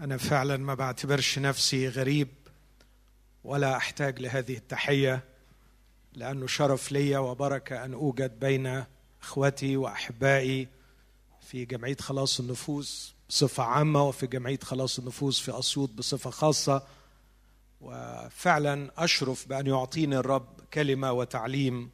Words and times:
أنا 0.00 0.16
فعلا 0.16 0.56
ما 0.56 0.74
بعتبرش 0.74 1.38
نفسي 1.38 1.88
غريب 1.88 2.28
ولا 3.44 3.76
أحتاج 3.76 4.20
لهذه 4.20 4.56
التحية 4.56 5.24
لأنه 6.12 6.46
شرف 6.46 6.92
لي 6.92 7.16
وبركة 7.16 7.84
أن 7.84 7.92
أوجد 7.92 8.40
بين 8.40 8.84
إخوتي 9.22 9.76
وأحبائي 9.76 10.68
في 11.40 11.64
جمعية 11.64 11.96
خلاص 11.96 12.40
النفوس 12.40 13.14
بصفة 13.28 13.62
عامة 13.62 14.08
وفي 14.08 14.26
جمعية 14.26 14.58
خلاص 14.62 14.98
النفوس 14.98 15.40
في 15.40 15.58
أسيوط 15.58 15.90
بصفة 15.90 16.30
خاصة. 16.30 16.82
وفعلا 17.80 18.90
أشرف 18.98 19.48
بأن 19.48 19.66
يعطيني 19.66 20.16
الرب 20.16 20.60
كلمة 20.74 21.12
وتعليم 21.12 21.90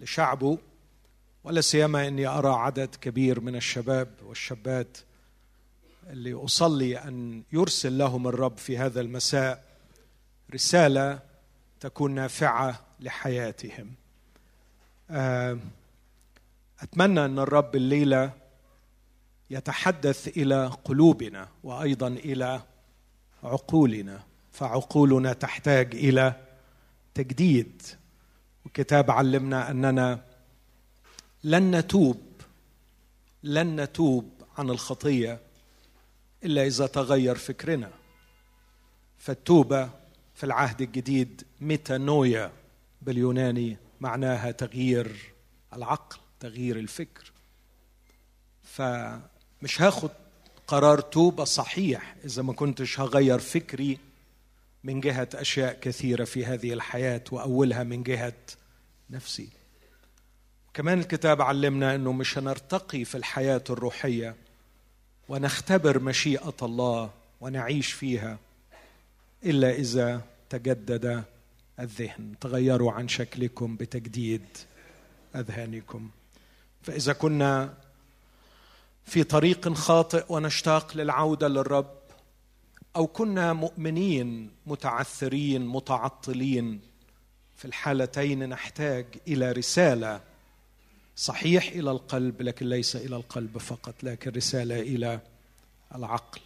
لشعبه 0.00 0.58
ولا 1.44 1.60
سيما 1.60 2.08
إني 2.08 2.26
أرى 2.26 2.48
عدد 2.48 2.94
كبير 2.94 3.40
من 3.40 3.56
الشباب 3.56 4.14
والشابات 4.22 4.98
اللي 6.06 6.34
أصلي 6.34 6.98
أن 6.98 7.42
يرسل 7.52 7.98
لهم 7.98 8.28
الرب 8.28 8.56
في 8.56 8.78
هذا 8.78 9.00
المساء 9.00 9.64
رسالة 10.54 11.18
تكون 11.80 12.14
نافعة 12.14 12.80
لحياتهم. 13.00 13.92
آه، 15.10 15.58
أتمنى 16.80 17.24
أن 17.24 17.38
الرب 17.38 17.76
الليلة 17.76 18.32
يتحدث 19.50 20.28
إلى 20.28 20.66
قلوبنا 20.84 21.48
وأيضا 21.64 22.08
إلى 22.08 22.62
عقولنا. 23.42 24.22
فعقولنا 24.52 25.32
تحتاج 25.32 25.94
إلى 25.94 26.34
تجديد. 27.14 27.82
والكتاب 28.64 29.10
علمنا 29.10 29.70
أننا 29.70 30.24
لن 31.44 31.76
نتوب 31.76 32.20
لن 33.42 33.80
نتوب 33.80 34.30
عن 34.58 34.70
الخطية. 34.70 35.40
إلا 36.44 36.66
إذا 36.66 36.86
تغير 36.86 37.34
فكرنا. 37.34 37.90
فالتوبة 39.18 39.90
في 40.34 40.44
العهد 40.44 40.82
الجديد 40.82 41.42
ميتانويا 41.60 42.52
باليوناني 43.02 43.76
معناها 44.00 44.50
تغيير 44.50 45.32
العقل 45.72 46.18
تغيير 46.40 46.78
الفكر. 46.78 47.32
فمش 48.62 49.82
هاخد 49.82 50.10
قرار 50.66 51.00
توبة 51.00 51.44
صحيح 51.44 52.16
إذا 52.24 52.42
ما 52.42 52.52
كنتش 52.52 53.00
هغير 53.00 53.38
فكري 53.38 53.98
من 54.84 55.00
جهة 55.00 55.28
أشياء 55.34 55.80
كثيرة 55.80 56.24
في 56.24 56.44
هذه 56.46 56.72
الحياة 56.72 57.24
وأولها 57.32 57.82
من 57.82 58.02
جهة 58.02 58.32
نفسي. 59.10 59.48
كمان 60.74 60.98
الكتاب 60.98 61.42
علمنا 61.42 61.94
إنه 61.94 62.12
مش 62.12 62.38
هنرتقي 62.38 63.04
في 63.04 63.14
الحياة 63.14 63.64
الروحية 63.70 64.36
ونختبر 65.30 65.98
مشيئة 65.98 66.56
الله 66.62 67.10
ونعيش 67.40 67.92
فيها 67.92 68.38
إلا 69.44 69.70
إذا 69.70 70.20
تجدد 70.48 71.24
الذهن. 71.80 72.34
تغيروا 72.40 72.92
عن 72.92 73.08
شكلكم 73.08 73.76
بتجديد 73.76 74.42
أذهانكم. 75.36 76.10
فإذا 76.82 77.12
كنا 77.12 77.74
في 79.04 79.24
طريق 79.24 79.72
خاطئ 79.72 80.24
ونشتاق 80.28 80.96
للعودة 80.96 81.48
للرب 81.48 81.98
أو 82.96 83.06
كنا 83.06 83.52
مؤمنين 83.52 84.50
متعثرين 84.66 85.66
متعطلين 85.66 86.80
في 87.56 87.64
الحالتين 87.64 88.48
نحتاج 88.48 89.06
إلى 89.28 89.52
رسالة 89.52 90.20
صحيح 91.20 91.68
إلى 91.68 91.90
القلب 91.90 92.42
لكن 92.42 92.68
ليس 92.68 92.96
إلى 92.96 93.16
القلب 93.16 93.58
فقط 93.58 93.94
لكن 94.04 94.30
رسالة 94.30 94.80
إلى 94.80 95.20
العقل. 95.94 96.40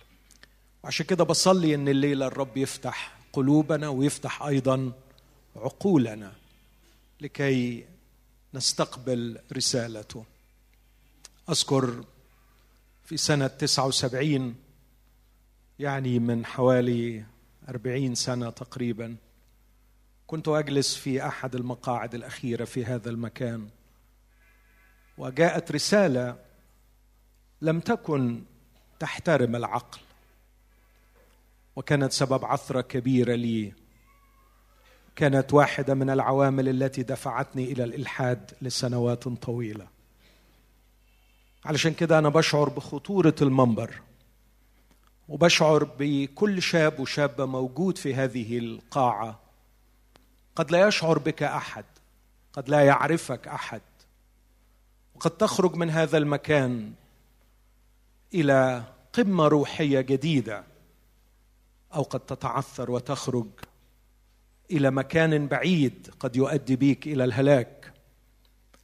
وعشان 0.85 1.07
كده 1.07 1.25
بصلي 1.25 1.75
إن 1.75 1.89
الليلة 1.89 2.27
الرب 2.27 2.57
يفتح 2.57 3.17
قلوبنا 3.33 3.89
ويفتح 3.89 4.43
أيضا 4.43 4.93
عقولنا 5.57 6.33
لكي 7.21 7.85
نستقبل 8.55 9.39
رسالته. 9.53 10.25
أذكر 11.51 12.05
في 13.05 13.17
سنة 13.17 13.47
79 13.47 14.55
يعني 15.79 16.19
من 16.19 16.47
حوالي 16.47 17.25
أربعين 17.69 18.15
سنة 18.15 18.51
تقريبا 18.51 19.17
كنت 20.27 20.49
أجلس 20.49 20.95
في 20.95 21.27
أحد 21.27 21.55
المقاعد 21.55 22.15
الأخيرة 22.15 22.65
في 22.65 22.85
هذا 22.85 23.11
المكان. 23.11 23.69
وجاءت 25.19 25.73
رسالة 25.73 26.37
لم 27.63 27.81
تكن 27.81 28.43
تحترم 29.01 29.57
العقل 29.57 29.99
وكانت 31.77 32.13
سبب 32.13 32.45
عثرة 32.45 32.81
كبيرة 32.81 33.35
لي. 33.35 33.73
كانت 35.17 35.55
واحدة 35.55 35.95
من 35.95 36.11
العوامل 36.11 36.69
التي 36.69 37.03
دفعتني 37.03 37.73
إلى 37.73 37.85
الإلحاد 37.85 38.51
لسنوات 38.63 39.29
طويلة. 39.29 39.87
علشان 41.65 41.95
كده 41.95 42.19
أنا 42.19 42.29
بشعر 42.29 42.69
بخطورة 42.69 43.35
المنبر 43.43 44.01
وبشعر 45.29 45.85
بكل 45.99 46.63
شاب 46.63 47.01
وشابة 47.01 47.45
موجود 47.45 47.99
في 47.99 48.15
هذه 48.15 48.59
القاعة. 48.59 49.41
قد 50.57 50.71
لا 50.71 50.89
يشعر 50.89 51.19
بك 51.19 51.43
أحد 51.43 51.85
قد 52.53 52.69
لا 52.69 52.81
يعرفك 52.81 53.49
أحد. 53.49 53.81
وقد 55.15 55.31
تخرج 55.31 55.77
من 55.77 55.91
هذا 55.91 56.19
المكان 56.19 56.93
إلى 58.35 58.85
قمة 59.13 59.49
روحية 59.49 60.01
جديدة 60.01 60.65
أو 61.95 62.03
قد 62.03 62.21
تتعثر 62.21 62.91
وتخرج 62.91 63.47
إلى 64.71 64.91
مكان 64.91 65.47
بعيد 65.47 66.11
قد 66.21 66.37
يؤدي 66.37 66.77
بيك 66.77 67.07
إلى 67.07 67.25
الهلاك. 67.25 67.93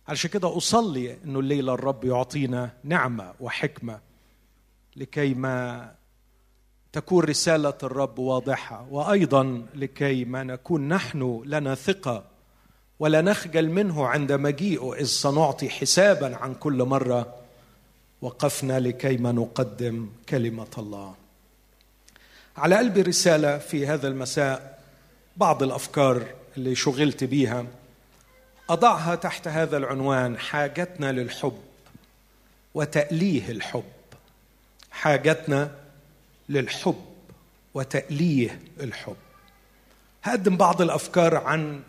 علشان 0.09 0.31
كده 0.31 0.57
أصلي 0.57 1.17
إنه 1.25 1.41
الليلة 1.41 1.75
الرب 1.75 2.05
يعطينا 2.05 2.73
نعمة 2.85 3.35
وحكمة 3.41 4.01
لكي 4.97 5.35
ما 5.35 5.95
تكون 6.93 7.25
رسالة 7.25 7.79
الرب 7.83 8.19
واضحة 8.19 8.87
وأيضا 8.91 9.67
لكي 9.75 10.25
ما 10.25 10.43
نكون 10.43 10.89
نحن 10.89 11.43
لنا 11.47 11.75
ثقة 11.75 12.30
ولا 13.01 13.21
نخجل 13.21 13.69
منه 13.69 14.07
عند 14.07 14.33
مجيئه 14.33 14.95
إذ 14.95 15.05
سنعطي 15.05 15.71
حسابا 15.71 16.37
عن 16.37 16.55
كل 16.55 16.83
مرة 16.83 17.35
وقفنا 18.23 18.81
لكي 18.81 19.17
ما 19.17 19.33
نقدم 19.33 20.09
كلمة 20.29 20.67
الله. 20.79 21.15
على 22.57 22.77
قلبي 22.77 23.03
رساله 23.03 23.59
في 23.59 23.87
هذا 23.87 24.09
المساء 24.09 24.83
بعض 25.37 25.63
الأفكار 25.63 26.23
اللي 26.57 26.75
شغلت 26.75 27.25
بيها. 27.25 27.67
أضعها 28.71 29.15
تحت 29.15 29.49
هذا 29.49 29.77
العنوان 29.77 30.39
حاجتنا 30.39 31.13
للحب 31.13 31.59
وتأليه 32.75 33.51
الحب. 33.51 33.85
حاجتنا 34.91 35.71
للحب 36.49 37.05
وتأليه 37.75 38.61
الحب. 38.81 39.17
هقدم 40.23 40.57
بعض 40.57 40.83
الأفكار 40.83 41.37
عن 41.37 41.83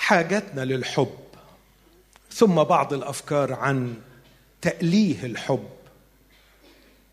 حاجتنا 0.00 0.60
للحب. 0.60 1.18
ثم 2.32 2.54
بعض 2.64 2.92
الأفكار 2.92 3.52
عن 3.52 3.94
تأليه 4.62 5.26
الحب. 5.26 5.68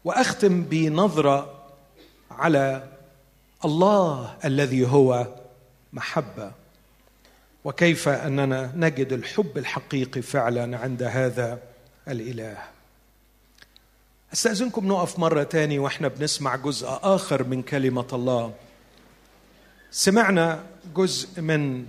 وأختم 0.05 0.63
بنظرة 0.63 1.63
على 2.31 2.87
الله 3.65 4.37
الذي 4.45 4.87
هو 4.87 5.27
محبة. 5.93 6.51
وكيف 7.63 8.09
أننا 8.09 8.71
نجد 8.75 9.13
الحب 9.13 9.57
الحقيقي 9.57 10.21
فعلا 10.21 10.77
عند 10.77 11.03
هذا 11.03 11.59
الإله. 12.07 12.57
أستأذنكم 14.33 14.87
نقف 14.87 15.19
مرة 15.19 15.43
تاني 15.43 15.79
وإحنا 15.79 16.07
بنسمع 16.07 16.55
جزء 16.55 16.87
آخر 16.87 17.43
من 17.43 17.61
كلمة 17.61 18.07
الله. 18.13 18.53
سمعنا 19.91 20.63
جزء 20.95 21.41
من 21.41 21.85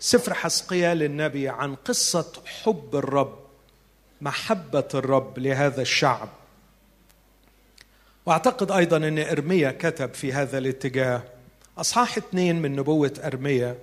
سفر 0.00 0.34
حسقيال 0.34 1.02
النبي 1.02 1.48
عن 1.48 1.74
قصة 1.74 2.32
حب 2.46 2.96
الرب 2.96 3.38
محبة 4.20 4.88
الرب 4.94 5.38
لهذا 5.38 5.82
الشعب. 5.82 6.28
وأعتقد 8.26 8.70
أيضا 8.70 8.96
أن 8.96 9.18
إرميا 9.18 9.70
كتب 9.70 10.14
في 10.14 10.32
هذا 10.32 10.58
الاتجاه. 10.58 11.22
أصحاح 11.78 12.16
اثنين 12.16 12.62
من 12.62 12.76
نبوة 12.76 13.14
إرميا. 13.24 13.78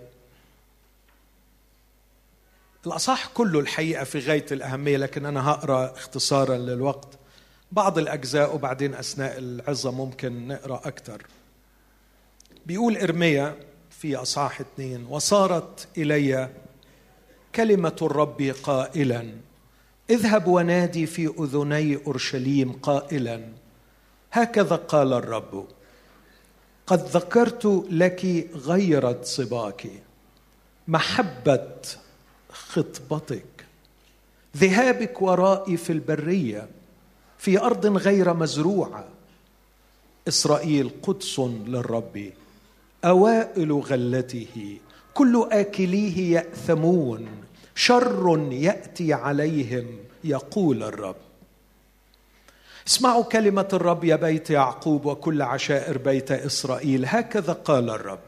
الأصح 2.88 3.28
كله 3.28 3.60
الحقيقة 3.60 4.04
في 4.04 4.20
غاية 4.20 4.46
الأهمية 4.52 4.98
لكن 4.98 5.26
أنا 5.26 5.50
هقرأ 5.50 5.94
اختصارا 5.94 6.58
للوقت. 6.58 7.18
بعض 7.72 7.98
الأجزاء 7.98 8.56
وبعدين 8.56 8.94
أثناء 8.94 9.38
العظة 9.38 9.92
ممكن 9.92 10.48
نقرأ 10.48 10.82
أكثر 10.88 11.22
بيقول 12.66 12.98
إرميا 12.98 13.56
في 14.00 14.16
أصحاح 14.16 14.60
اثنين 14.60 15.06
وصارت 15.10 15.88
إلي 15.98 16.50
كلمة 17.56 17.96
الرب 18.02 18.42
قائلا 18.64 19.32
اذهب 20.10 20.48
ونادي 20.48 21.06
في 21.06 21.28
أذني 21.40 21.96
أورشليم 22.08 22.72
قائلا. 22.72 23.50
هكذا 24.32 24.76
قال 24.76 25.14
الرب 25.14 25.68
قد 26.88 27.00
ذكرت 27.00 27.86
لك 27.90 28.50
غيرة 28.56 29.20
صباك 29.24 29.88
محبة 30.88 31.72
خطبتك 32.50 33.66
ذهابك 34.58 35.22
ورائي 35.22 35.78
في 35.78 35.90
البرية 35.90 36.70
في 37.38 37.60
أرض 37.60 37.86
غير 37.86 38.34
مزروعة. 38.34 39.08
إسرائيل 40.28 40.92
قدس 41.04 41.40
للرب. 41.40 42.32
أوائل 43.06 43.72
غلته 43.72 44.78
كل 45.14 45.48
آكليه 45.52 46.36
يأثمون 46.36 47.28
شر 47.76 48.48
يأتي 48.52 49.14
عليهم 49.14 49.86
يقول 50.24 50.84
الرب. 50.84 51.16
اسمعوا 52.88 53.24
كلمة 53.24 53.68
الرب 53.74 54.04
يا 54.04 54.16
بيت 54.16 54.50
يعقوب 54.50 55.06
وكل 55.06 55.42
عشائر 55.42 55.98
بيت 55.98 56.32
إسرائيل. 56.32 57.06
هكذا 57.06 57.54
قال 57.54 57.90
الرب 57.90 58.20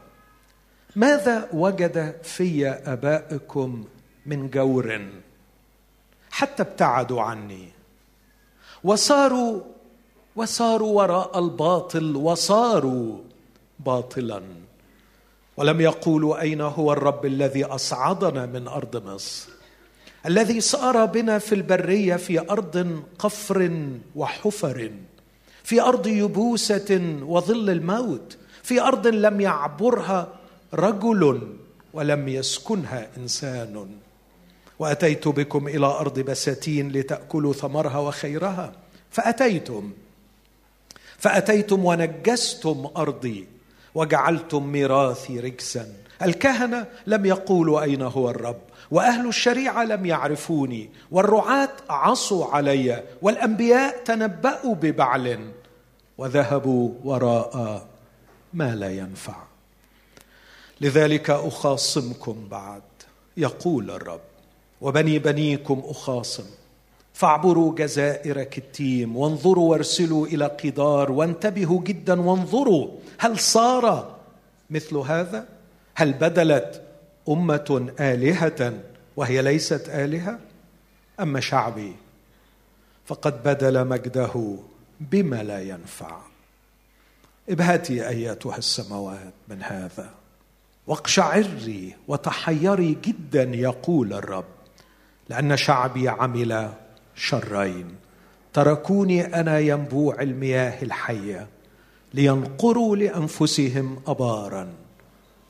ماذا 0.96 1.48
وجد 1.52 2.14
في 2.22 2.68
أبائكم 2.68 3.84
من 4.26 4.50
جور 4.50 5.08
حتى 6.30 6.62
ابتعدوا 6.62 7.22
عني؟ 7.22 7.68
وصاروا 8.84 9.60
وصاروا 10.36 11.02
وراء 11.02 11.38
الباطل 11.38 12.16
وصاروا 12.16 13.18
باطلا. 13.78 14.42
ولم 15.58 15.80
يقولوا 15.80 16.40
أين 16.40 16.60
هو 16.60 16.92
الرب 16.92 17.26
الذي 17.26 17.64
أصعدنا 17.64 18.46
من 18.46 18.68
أرض 18.68 19.06
مصر؟ 19.06 19.48
الذي 20.26 20.60
سار 20.60 21.04
بنا 21.04 21.38
في 21.38 21.54
البرية 21.54 22.16
في 22.16 22.50
أرض 22.50 23.02
قفر 23.18 23.70
وحفر 24.16 24.90
في 25.64 25.80
أرض 25.80 26.06
يبوسة 26.06 27.18
وظل 27.22 27.70
الموت 27.70 28.36
في 28.62 28.80
أرض 28.80 29.06
لم 29.06 29.40
يعبرها 29.40 30.28
رجل 30.74 31.56
ولم 31.92 32.28
يسكنها 32.28 33.08
إنسان. 33.16 33.88
وأتيت 34.78 35.28
بكم 35.28 35.68
إلى 35.68 35.86
أرض 35.86 36.18
بساتين 36.18 36.92
لتأكلوا 36.92 37.52
ثمرها 37.52 37.98
وخيرها 37.98 38.72
فأتيتم 39.10 39.92
فأتيتم 41.18 41.84
ونجستم 41.84 42.90
أرضي. 42.96 43.57
وجعلتم 43.94 44.66
ميراثي 44.66 45.40
رجسا. 45.40 45.92
الكهنة 46.22 46.86
لم 47.06 47.26
يقولوا 47.26 47.82
أين 47.82 48.02
هو 48.02 48.30
الرب 48.30 48.60
وأهل 48.90 49.28
الشريعة 49.28 49.84
لم 49.84 50.06
يعرفوني 50.06 50.90
والرعاة 51.10 51.68
عصوا 51.90 52.46
علي 52.46 53.04
والأنبياء 53.22 54.04
تنبأوا 54.04 54.74
ببعل 54.74 55.50
وذهبوا 56.18 56.90
وراء 57.04 57.86
ما 58.54 58.74
لا 58.74 58.90
ينفع. 58.90 59.36
لذلك 60.80 61.30
أخاصمكم 61.30 62.48
بعد 62.50 62.82
يقول 63.36 63.90
الرب 63.90 64.20
وبني 64.80 65.18
بنيكم 65.18 65.82
أخاصم. 65.84 66.46
فاعبروا 67.18 67.74
جزائر 67.74 68.42
كتيم 68.42 69.16
وانظروا 69.16 69.70
وارسلوا 69.70 70.26
إلى 70.26 70.44
قدار 70.44 71.12
وانتبهوا 71.12 71.82
جدا 71.82 72.20
وانظروا 72.20 72.88
هل 73.18 73.38
صار 73.38 74.16
مثل 74.70 74.96
هذا؟ 74.96 75.48
هل 75.94 76.12
بدلت 76.12 76.82
أمة 77.28 77.92
آلهة 78.00 78.80
وهي 79.16 79.42
ليست 79.42 79.88
آلهة؟ 79.88 80.38
اما 81.20 81.40
شعبي؟ 81.40 81.92
فقد 83.06 83.42
بدل 83.42 83.86
مجده 83.86 84.56
بما 85.00 85.42
لا 85.42 85.62
ينفع. 85.62 86.18
ابهتي 87.48 88.08
أيتها 88.08 88.56
السماوات 88.56 89.34
من 89.48 89.62
هذا 89.62 90.10
واقشعري 90.86 91.96
وتحيري 92.08 92.98
جدا 93.04 93.42
يقول 93.42 94.12
الرب 94.12 94.44
لأن 95.28 95.56
شعبي 95.56 96.08
عمل 96.08 96.72
شرين. 97.18 97.96
تركوني 98.52 99.40
أنا 99.40 99.58
ينبوع 99.58 100.22
المياه 100.22 100.82
الحية 100.82 101.48
لينقروا 102.14 102.96
لأنفسهم 102.96 104.00
أبارا 104.06 104.72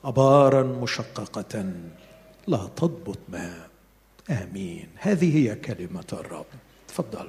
أبارا 0.05 0.63
مشققة 0.63 1.73
لا 2.47 2.69
تضبط 2.77 3.19
ماء 3.29 3.69
آمين. 4.31 4.89
هذه 4.97 5.37
هي 5.37 5.55
كلمة 5.55 6.05
الرب. 6.13 6.47
تفضل. 6.89 7.29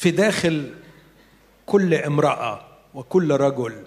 في 0.00 0.10
داخل 0.10 0.74
كل 1.66 1.94
امرأة 1.94 2.66
وكل 2.94 3.30
رجل 3.32 3.84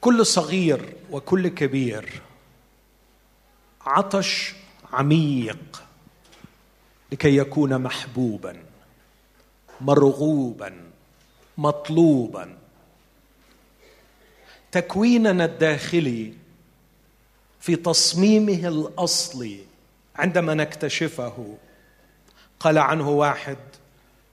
كل 0.00 0.26
صغير 0.26 0.96
وكل 1.10 1.48
كبير 1.48 2.22
عطش 3.80 4.54
عميق 4.92 5.82
لكي 7.12 7.36
يكون 7.36 7.78
محبوبا 7.78 8.62
مرغوبا 9.80 10.90
مطلوبا. 11.58 12.58
تكويننا 14.72 15.44
الداخلي 15.44 16.34
في 17.60 17.76
تصميمه 17.76 18.68
الأصلي 18.68 19.58
عندما 20.16 20.54
نكتشفه 20.54 21.58
قال 22.60 22.78
عنه 22.78 23.08
واحد 23.08 23.58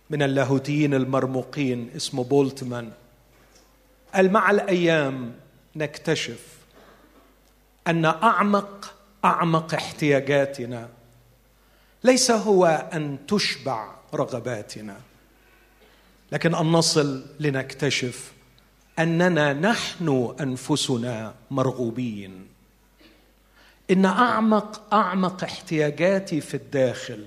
من 0.10 0.24
اللاهوتيين 0.24 0.94
المرموقين 0.94 1.92
اسمه 1.96 2.24
بولتمان. 2.24 2.92
قال 4.13 4.31
مع 4.31 4.52
الأيام 4.52 5.34
نكتشف 5.75 6.40
أن 7.88 8.06
أعمق 8.06 8.94
أعمق 9.25 9.74
احتياجاتنا 9.74 10.90
ليس 12.04 12.31
هو 12.31 12.90
أن 12.94 13.18
تشبع 13.28 13.96
رغباتنا 14.13 14.98
لكن 16.31 16.56
أن 16.56 16.66
نصل 16.66 17.25
لنكتشف 17.39 18.32
أننا 19.00 19.53
نحن 19.53 20.36
أنفسنا 20.41 21.34
مرغوبين. 21.51 22.48
إن 23.91 24.06
أعمق 24.06 24.94
أعمق 24.94 25.44
احتياجاتي 25.44 26.41
في 26.41 26.53
الداخل 26.53 27.25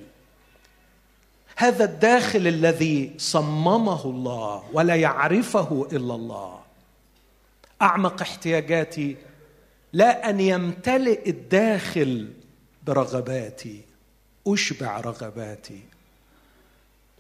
هذا 1.60 1.84
الداخل 1.84 2.46
الذي 2.46 3.12
صممه 3.18 4.04
الله 4.04 4.64
ولا 4.72 4.96
يعرفه 4.96 5.88
إلا 5.92 6.14
الله. 6.14 6.60
أعمق 7.82 8.22
احتياجاتي 8.22 9.16
لا 9.92 10.30
أن 10.30 10.40
يمتلئ 10.40 11.30
الداخل 11.30 12.32
برغباتي 12.86 13.80
أشبع 14.46 15.00
رغباتي. 15.00 15.80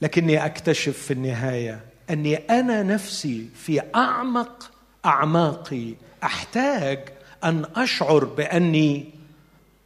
لكني 0.02 0.46
أكتشف 0.46 0.98
في 0.98 1.12
النهاية 1.12 1.80
أني 2.10 2.36
أنا 2.36 2.82
نفسي 2.82 3.48
في 3.54 3.82
أعمق 3.94 4.70
أعماقي. 5.04 5.94
أحتاج 6.24 7.08
أن 7.44 7.64
أشعر 7.76 8.24
بأني 8.24 9.04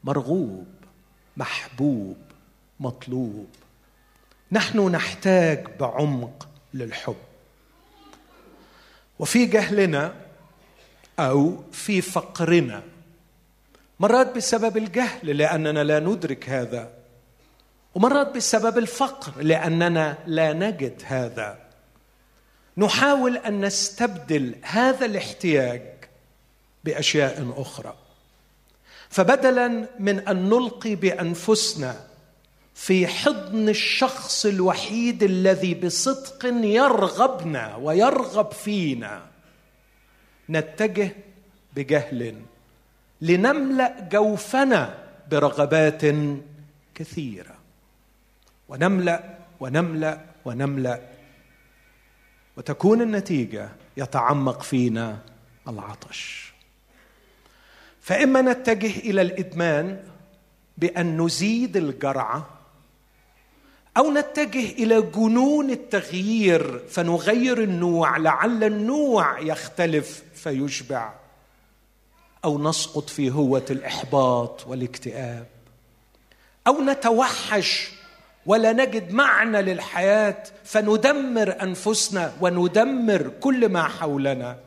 مرغوب 0.04 0.66
محبوب 1.36 2.16
مطلوب. 2.80 3.46
نحن 4.52 4.88
نحتاج 4.88 5.66
بعمق 5.80 6.48
للحب. 6.74 7.16
وفي 9.18 9.46
جهلنا 9.46 10.14
أو 11.18 11.62
في 11.72 12.00
فقرنا 12.00 12.82
مرات 14.00 14.36
بسبب 14.36 14.76
الجهل 14.76 15.36
لأننا 15.36 15.84
لا 15.84 16.00
ندرك 16.00 16.48
هذا 16.48 16.90
ومرات 17.94 18.36
بسبب 18.36 18.78
الفقر 18.78 19.42
لأننا 19.42 20.18
لا 20.26 20.52
نجد 20.52 21.02
هذا. 21.04 21.58
نحاول 22.76 23.36
أن 23.36 23.64
نستبدل 23.64 24.54
هذا 24.62 25.06
الاحتياج 25.06 25.82
بأشياء 26.84 27.54
أخرى. 27.56 27.94
فبدلا 29.08 29.88
من 29.98 30.28
أن 30.28 30.48
نلقي 30.48 30.94
بأنفسنا 30.94 32.11
في 32.74 33.06
حضن 33.06 33.68
الشخص 33.68 34.46
الوحيد 34.46 35.22
الذي 35.22 35.74
بصدق 35.74 36.46
يرغبنا 36.64 37.76
ويرغب 37.76 38.52
فينا. 38.52 39.22
نتجه 40.50 41.10
بجهل 41.76 42.42
لنملأ 43.20 44.08
جوفنا 44.12 44.98
برغبات 45.30 46.02
كثيرة. 46.94 47.54
ونملأ 48.68 49.38
ونملأ 49.60 50.20
ونملأ. 50.44 51.00
وتكون 52.56 53.02
النتيجة 53.02 53.68
يتعمق 53.96 54.62
فينا 54.62 55.18
العطش. 55.68 56.52
فإما 58.00 58.40
نتجه 58.40 58.96
إلى 58.98 59.22
الإدمان 59.22 60.04
بأن 60.78 61.20
نزيد 61.20 61.76
الجرعة 61.76 62.51
أو 63.96 64.12
نتجه 64.12 64.70
إلى 64.70 65.02
جنون 65.02 65.70
التغيير 65.70 66.78
فنغير 66.88 67.62
النوع 67.62 68.16
لعل 68.16 68.64
النوع 68.64 69.40
يختلف 69.40 70.22
فيشبع. 70.34 71.12
أو 72.44 72.58
نسقط 72.58 73.10
في 73.10 73.30
هوة 73.30 73.64
الإحباط 73.70 74.66
والاكتئاب. 74.66 75.46
أو 76.66 76.82
نتوحش 76.82 77.90
ولا 78.46 78.72
نجد 78.72 79.12
معنى 79.12 79.62
للحياة 79.62 80.44
فندمر 80.64 81.62
أنفسنا 81.62 82.36
وندمر 82.40 83.32
كل 83.40 83.68
ما 83.68 83.82
حولنا. 83.82 84.58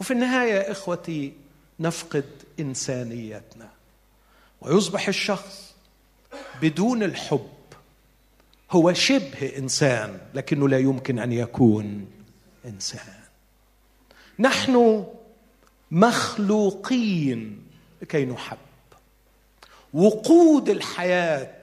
وفي 0.00 0.10
النهاية 0.10 0.52
يا 0.52 0.70
إخوتي 0.70 1.32
نفقد 1.80 2.24
إنسانيتنا. 2.60 3.68
ويصبح 4.60 5.08
الشخص 5.08 5.74
بدون 6.62 7.02
الحب 7.02 7.48
هو 8.70 8.92
شبه 8.92 9.52
إنسان 9.58 10.18
لكنه 10.34 10.68
لا 10.68 10.78
يمكن 10.78 11.18
أن 11.18 11.32
يكون 11.32 12.06
إنسان. 12.64 13.20
نحن 14.38 15.04
مخلوقين 15.90 17.66
لكي 18.02 18.24
نحب. 18.24 18.58
وقود 19.94 20.68
الحياة 20.68 21.60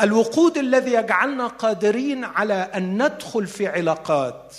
الوقود 0.00 0.58
الذي 0.58 0.92
يجعلنا 0.92 1.46
قادرين 1.46 2.24
على 2.24 2.54
أن 2.54 3.02
ندخل 3.02 3.46
في 3.46 3.66
علاقات 3.66 4.56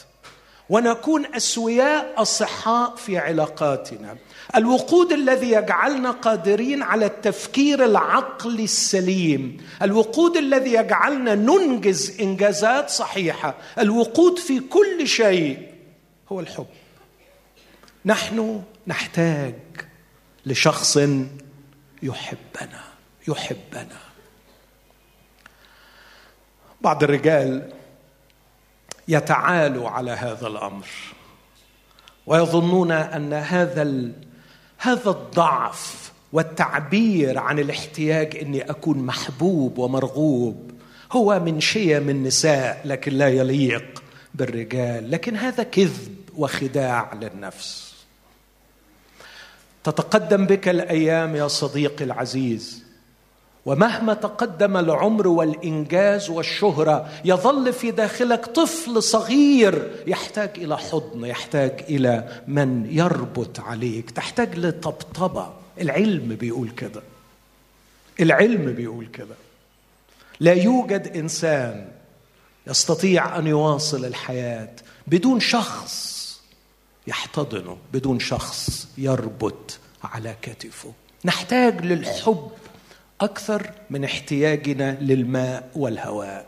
ونكون 0.70 1.36
أسوياء 1.36 2.22
أصحاء 2.22 2.96
في 2.96 3.18
علاقاتنا. 3.18 4.18
الوقود 4.56 5.12
الذي 5.12 5.52
يجعلنا 5.52 6.12
قادرين 6.12 6.84
على 6.84 7.06
التفكير 7.06 7.86
العقلي 7.86 8.64
السليم. 8.64 9.58
الوقود 9.82 10.38
الذي 10.38 10.74
يجعلنا 10.74 11.36
ننجز 11.36 12.22
إنجازات 12.22 12.90
صحيحة. 12.90 13.56
الوقود 13.80 14.40
في 14.40 14.60
كل 14.60 15.08
شيء 15.08 15.74
هو 16.32 16.40
الحب. 16.40 16.68
نحن 18.06 18.64
نحتاج 18.88 19.56
لشخص 20.46 20.98
يحبنا 22.04 22.84
يحبنا. 23.28 24.00
بعض 26.82 27.04
الرجال 27.04 27.72
يتعالوا 29.08 29.90
على 29.90 30.12
هذا 30.12 30.48
الأمر 30.48 30.88
ويظنون 32.28 32.92
أن 32.92 33.34
هذا 33.34 33.82
هذا 34.82 35.10
الضعف 35.10 36.12
والتعبير 36.34 37.38
عن 37.38 37.60
الاحتياج 37.60 38.38
إني 38.38 38.70
أكون 38.70 38.98
محبوب 38.98 39.78
ومرغوب 39.78 40.72
هو 41.12 41.40
من 41.40 41.60
شيم 41.60 42.10
النساء 42.10 42.82
لكن 42.86 43.14
لا 43.14 43.28
يليق 43.28 44.04
بالرجال. 44.36 45.12
لكن 45.12 45.36
هذا 45.36 45.64
كذب 45.64 46.16
وخداع 46.38 47.14
للنفس. 47.14 47.94
تتقدم 49.84 50.46
بك 50.46 50.70
الأيام 50.70 51.36
يا 51.36 51.48
صديقي 51.48 52.06
العزيز. 52.06 52.89
ومهما 53.66 54.14
تقدم 54.14 54.78
العمر 54.78 55.28
والإنجاز 55.28 56.30
والشهرة 56.30 57.10
يظل 57.26 57.74
في 57.74 57.92
داخلك 57.92 58.46
طفل 58.46 59.04
صغير 59.04 60.04
يحتاج 60.08 60.50
إلى 60.58 60.78
حضن 60.78 61.26
يحتاج 61.26 61.84
إلى 61.90 62.42
من 62.48 62.88
يربط 62.92 63.60
عليك 63.60 64.12
تحتاج 64.12 64.60
لطبطبة. 64.60 65.54
العلم 65.82 66.36
بيقول 66.36 66.70
كده. 66.70 67.02
العلم 68.20 68.74
بيقول 68.74 69.06
كده. 69.06 69.36
لا 70.40 70.54
يوجد 70.54 71.12
إنسان 71.16 71.88
يستطيع 72.68 73.40
أن 73.40 73.48
يواصل 73.48 74.06
الحياة 74.06 74.72
بدون 75.08 75.40
شخص 75.40 76.20
يحتضنه 77.08 77.78
بدون 77.94 78.20
شخص 78.20 78.88
يربط 78.98 79.78
على 80.04 80.36
كتفه. 80.42 80.92
نحتاج 81.26 81.86
للحب. 81.86 82.52
أكثر 83.22 83.72
من 83.90 84.04
احتياجنا 84.04 84.98
للماء 85.02 85.70
والهواء. 85.76 86.46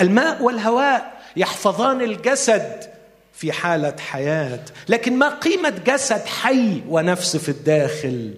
الماء 0.00 0.42
والهواء 0.42 1.22
يحفظان 1.36 2.00
الجسد 2.00 2.90
في 3.32 3.52
حالة 3.52 3.96
حياة 3.98 4.64
لكن 4.88 5.18
ما 5.18 5.28
قيمة 5.28 5.74
جسد 5.86 6.24
حي 6.26 6.82
ونفس 6.88 7.36
في 7.36 7.48
الداخل؟ 7.48 8.34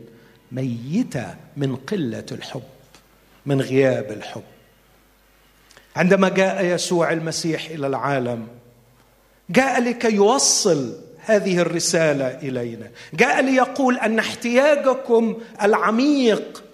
ميتة 0.53 1.35
من 1.57 1.77
قلة 1.77 2.27
الحب 2.33 2.63
من 3.47 3.61
غياب 3.61 4.13
الحب. 4.13 4.43
عندما 5.97 6.29
جاء 6.29 6.65
يسوع 6.65 7.13
المسيح 7.13 7.67
إلى 7.67 7.87
العالم 7.87 8.49
جاء 9.51 9.81
لكي 9.81 10.15
يوصل 10.15 11.01
هذه 11.19 11.59
الرسالة 11.59 12.27
إلينا. 12.27 12.91
جاء 13.15 13.43
ليقول 13.43 13.99
أن 13.99 14.19
احتياجكم 14.19 15.37
العميق 15.63 16.65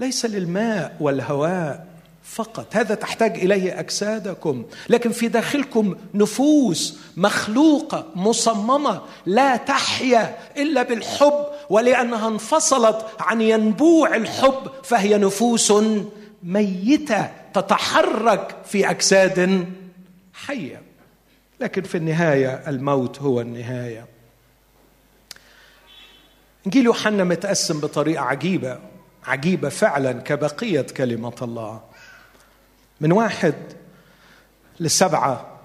ليس 0.00 0.26
للماء 0.26 0.96
والهواء 1.00 1.86
فقط. 2.24 2.76
هذا 2.76 2.94
تحتاج 2.94 3.34
إليه 3.36 3.80
أجسادكم. 3.80 4.64
لكن 4.88 5.12
في 5.12 5.28
داخلكم 5.28 5.96
نفوس 6.14 6.98
مخلوقة 7.16 8.06
مصممة 8.14 9.02
لا 9.26 9.56
تحيا 9.56 10.38
إلا 10.56 10.82
بالحب 10.82 11.46
ولأنها 11.70 12.28
انفصلت 12.28 13.06
عن 13.20 13.40
ينبوع 13.40 14.16
الحب 14.16 14.70
فهي 14.84 15.18
نفوس 15.18 15.72
ميتة 16.42 17.30
تتحرك 17.54 18.56
في 18.64 18.90
أجساد 18.90 19.66
حية. 20.34 20.82
لكن 21.60 21.82
في 21.82 21.94
النهاية 21.94 22.68
الموت 22.68 23.18
هو 23.18 23.40
النهاية. 23.40 24.06
انجيل 26.66 26.84
يوحنا 26.84 27.24
متقسم 27.24 27.80
بطريقة 27.80 28.22
عجيبة. 28.22 28.78
عجيبة 29.26 29.68
فعلا 29.68 30.12
كبقية 30.12 30.80
كلمة 30.96 31.34
الله. 31.42 31.80
من 33.00 33.12
واحد 33.12 33.54
لسبعة 34.80 35.60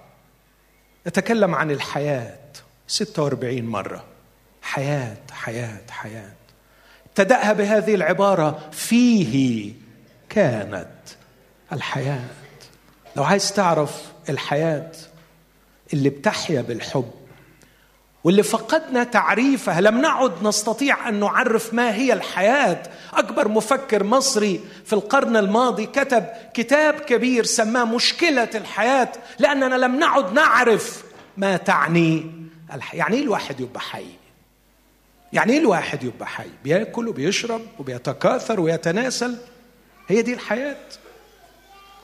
يتكلم 1.05 1.55
عن 1.55 1.71
الحياة 1.71 2.37
46 2.87 3.61
مرة. 3.63 4.03
حياة 4.61 5.17
حياة 5.31 5.81
حياة. 5.89 6.33
ابتداها 7.05 7.53
بهذه 7.53 7.95
العبارة 7.95 8.69
فيه 8.71 9.73
كانت 10.29 10.87
الحياة. 11.73 12.25
لو 13.15 13.23
عايز 13.23 13.53
تعرف 13.53 14.11
الحياة 14.29 14.91
اللي 15.93 16.09
بتحيا 16.09 16.61
بالحب 16.61 17.11
واللي 18.25 18.43
فقدنا 18.43 19.03
تعريفها 19.03 19.81
لم 19.81 20.01
نعد 20.01 20.43
نستطيع 20.43 21.09
أن 21.09 21.19
نعرف 21.19 21.73
ما 21.73 21.95
هي 21.95 22.13
الحياة. 22.13 22.83
أكبر 23.13 23.47
مفكر 23.47 24.03
مصري 24.03 24.61
في 24.85 24.93
القرن 24.93 25.37
الماضي 25.37 25.85
كتب 25.85 26.25
كتاب 26.53 26.93
كبير 26.93 27.43
سماه 27.43 27.83
مشكلة 27.83 28.49
الحياة 28.55 29.11
لأننا 29.39 29.75
لم 29.75 29.99
نعد 29.99 30.33
نعرف 30.33 31.03
ما 31.37 31.57
تعني 31.57 32.31
الحياة 32.73 32.99
يعني 32.99 33.15
إيه 33.15 33.23
الواحد 33.23 33.59
يبقى 33.59 33.81
حي؟ 33.81 34.05
يعني 35.33 35.53
إيه 35.53 35.59
الواحد 35.59 36.03
يبقى 36.03 36.27
حي؟ 36.27 36.49
بيأكل 36.63 37.07
وبيشرب 37.07 37.61
وبيتكاثر 37.79 38.59
ويتناسل؟ 38.59 39.37
هي 40.07 40.21
دي 40.21 40.33
الحياة. 40.33 40.77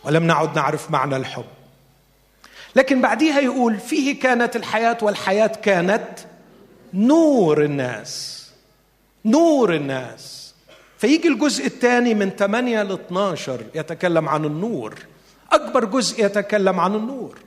ولم 0.04 0.24
نعد 0.24 0.56
نعرف 0.56 0.92
معنى 0.92 1.16
الحب. 1.16 1.46
لكن 2.76 3.02
بعديها 3.02 3.40
يقول 3.40 3.78
فيه 3.78 4.20
كانت 4.20 4.56
الحياة 4.56 4.98
والحياة 5.02 5.48
كانت 5.48 6.20
نور 6.94 7.64
الناس 7.64 8.42
نور 9.26 9.76
الناس. 9.76 10.54
فيجي 10.98 11.28
الجزء 11.28 11.66
الثاني 11.66 12.14
من 12.14 12.30
8 12.30 12.84
ل 12.84 12.92
12 12.92 13.62
يتكلم 13.76 14.30
عن 14.30 14.46
النور 14.46 14.96
أكبر 15.52 15.86
جزء 15.86 16.26
يتكلم 16.26 16.80
عن 16.80 16.96
النور. 16.96 17.38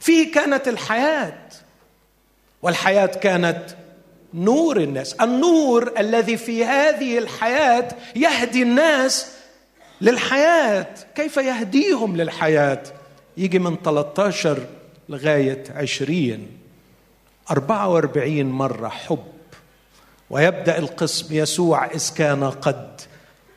فيه 0.00 0.32
كانت 0.32 0.68
الحياة 0.68 1.48
والحياة 2.62 3.06
كانت 3.06 3.62
نور 4.34 4.76
الناس. 4.76 5.14
النور 5.14 5.92
الذي 5.98 6.36
في 6.36 6.64
هذه 6.64 7.18
الحياة 7.18 7.88
يهدي 8.16 8.62
الناس 8.62 9.32
للحياة. 10.00 10.94
كيف 11.14 11.36
يهديهم 11.36 12.16
للحياة؟ 12.16 12.82
يجي 13.36 13.58
من 13.58 13.76
13 13.84 14.66
لغاية 15.08 15.64
20 15.76 16.46
44 17.50 18.44
مرة 18.44 18.88
حب. 18.88 19.24
ويبدأ 20.30 20.78
القسم 20.78 21.34
يسوع 21.34 21.86
إذ 21.86 22.14
كان 22.14 22.44
قد 22.44 23.00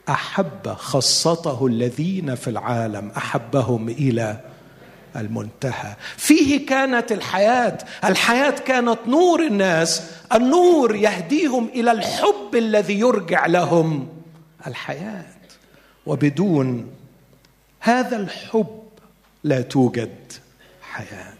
أحب 0.08 0.68
خاصته 0.68 1.66
الذين 1.66 2.34
في 2.34 2.50
العالم 2.50 3.12
أحبهم 3.16 3.88
إلى 3.88 4.40
المنتهى. 5.16 5.96
فيه 6.16 6.66
كانت 6.66 7.12
الحياة 7.12 7.78
الحياة 8.04 8.50
كانت 8.50 8.98
نور 9.06 9.46
الناس 9.46 10.10
النور 10.34 10.96
يهديهم 10.96 11.68
إلى 11.74 11.92
الحب 11.92 12.54
الذي 12.54 12.98
يرجع 13.00 13.46
لهم 13.46 14.08
الحياة. 14.66 15.24
وبدون 16.06 16.90
هذا 17.80 18.16
الحب 18.16 18.83
لا 19.44 19.60
توجد 19.60 20.32
حياة. 20.82 21.34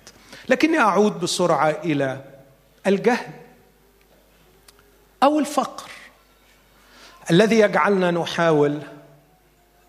لكني 0.49 0.79
أعود 0.79 1.21
بسرعة 1.21 1.71
إلى 1.71 2.25
الجهل 2.87 3.31
أو 5.23 5.39
الفقر 5.39 5.91
الذي 7.31 7.59
يجعلنا 7.59 8.11
نحاول 8.11 8.79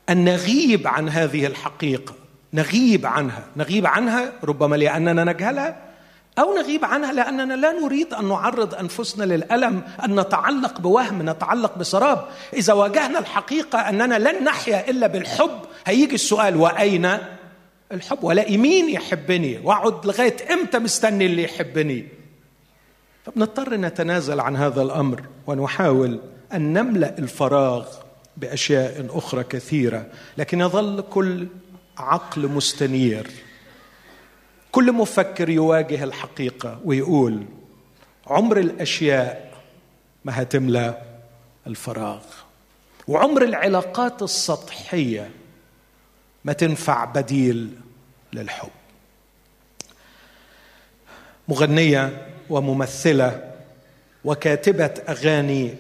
أن 0.10 0.26
نغيب 0.26 0.88
عن 0.88 1.10
هذه 1.10 1.46
الحقيقة. 1.46 2.14
نغيب 2.54 3.06
عنها. 3.06 3.44
نغيب 3.56 3.88
عنها 3.88 4.34
ربما 4.44 4.76
لأننا 4.76 5.24
نجهلها 5.24 5.82
أو 6.40 6.56
نغيب 6.56 6.86
عنها 6.86 7.14
لأننا 7.14 7.54
لا 7.54 7.72
نريد 7.72 8.14
أن 8.14 8.30
نعرض 8.30 8.76
أنفسنا 8.76 9.24
للألم 9.24 9.82
أن 10.06 10.20
نتعلق 10.20 10.80
بوهم 10.80 11.30
نتعلق 11.30 11.78
بسراب. 11.78 12.28
إذا 12.54 12.74
واجهنا 12.74 13.20
الحقيقة 13.20 13.80
أننا 13.80 14.16
لن 14.16 14.44
نحيا 14.44 14.90
إلا 14.90 15.08
بالحب 15.08 15.60
هيجي 15.86 16.16
السؤال 16.16 16.56
وأين 16.56 17.18
الحب 17.92 18.24
ولاقي 18.24 18.58
مين 18.58 18.90
يحبني 18.90 19.58
واقعد 19.64 20.06
لغاية 20.06 20.54
إمتى 20.54 20.80
مستني 20.80 21.26
اللي 21.26 21.44
يحبني؟ 21.44 22.08
فبنضطر 23.26 23.76
نتنازل 23.76 24.40
عن 24.40 24.56
هذا 24.56 24.82
الأمر 24.82 25.24
ونحاول 25.48 26.20
أن 26.54 26.74
نملأ 26.74 27.18
الفراغ 27.18 27.88
بأشياء 28.38 29.06
أخرى 29.10 29.44
كثيرة 29.44 30.06
لكن 30.38 30.62
يظل 30.62 31.04
كل 31.10 31.48
عقل 31.98 32.48
مستنير. 32.48 33.32
كل 34.72 34.92
مفكر 34.92 35.50
يواجه 35.50 36.04
الحقيقة 36.04 36.80
ويقول 36.86 37.46
عمر 38.28 38.58
الأشياء 38.60 39.54
ما 40.26 40.42
هتملى 40.42 41.02
الفراغ. 41.68 42.24
وعمر 43.08 43.44
العلاقات 43.44 44.22
السطحية 44.22 45.30
ما 46.46 46.54
تنفع 46.54 47.06
بديل 47.06 47.70
للحب. 48.34 48.70
مغنية 51.48 52.28
وممثلة 52.50 53.54
وكاتبة 54.24 54.94
أغاني 55.10 55.76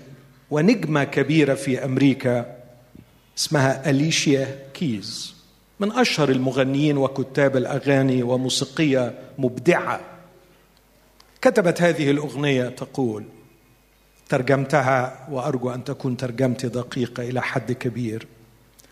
ونجمة 0.51 1.03
كبيرة 1.03 1.53
في 1.53 1.86
أمريكا 1.86 2.55
اسمها 3.38 3.89
أليشيا 3.89 4.60
كيز. 4.74 5.36
من 5.79 5.91
أشهر 5.91 6.29
المغنيين 6.29 6.98
وكتاب 6.98 7.57
الأغاني 7.57 8.24
وموسيقية 8.24 9.19
مبدعة. 9.38 10.01
كتبت 11.41 11.81
هذه 11.81 12.12
الأغنية 12.12 12.69
تقول 12.69 13.24
ترجمتها 14.29 15.27
وأرجو 15.31 15.69
أن 15.69 15.84
تكون 15.84 16.17
ترجمتي 16.17 16.67
دقيقة 16.67 17.24
إلى 17.24 17.41
حد 17.41 17.72
كبير. 17.72 18.27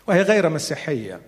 وهي 0.06 0.22
غير 0.22 0.48
مسيحية. 0.48 1.20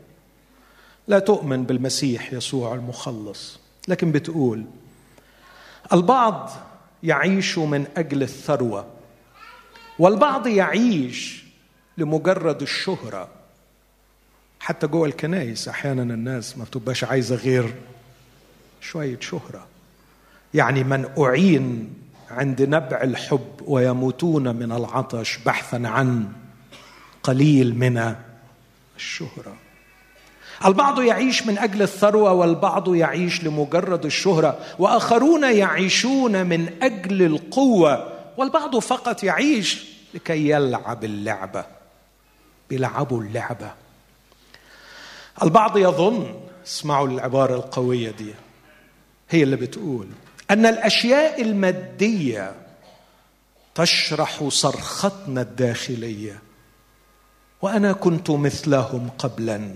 لا 1.09 1.19
تؤمن 1.19 1.65
بالمسيح 1.65 2.33
يسوع 2.33 2.75
المخلص. 2.75 3.59
لكن 3.89 4.13
بتقول 4.13 4.65
البعض 5.93 6.51
يعيش 7.03 7.59
من 7.59 7.87
أجل 7.97 8.23
الثروة 8.23 8.87
والبعض 9.99 10.47
يعيش 10.47 11.45
لمجرد 11.99 12.63
الشهرة. 12.63 13.29
حتى 14.61 14.87
جوه 14.87 15.07
الكنائس 15.07 15.69
أحيانا 15.69 16.03
الناس 16.03 16.59
ما 16.59 16.65
بتبقاش 16.65 17.05
عايزة 17.05 17.37
غير 17.37 17.75
شوية 18.81 19.21
شهرة. 19.21 19.67
يعني 20.55 20.85
من 20.85 21.09
أعين 21.19 21.95
عند 22.31 22.63
نبع 22.63 23.03
الحب 23.03 23.55
ويموتون 23.63 24.57
من 24.57 24.73
العطش 24.73 25.39
بحثا 25.39 25.83
عن 25.85 26.33
قليل 27.23 27.79
من 27.79 28.15
الشهرة. 28.97 29.57
البعض 30.65 31.01
يعيش 31.01 31.47
من 31.47 31.59
أجل 31.59 31.83
الثروة 31.83 32.33
والبعض 32.33 32.95
يعيش 32.95 33.45
لمجرد 33.45 34.05
الشهرة 34.05 34.59
وآخرون 34.79 35.57
يعيشون 35.57 36.47
من 36.47 36.83
أجل 36.83 37.23
القوة 37.23 38.13
والبعض 38.37 38.79
فقط 38.79 39.25
يعيش 39.25 39.85
لكي 40.15 40.49
يلعب 40.49 41.05
اللعبة 41.05 41.65
بيلعبوا 42.71 43.23
اللعبة. 43.23 43.71
البعض 45.43 45.77
يظن 45.79 46.35
اسمعوا 46.67 47.09
العبارة 47.09 47.55
القوية 47.55 48.11
دي 48.11 48.35
هي 49.31 49.43
اللي 49.43 49.57
بتقول 49.57 50.07
أن 50.51 50.67
الأشياء 50.67 51.43
المادية 51.43 52.55
تشرح 53.75 54.49
صرختنا 54.49 55.41
الداخلية 55.41 56.43
وأنا 57.63 57.93
كنت 57.93 58.31
مثلهم 58.31 59.11
قبلا. 59.19 59.71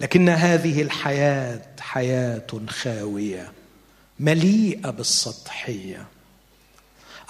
لكن 0.00 0.28
هذه 0.28 0.82
الحياة 0.82 1.62
حياة 1.80 2.46
خاوية 2.68 3.52
مليئة 4.20 4.90
بالسطحية. 4.90 6.06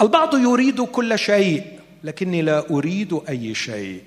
البعض 0.01 0.35
يريد 0.35 0.81
كل 0.81 1.19
شيء 1.19 1.81
لكني 2.05 2.43
لا 2.43 2.71
أريد 2.71 3.21
أي 3.29 3.55
شيء. 3.55 4.03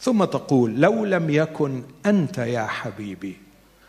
ثم 0.00 0.24
تقول 0.24 0.80
لو 0.80 1.04
لم 1.04 1.30
يكن 1.30 1.82
أنت 2.06 2.38
يا 2.38 2.66
حبيبي 2.66 3.36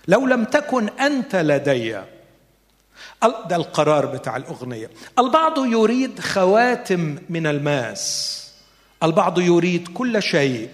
لو 0.07 0.27
لم 0.27 0.43
تكن 0.43 0.89
أنت 0.89 1.35
لدي. 1.35 1.91
ده 3.21 3.55
القرار 3.55 4.05
بتاع 4.05 4.37
الأغنية. 4.37 4.89
البعض 5.19 5.65
يريد 5.65 6.19
خواتم 6.19 7.17
من 7.29 7.47
الماس. 7.47 8.43
البعض 9.03 9.39
يريد 9.39 9.87
كل 9.93 10.21
شيء. 10.21 10.69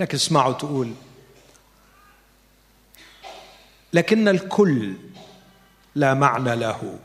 لكن 0.00 0.14
اسمعوا 0.16 0.52
تقول 0.52 0.92
لكن 3.92 4.28
الكل 4.28 4.92
لا 5.94 6.14
معنى 6.14 6.56
له. 6.56 6.98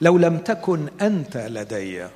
لو 0.00 0.18
لم 0.18 0.38
تكن 0.38 0.88
أنت 1.00 1.36
لدي. 1.36 2.06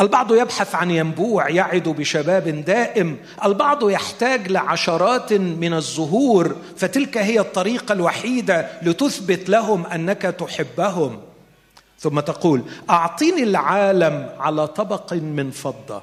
البعض 0.00 0.32
يبحث 0.34 0.74
عن 0.74 0.90
ينبوع 0.90 1.48
يعد 1.48 1.88
بشباب 1.88 2.64
دائم. 2.64 3.18
البعض 3.44 3.90
يحتاج 3.90 4.48
لعشرات 4.48 5.32
من 5.32 5.74
الزهور. 5.74 6.56
فتلك 6.76 7.18
هي 7.18 7.40
الطريقة 7.40 7.92
الوحيدة 7.92 8.68
لتثبت 8.82 9.48
لهم 9.48 9.86
أنك 9.86 10.22
تحبهم. 10.22 11.20
ثم 11.98 12.20
تقول 12.20 12.62
اعطيني 12.90 13.42
العالم 13.42 14.30
على 14.38 14.66
طبق 14.66 15.12
من 15.12 15.50
فضة. 15.50 16.02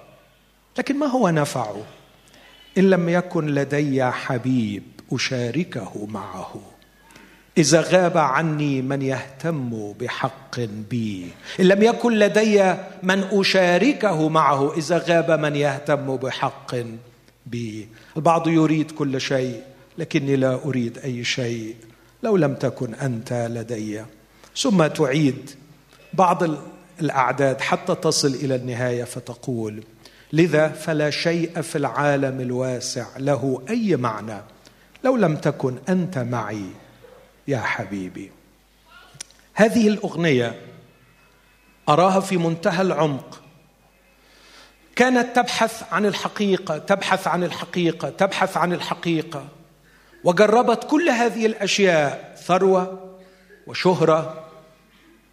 لكن 0.77 0.99
ما 0.99 1.05
هو 1.05 1.29
نفعه؟ 1.29 1.83
إن 2.77 2.89
لم 2.89 3.09
يكن 3.09 3.45
لدي 3.45 4.03
حبيب. 4.03 4.98
أشاركه 5.11 6.07
معه. 6.09 6.61
إذا 7.57 7.81
غاب 7.81 8.17
عني 8.17 8.81
من 8.81 9.01
يهتم 9.01 9.93
بحق 9.99 10.59
بي. 10.89 11.27
إن 11.59 11.65
لم 11.65 11.83
يكن 11.83 12.13
لدي 12.13 12.73
من 13.03 13.23
أشاركه 13.31 14.29
معه 14.29 14.77
إذا 14.77 14.97
غاب 14.97 15.31
من 15.31 15.55
يهتم 15.55 16.15
بحق 16.15 16.75
بي. 17.45 17.87
البعض 18.17 18.47
يريد 18.47 18.91
كل 18.91 19.21
شيء 19.21 19.61
لكني 19.97 20.35
لا 20.35 20.59
أريد 20.65 20.97
أي 20.97 21.23
شيء 21.23 21.75
لو 22.23 22.37
لم 22.37 22.55
تكن 22.55 22.93
أنت 22.93 23.33
لدي. 23.33 24.01
ثم 24.57 24.87
تعيد 24.87 25.49
بعض 26.13 26.43
الأعداد 27.01 27.61
حتى 27.61 27.95
تصل 27.95 28.27
إلى 28.27 28.55
النهاية 28.55 29.03
فتقول 29.03 29.83
لذا 30.33 30.67
فلا 30.67 31.09
شيء 31.09 31.61
في 31.61 31.77
العالم 31.77 32.41
الواسع 32.41 33.05
له 33.17 33.61
أي 33.69 33.95
معنى؟ 33.95 34.41
لو 35.03 35.15
لم 35.15 35.35
تكن 35.35 35.77
أنت 35.89 36.17
معي 36.17 36.65
يا 37.47 37.57
حبيبي. 37.59 38.31
هذه 39.53 39.87
الأغنية 39.87 40.61
أراها 41.89 42.19
في 42.19 42.37
منتهى 42.37 42.81
العمق. 42.81 43.41
كانت 44.95 45.35
تبحث 45.35 45.93
عن 45.93 46.05
الحقيقة 46.05 46.77
تبحث 46.77 47.27
عن 47.27 47.43
الحقيقة 47.43 48.09
تبحث 48.09 48.57
عن 48.57 48.73
الحقيقة 48.73 49.45
وجربت 50.23 50.83
كل 50.83 51.09
هذه 51.09 51.45
الأشياء 51.45 52.35
ثروة 52.45 53.15
وشهرة 53.67 54.45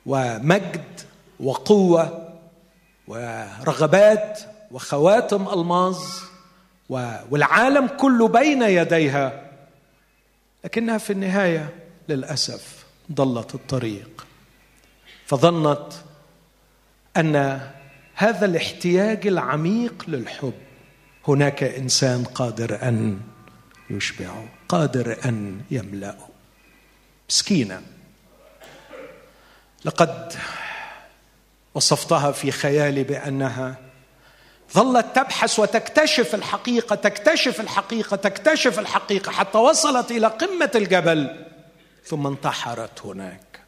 ومجد 0.07 1.01
وقوة 1.41 2.29
ورغبات 3.09 4.41
وخواتم 4.71 5.49
ألماظ 5.49 5.99
والعالم 7.31 7.87
كله 7.87 8.29
بين 8.29 8.63
يديها. 8.63 9.46
لكنها 10.67 10.99
في 10.99 11.13
النهاية 11.13 11.75
للأسف 12.09 12.85
ضلت 13.13 13.55
الطريق. 13.55 14.27
فظنت 15.27 15.93
أن 17.17 17.61
هذا 18.15 18.47
الاحتياج 18.47 19.27
العميق 19.27 20.05
للحب 20.09 20.55
هناك 21.29 21.63
إنسان 21.63 22.25
قادر 22.25 22.89
أن 22.89 23.21
يشبعه 23.91 24.49
قادر 24.69 25.17
أن 25.25 25.61
يملاه 25.71 26.29
مسكينة. 27.31 27.83
لقد 29.85 30.33
وصفتها 31.75 32.33
في 32.33 32.51
خيالي 32.51 33.05
بأنها 33.05 33.79
ظلت 34.77 35.07
تبحث 35.15 35.59
وتكتشف 35.59 36.35
الحقيقة 36.35 36.97
تكتشف 36.97 37.61
الحقيقة 37.61 38.17
تكتشف 38.17 38.79
الحقيقة 38.79 39.33
حتى 39.33 39.59
وصلت 39.59 40.11
إلى 40.11 40.27
قمة 40.27 40.71
الجبل 40.75 41.45
ثم 42.05 42.27
انتحرت 42.27 43.07
هناك. 43.07 43.61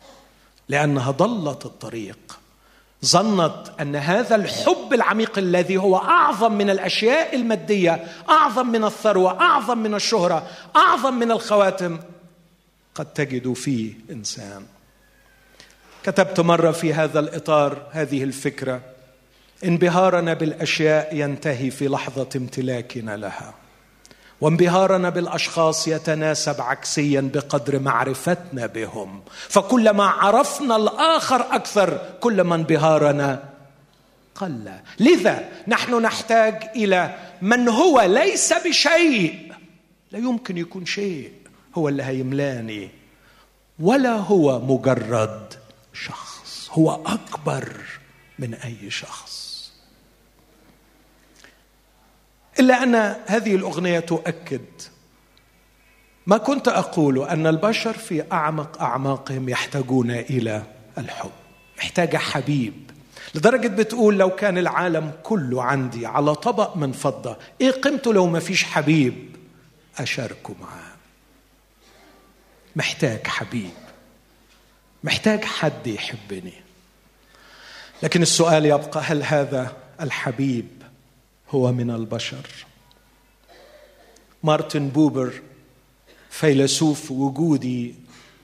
لأنها 0.68 1.10
ضلت 1.10 1.66
الطريق. 1.66 2.18
ظنت 3.04 3.72
أن 3.80 3.96
هذا 3.96 4.34
الحب 4.34 4.92
العميق 4.92 5.38
الذي 5.38 5.76
هو 5.76 5.96
أعظم 5.96 6.52
من 6.52 6.70
الأشياء 6.70 7.36
المادية 7.36 8.04
أعظم 8.28 8.66
من 8.66 8.84
الثروة 8.84 9.40
أعظم 9.40 9.78
من 9.78 9.94
الشهرة 9.94 10.46
أعظم 10.76 11.14
من 11.14 11.30
الخواتم 11.30 11.98
قد 12.94 13.06
تجد 13.06 13.52
فيه 13.52 13.92
إنسان. 14.10 14.66
كتبت 16.02 16.40
مرة 16.40 16.70
في 16.70 16.94
هذا 16.94 17.20
الإطار 17.20 17.82
هذه 17.90 18.24
الفكرة. 18.24 18.80
انبهارنا 19.64 20.34
بالأشياء 20.34 21.16
ينتهي 21.16 21.70
في 21.70 21.88
لحظة 21.88 22.28
امتلاكنا 22.36 23.16
لها. 23.16 23.54
وانبهارنا 24.40 25.08
بالأشخاص 25.08 25.88
يتناسب 25.88 26.60
عكسيا 26.60 27.30
بقدر 27.34 27.78
معرفتنا 27.78 28.66
بهم. 28.66 29.22
فكلما 29.48 30.04
عرفنا 30.04 30.76
الآخر 30.76 31.54
أكثر 31.54 32.16
كلما 32.20 32.54
انبهارنا 32.54 33.44
قل. 34.34 34.72
لذا 35.00 35.48
نحن 35.68 36.02
نحتاج 36.02 36.70
إلى 36.76 37.14
من 37.42 37.68
هو 37.68 38.00
ليس 38.00 38.52
بشيء. 38.52 39.52
لا 40.12 40.18
يمكن 40.18 40.58
يكون 40.58 40.86
شيء 40.86 41.32
هو 41.74 41.88
اللي 41.88 42.02
هيملاني 42.02 42.88
ولا 43.78 44.12
هو 44.12 44.60
مجرد 44.60 45.54
شخص 45.92 46.68
هو 46.72 46.94
أكبر 47.06 47.72
من 48.38 48.54
أي 48.54 48.90
شخص. 48.90 49.37
إلا 52.60 52.82
أن 52.82 52.94
هذه 53.26 53.54
الأغنية 53.54 54.00
تؤكد 54.00 54.64
ما 56.26 56.38
كنت 56.38 56.68
أقول 56.68 57.28
أن 57.28 57.46
البشر 57.46 57.92
في 57.92 58.24
أعمق 58.32 58.82
أعماقهم 58.82 59.48
يحتاجون 59.48 60.10
إلى 60.10 60.62
الحب 60.98 61.30
محتاجه 61.78 62.16
حبيب. 62.16 62.90
لدرجة 63.34 63.68
بتقول 63.68 64.18
لو 64.18 64.30
كان 64.30 64.58
العالم 64.58 65.12
كله 65.22 65.62
عندي 65.62 66.06
على 66.06 66.34
طبق 66.34 66.76
من 66.76 66.92
فضة 66.92 67.36
إيه 67.60 67.70
قيمته 67.70 68.12
لو 68.12 68.26
ما 68.26 68.40
فيش 68.40 68.64
حبيب؟ 68.64 69.36
اشاركه 69.98 70.54
معاه. 70.60 70.96
محتاج 72.76 73.26
حبيب 73.26 73.70
محتاج 75.04 75.44
حد 75.44 75.86
يحبني. 75.86 76.52
لكن 78.02 78.22
السؤال 78.22 78.66
يبقى 78.66 79.00
هل 79.00 79.22
هذا 79.22 79.76
الحبيب 80.00 80.77
هو 81.50 81.72
من 81.72 81.90
البشر. 81.90 82.46
مارتن 84.42 84.88
بوبر 84.88 85.32
فيلسوف 86.30 87.10
وجودي 87.10 87.94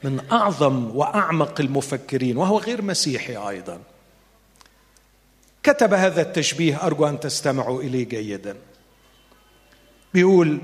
من 0.04 0.30
أعظم 0.32 0.96
وأعمق 0.96 1.60
المفكرين 1.60 2.36
وهو 2.36 2.58
غير 2.58 2.82
مسيحي 2.82 3.36
أيضا. 3.36 3.80
كتب 5.62 5.94
هذا 5.94 6.22
التشبيه 6.22 6.86
أرجو 6.86 7.06
أن 7.06 7.20
تستمعوا 7.20 7.82
إليه 7.82 8.08
جيدا. 8.08 8.56
بيقول 10.14 10.60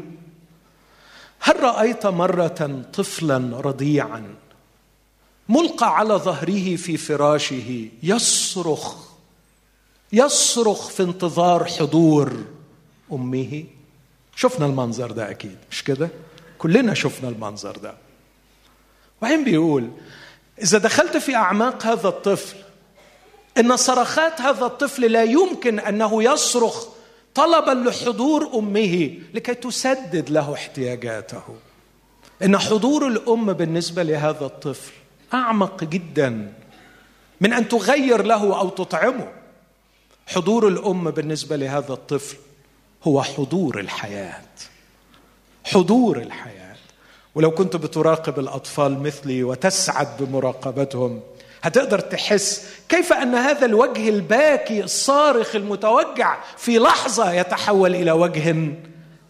هل 1.40 1.60
رأيت 1.60 2.06
مرة 2.06 2.84
طفلا 2.92 3.60
رضيعا 3.60 4.34
ملقى 5.48 5.96
على 5.96 6.14
ظهره 6.14 6.76
في 6.76 6.96
فراشه 6.96 7.88
يصرخ 8.02 9.09
يصرخ 10.12 10.88
في 10.88 11.02
انتظار 11.02 11.64
حضور 11.64 12.32
أمه. 13.12 13.64
شفنا 14.36 14.66
المنظر 14.66 15.10
ده 15.10 15.30
أكيد 15.30 15.56
مش 15.70 15.84
كده؟ 15.84 16.08
كلنا 16.58 16.94
شفنا 16.94 17.28
المنظر 17.28 17.76
ده. 17.76 17.94
وبعدين 19.18 19.44
بيقول 19.44 19.90
إذا 20.62 20.78
دخلت 20.78 21.16
في 21.16 21.34
أعماق 21.34 21.86
هذا 21.86 22.08
الطفل 22.08 22.56
إن 23.58 23.76
صرخات 23.76 24.40
هذا 24.40 24.66
الطفل 24.66 25.12
لا 25.12 25.22
يمكن 25.22 25.78
أنه 25.78 26.22
يصرخ 26.22 26.86
طلبا 27.34 27.90
لحضور 27.90 28.50
أمه 28.54 29.18
لكي 29.34 29.54
تسدد 29.54 30.30
له 30.30 30.54
احتياجاته. 30.54 31.42
إن 32.42 32.58
حضور 32.58 33.06
الأم 33.06 33.52
بالنسبة 33.52 34.02
لهذا 34.02 34.46
الطفل 34.46 34.92
أعمق 35.34 35.84
جدا 35.84 36.52
من 37.40 37.52
أن 37.52 37.68
تغير 37.68 38.22
له 38.22 38.58
أو 38.58 38.68
تطعمه. 38.68 39.39
حضور 40.34 40.68
الأم 40.68 41.10
بالنسبة 41.10 41.56
لهذا 41.56 41.92
الطفل 41.92 42.36
هو 43.04 43.22
حضور 43.22 43.80
الحياة. 43.80 44.42
حضور 45.64 46.18
الحياة. 46.18 46.76
ولو 47.34 47.50
كنت 47.50 47.76
بتراقب 47.76 48.38
الأطفال 48.38 49.02
مثلي 49.02 49.44
وتسعد 49.44 50.08
بمراقبتهم 50.20 51.20
هتقدر 51.62 52.00
تحس 52.00 52.66
كيف 52.88 53.12
أن 53.12 53.34
هذا 53.34 53.66
الوجه 53.66 54.08
الباكي 54.08 54.84
الصارخ 54.84 55.56
المتوجع 55.56 56.38
في 56.56 56.78
لحظة 56.78 57.32
يتحول 57.32 57.94
إلى 57.94 58.12
وجه 58.12 58.56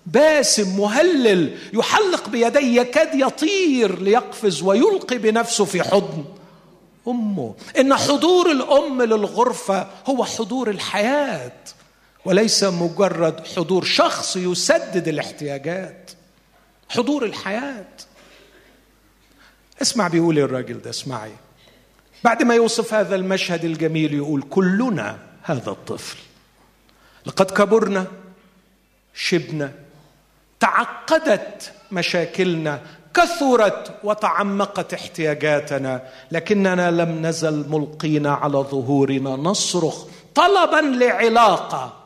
باسم 0.07 0.81
مهلل 0.81 1.59
يحلق 1.73 2.29
بيديه 2.29 2.81
يكاد 2.81 3.15
يطير 3.15 3.99
ليقفز 4.03 4.63
ويلقي 4.63 5.19
بنفسه 5.19 5.65
في 5.65 5.83
حضن. 5.83 6.25
أمه. 7.09 7.55
إن 7.79 7.95
حضور 7.95 8.51
الأم 8.51 9.03
للغرفة 9.03 9.91
هو 10.07 10.25
حضور 10.25 10.71
الحياة 10.71 11.53
وليس 12.25 12.65
مجرد 12.65 13.47
حضور 13.47 13.85
شخص 13.85 14.37
يسدد 14.37 15.09
الاحتياجات. 15.09 16.11
حضور 16.89 17.25
الحياة. 17.25 17.87
اسمع 19.83 20.09
بيقول 20.09 20.39
الراجل 20.39 20.83
ده 20.83 20.91
اسمعي. 20.91 21.33
بعد 22.25 22.43
ما 22.43 22.55
يوصف 22.55 22.95
هذا 22.95 23.17
المشهد 23.17 23.65
الجميل 23.65 24.15
يقول 24.15 24.43
كلنا 24.43 25.19
هذا 25.43 25.71
الطفل. 25.71 26.19
لقد 27.27 27.51
كبرنا 27.51 28.07
شبنا 29.15 29.73
تعقدت 30.61 31.73
مشاكلنا 31.93 32.83
كثرت 33.15 33.95
وتعمقت 34.05 34.95
احتياجاتنا 34.95 36.03
لكننا 36.31 36.91
لم 36.91 37.27
نزل 37.27 37.69
ملقين 37.69 38.27
على 38.27 38.59
ظهورنا 38.59 39.31
نصرخ 39.31 40.05
طلبا 40.35 41.05
لعلاقة 41.05 41.97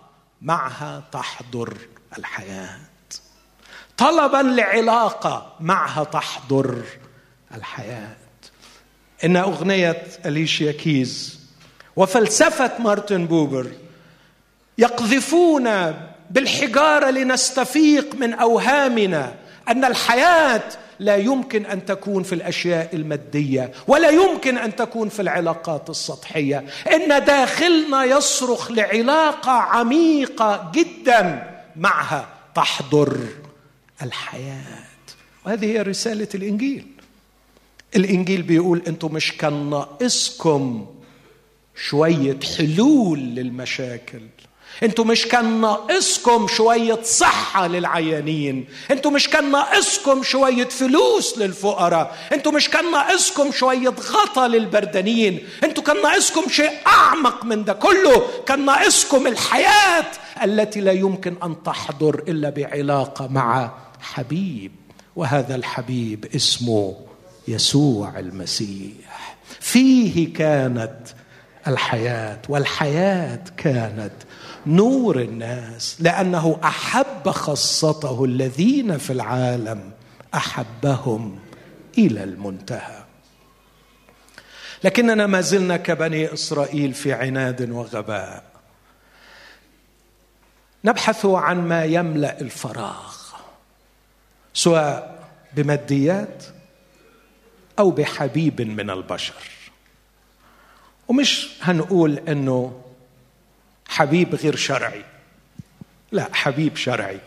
معها 0.43 1.03
تحضر 1.13 1.77
الحياة. 2.19 2.79
طلبا 3.97 4.37
لعلاقة 4.37 5.53
معها 5.61 6.05
تحضر 6.05 6.83
الحياة. 7.55 8.17
إن 9.25 9.37
أغنية 9.37 10.03
أليشيا 10.27 10.73
كيز 10.73 11.41
وفلسفة 11.97 12.71
مارتن 12.79 13.27
بوبر 13.27 13.67
يقذفون 14.79 15.95
بالحجارة 16.31 17.11
لنستفيق 17.11 18.15
من 18.15 18.35
أوهامنا 18.35 19.35
أن 19.69 19.85
الحياة 19.85 20.63
لا 20.99 21.17
يمكن 21.17 21.67
أن 21.67 21.85
تكون 21.85 22.23
في 22.23 22.35
الأشياء 22.35 22.97
المادية 22.97 23.73
ولا 23.87 24.11
يمكن 24.11 24.59
أن 24.59 24.77
تكون 24.77 25.09
في 25.09 25.23
العلاقات 25.23 25.91
السطحية. 25.91 26.65
إن 26.93 27.25
داخلنا 27.25 28.05
يصرخ 28.05 28.71
لعلاقة 28.71 29.53
عميقة 29.53 30.73
جدا 30.75 31.51
معها 31.77 32.29
تحضر 32.55 33.19
الحياة. 34.03 34.85
وهذه 35.47 35.67
هي 35.67 35.83
رسالة 35.83 36.29
الإنجيل. 36.35 36.87
الإنجيل 37.97 38.43
بيقول 38.43 38.83
أنتم 38.87 39.15
مش 39.15 39.33
كان 39.33 39.71
ناقصكم 39.71 40.87
شوية 41.77 42.39
حلول 42.59 43.19
للمشاكل. 43.19 44.21
أنتوا 44.83 45.05
مش 45.05 45.27
كان 45.27 45.61
ناقصكم 45.61 46.47
شوية 46.49 46.99
صحة 47.03 47.67
للعيانين. 47.67 48.67
أنتوا 48.91 49.11
مش 49.11 49.29
كان 49.29 49.51
ناقصكم 49.51 50.23
شوية 50.23 50.69
فلوس 50.69 51.39
للفقراء. 51.39 52.17
أنتوا 52.33 52.53
مش 52.53 52.71
كان 52.71 52.91
ناقصكم 52.93 53.53
شوية 53.53 53.89
غطا 53.89 54.49
للبردانين 54.49 55.49
أنتوا 55.65 55.83
كان 55.83 56.03
ناقصكم 56.03 56.49
شيء 56.49 56.71
أعمق 56.87 57.45
من 57.45 57.65
ده 57.65 57.73
كله. 57.73 58.23
كان 58.47 58.65
ناقصكم 58.65 59.27
الحياة 59.27 60.07
التي 60.45 60.81
لا 60.81 60.93
يمكن 60.93 61.35
أن 61.43 61.63
تحضر 61.63 62.23
إلا 62.29 62.51
بعلاقة 62.51 63.27
مع 63.27 63.73
حبيب. 64.01 64.73
وهذا 65.17 65.55
الحبيب 65.55 66.27
اسمه 66.37 66.97
يسوع 67.49 68.19
المسيح. 68.19 69.37
فيه 69.61 70.33
كانت 70.33 70.97
الحياة 71.67 72.43
والحياة 72.49 73.45
كانت 73.57 74.13
نور 74.67 75.21
الناس 75.21 75.97
لأنه 76.01 76.61
أحب 76.65 77.31
خاصته 77.31 78.25
الذين 78.25 78.99
في 78.99 79.13
العالم 79.13 79.93
أحبهم 80.35 81.39
إلى 81.99 82.25
المنتهى. 82.25 83.05
لكننا 84.85 85.27
ما 85.27 85.41
زلنا 85.41 85.77
كبني 85.77 86.33
إسرائيل 86.33 86.95
في 86.95 87.13
عناد 87.13 87.71
وغباء. 87.71 88.45
نبحث 90.85 91.27
عن 91.27 91.69
ما 91.69 91.85
يملأ 91.85 92.41
الفراغ 92.41 93.15
سواء 94.55 95.29
بماديات 95.57 96.45
أو 97.79 97.91
بحبيب 97.91 98.61
من 98.61 98.91
البشر. 98.91 99.35
ومش 101.09 101.49
هنقول 101.63 102.19
إنه 102.19 102.84
حبيب 103.89 104.35
غير 104.35 104.57
شرعي. 104.57 105.05
لا 106.13 106.29
حبيب 106.33 106.77
شرعي. 106.77 107.21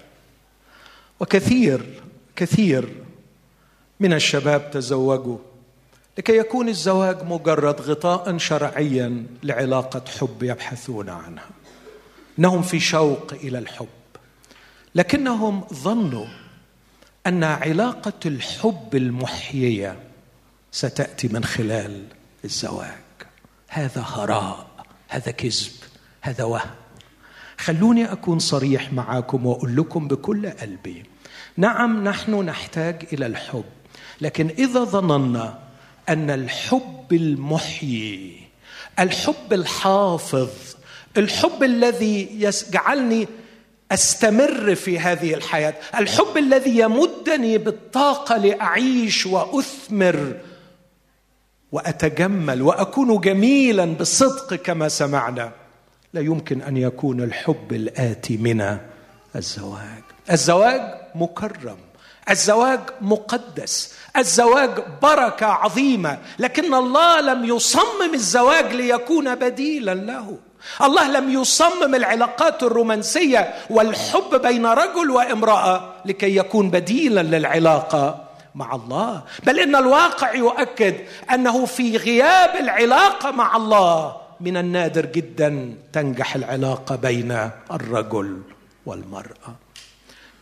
وكثير 1.20 2.02
كثير 2.36 3.04
من 4.00 4.14
الشباب 4.14 4.72
تزوجوا 4.72 5.38
لكي 6.18 6.38
يكون 6.38 6.70
الزواج 6.70 7.24
مجرد 7.24 7.82
غطاء 7.82 8.38
شرعيا 8.38 9.26
لعلاقة 9.44 10.02
حب 10.20 10.44
يبحثون 10.44 11.10
عنها. 11.10 11.50
إنهم 12.40 12.62
في 12.62 12.80
شوق 12.80 13.34
إلى 13.34 13.60
الحب. 13.60 13.88
لكنهم 14.96 15.66
ظنوا 15.74 16.28
أن 17.28 17.44
علاقة 17.44 18.14
الحب 18.26 18.96
المحيية 18.96 20.00
ستأتي 20.72 21.28
من 21.28 21.44
خلال 21.44 22.04
الزواج. 22.46 22.98
هذا 23.68 24.02
هراء 24.02 24.68
هذا 25.08 25.32
كذب. 25.32 25.77
هذا 26.28 26.44
وهم 26.44 26.70
خلوني 27.58 28.12
أكون 28.12 28.40
صريح 28.40 28.94
معاكم 28.94 29.46
واقول 29.46 29.76
لكم 29.76 30.08
بكل 30.08 30.50
قلبي. 30.50 31.04
نعم 31.58 32.04
نحن 32.04 32.34
نحتاج 32.46 33.06
إلى 33.14 33.26
الحب 33.26 33.64
لكن 34.22 34.50
إذا 34.50 34.84
ظننا 34.84 35.60
أن 36.10 36.30
الحب 36.30 37.08
المحيي 37.14 38.42
الحب 39.00 39.54
الحافظ 39.54 40.50
الحب 41.18 41.64
الذي 41.64 42.30
يجعلني 42.42 43.28
أستمر 43.92 44.76
في 44.76 45.00
هذه 45.00 45.34
الحياة 45.34 45.74
الحب 46.00 46.38
الذي 46.38 46.78
يمدني 46.78 47.58
بالطاقة 47.58 48.38
لأعيش 48.38 49.26
وأثمر 49.26 50.38
وأتجمل 51.72 52.62
وأكون 52.62 53.20
جميلا 53.22 53.86
بصدق 53.86 54.56
كما 54.56 54.88
سمعنا. 54.88 55.67
لا 56.14 56.22
يمكن 56.22 56.62
أن 56.62 56.78
يكون 56.78 57.22
الحب 57.24 57.72
الآتي 57.72 58.38
من 58.38 58.78
الزواج. 59.36 60.04
الزواج 60.32 60.82
مكرم 61.16 61.78
الزواج 62.30 62.80
مقدس 63.02 63.94
الزواج 64.18 64.70
بركة 65.02 65.46
عظيمة 65.46 66.18
لكن 66.40 66.74
الله 66.74 67.22
لم 67.22 67.46
يصمم 67.46 68.14
الزواج 68.14 68.74
ليكون 68.74 69.36
بديلا 69.36 69.94
له. 69.94 70.38
الله 70.82 71.12
لم 71.12 71.30
يصمم 71.30 71.96
العلاقات 71.96 72.64
الرومانسية 72.64 73.54
والحب 73.70 74.42
بين 74.42 74.66
رجل 74.66 75.12
وامرأة 75.12 75.94
لكي 76.06 76.38
يكون 76.38 76.70
بديلا 76.70 77.24
للعلاقة 77.24 78.28
مع 78.56 78.76
الله. 78.76 79.24
بل 79.44 79.60
إن 79.60 79.76
الواقع 79.76 80.34
يؤكد 80.34 80.96
أنه 81.34 81.66
في 81.66 81.98
غياب 81.98 82.56
العلاقة 82.56 83.32
مع 83.32 83.56
الله 83.56 84.27
من 84.40 84.58
النادر 84.58 85.06
جدا 85.06 85.76
تنجح 85.94 86.36
العلاقة 86.36 86.96
بين 86.96 87.50
الرجل 87.72 88.42
والمرأة. 88.86 89.56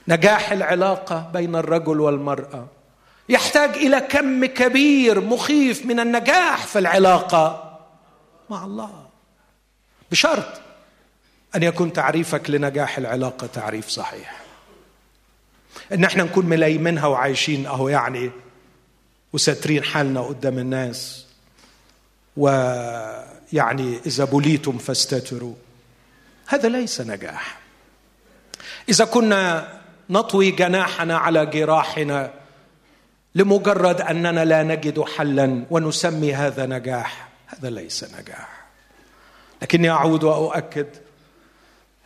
نجاح 0.08 0.51
العلاقة 0.51 1.29
بين 1.34 1.55
الرجل 1.55 1.99
والمرأة. 1.99 2.67
يحتاج 3.29 3.69
إلى 3.69 4.01
كم 4.01 4.45
كبير 4.45 5.21
مخيف 5.21 5.86
من 5.86 5.99
النجاح 5.99 6.65
في 6.65 6.79
العلاقة 6.79 7.77
مع 8.49 8.65
الله. 8.65 9.05
بشرط 10.12 10.62
أن 11.55 11.63
يكون 11.63 11.93
تعريفك 11.93 12.49
لنجاح 12.49 12.97
العلاقة 12.97 13.47
تعريف 13.47 13.88
صحيح. 13.88 14.41
إن 15.93 16.03
إحنا 16.03 16.23
نكون 16.23 16.45
ملايمينها 16.45 17.08
وعايشين 17.08 17.65
أهو 17.65 17.89
يعني 17.89 18.31
وساترين 19.34 19.84
حالنا 19.84 20.21
قدام 20.21 20.60
الناس 20.60 21.25
ويعني 23.53 23.99
إذا 24.05 24.25
بليتم 24.25 24.77
فاستتروا. 24.77 25.53
هذا 26.47 26.69
ليس 26.69 27.01
نجاح. 27.01 27.60
إذا 28.89 29.05
كنا 29.05 29.67
نطوي 30.10 30.51
جناحنا 30.51 31.17
على 31.17 31.45
جراحنا 31.45 32.34
لمجرد 33.36 34.01
أننا 34.01 34.45
لا 34.45 34.63
نجد 34.63 35.01
حلا 35.01 35.65
ونسمي 35.69 36.34
هذا 36.34 36.65
نجاح 36.65 37.29
هذا 37.47 37.69
ليس 37.69 38.03
نجاح. 38.03 38.65
لكني 39.62 39.89
أعود 39.89 40.23
وأؤكد 40.23 40.88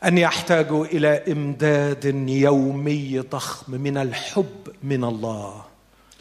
اني 0.05 0.25
احتاج 0.25 0.67
إلى 0.71 1.23
إمداد 1.31 2.05
يومي 2.29 3.19
ضخم 3.19 3.73
من 3.73 3.97
الحب 3.97 4.67
من 4.83 5.03
الله 5.03 5.65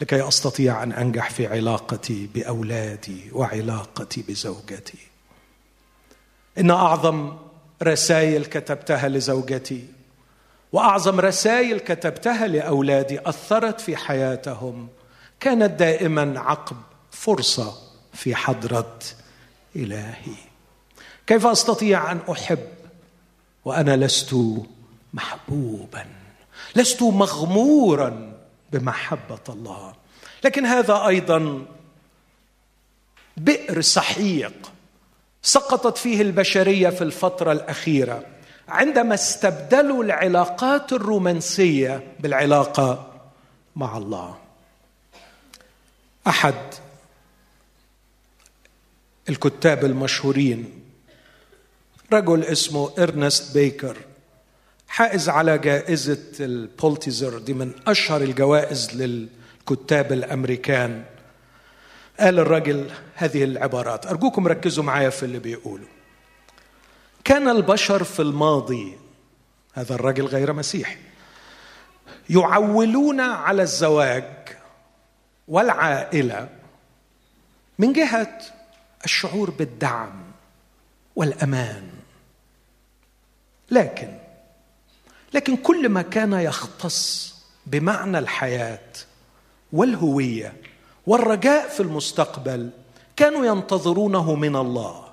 لكي 0.00 0.28
أستطيع 0.28 0.82
أن 0.82 0.92
أنجح 0.92 1.30
في 1.30 1.46
علاقتي 1.46 2.28
بأولادي 2.34 3.30
وعلاقتي 3.32 4.24
بزوجتي. 4.28 5.07
إن 6.58 6.70
أعظم 6.70 7.36
رسائل 7.82 8.44
كتبتها 8.44 9.08
لزوجتي 9.08 9.84
وأعظم 10.72 11.20
رسائل 11.20 11.78
كتبتها 11.78 12.46
لأولادي 12.46 13.20
أثرت 13.28 13.80
في 13.80 13.96
حياتهم 13.96 14.88
كانت 15.40 15.70
دائما 15.70 16.40
عقب 16.40 16.76
فرصة 17.10 17.74
في 18.12 18.34
حضرة 18.34 18.98
إلهي. 19.76 20.34
كيف 21.26 21.46
أستطيع 21.46 22.12
أن 22.12 22.20
أحب 22.30 22.68
وأنا 23.64 23.96
لست 23.96 24.36
محبوبا 25.14 26.06
لست 26.76 27.02
مغمورا 27.02 28.32
بمحبة 28.72 29.40
الله؟ 29.48 29.94
لكن 30.44 30.66
هذا 30.66 31.06
أيضا 31.06 31.66
بئر 33.36 33.80
سحيق 33.80 34.72
سقطت 35.42 35.98
فيه 35.98 36.22
البشرية 36.22 36.88
في 36.90 37.02
الفترة 37.04 37.52
الأخيرة 37.52 38.24
عندما 38.68 39.14
استبدلوا 39.14 40.04
العلاقات 40.04 40.92
الرومانسية 40.92 42.02
بالعلاقة 42.20 43.12
مع 43.76 43.96
الله. 43.96 44.38
أحد 46.26 46.54
الكتاب 49.28 49.84
المشهورين 49.84 50.82
رجل 52.12 52.44
اسمه 52.44 52.90
إرنست 52.98 53.54
بيكر 53.54 53.96
حائز 54.88 55.28
على 55.28 55.58
جائزة 55.58 56.18
البولتيزر 56.40 57.38
دي 57.38 57.54
من 57.54 57.72
أشهر 57.86 58.22
الجوائز 58.22 58.94
للكتاب 58.94 60.12
الأمريكان. 60.12 61.04
قال 62.20 62.38
الرجل 62.38 62.90
هذه 63.14 63.44
العبارات. 63.44 64.06
أرجوكم 64.06 64.48
ركزوا 64.48 64.84
معايا 64.84 65.10
في 65.10 65.22
اللي 65.22 65.38
بيقوله 65.38 65.86
كان 67.24 67.48
البشر 67.48 68.04
في 68.04 68.22
الماضي 68.22 68.96
هذا 69.74 69.94
الرجل 69.94 70.26
غير 70.26 70.52
مسيحي 70.52 70.98
يعولون 72.30 73.20
على 73.20 73.62
الزواج 73.62 74.24
والعائلة 75.48 76.48
من 77.78 77.92
جهة 77.92 78.38
الشعور 79.04 79.50
بالدعم 79.50 80.22
والأمان. 81.16 81.90
لكن 83.70 84.18
لكن 85.34 85.56
كل 85.56 85.88
ما 85.88 86.02
كان 86.02 86.32
يختص 86.32 87.34
بمعنى 87.66 88.18
الحياة 88.18 88.88
والهوية 89.72 90.52
والرجاء 91.08 91.68
في 91.68 91.80
المستقبل 91.80 92.70
كانوا 93.16 93.46
ينتظرونه 93.46 94.34
من 94.34 94.56
الله. 94.56 95.04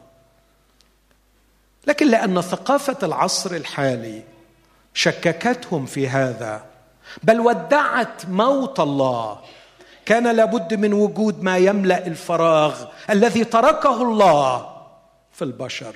لكن 1.88 2.08
لأن 2.08 2.42
ثقافة 2.42 2.98
العصر 3.04 3.56
الحالي 3.56 4.24
شككتهم 4.94 5.86
في 5.86 6.08
هذا 6.08 6.66
بل 7.24 7.40
ودعت 7.40 8.26
موت 8.26 8.80
الله 8.80 9.40
كان 10.06 10.36
لابد 10.36 10.74
من 10.74 10.94
وجود 10.94 11.44
ما 11.44 11.58
يملأ 11.58 12.08
الفراغ 12.08 12.86
الذي 13.10 13.44
تركه 13.44 14.02
الله 14.02 14.76
في 15.32 15.42
البشر 15.42 15.96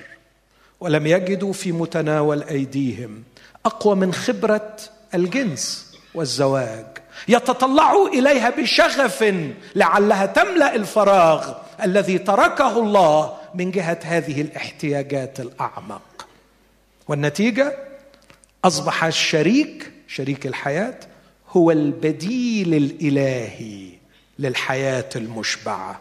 ولم 0.80 1.06
يجدوا 1.06 1.52
في 1.52 1.72
متناول 1.72 2.42
أيديهم 2.42 3.22
أقوى 3.66 3.94
من 3.94 4.14
خبرة 4.14 4.76
الجنس 5.14 5.94
والزواج. 6.14 6.86
يتطلعوا 7.28 8.08
إليها 8.08 8.50
بشغف 8.50 9.34
لعلها 9.74 10.26
تملأ 10.26 10.74
الفراغ 10.74 11.52
الذي 11.84 12.18
تركه 12.18 12.78
الله 12.78 13.36
من 13.54 13.70
جهة 13.70 13.98
هذه 14.04 14.40
الاحتياجات 14.40 15.40
الأعمق. 15.40 16.26
والنتيجة؟ 17.08 17.76
أصبح 18.64 19.04
الشريك 19.04 19.92
شريك 20.08 20.46
الحياة 20.46 21.00
هو 21.50 21.70
البديل 21.70 22.74
الإلهي 22.74 23.88
للحياة 24.38 25.08
المشبعة. 25.16 26.00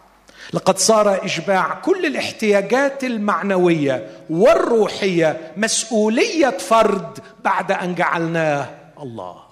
لقد 0.54 0.78
صار 0.78 1.26
إشباع 1.26 1.74
كل 1.74 2.06
الاحتياجات 2.06 3.04
المعنوية 3.04 4.10
والروحية 4.30 5.52
مسؤولية 5.58 6.58
فرد 6.58 7.20
بعد 7.44 7.72
أن 7.72 7.96
جعلناه 7.96 8.70
الله. 9.02 9.49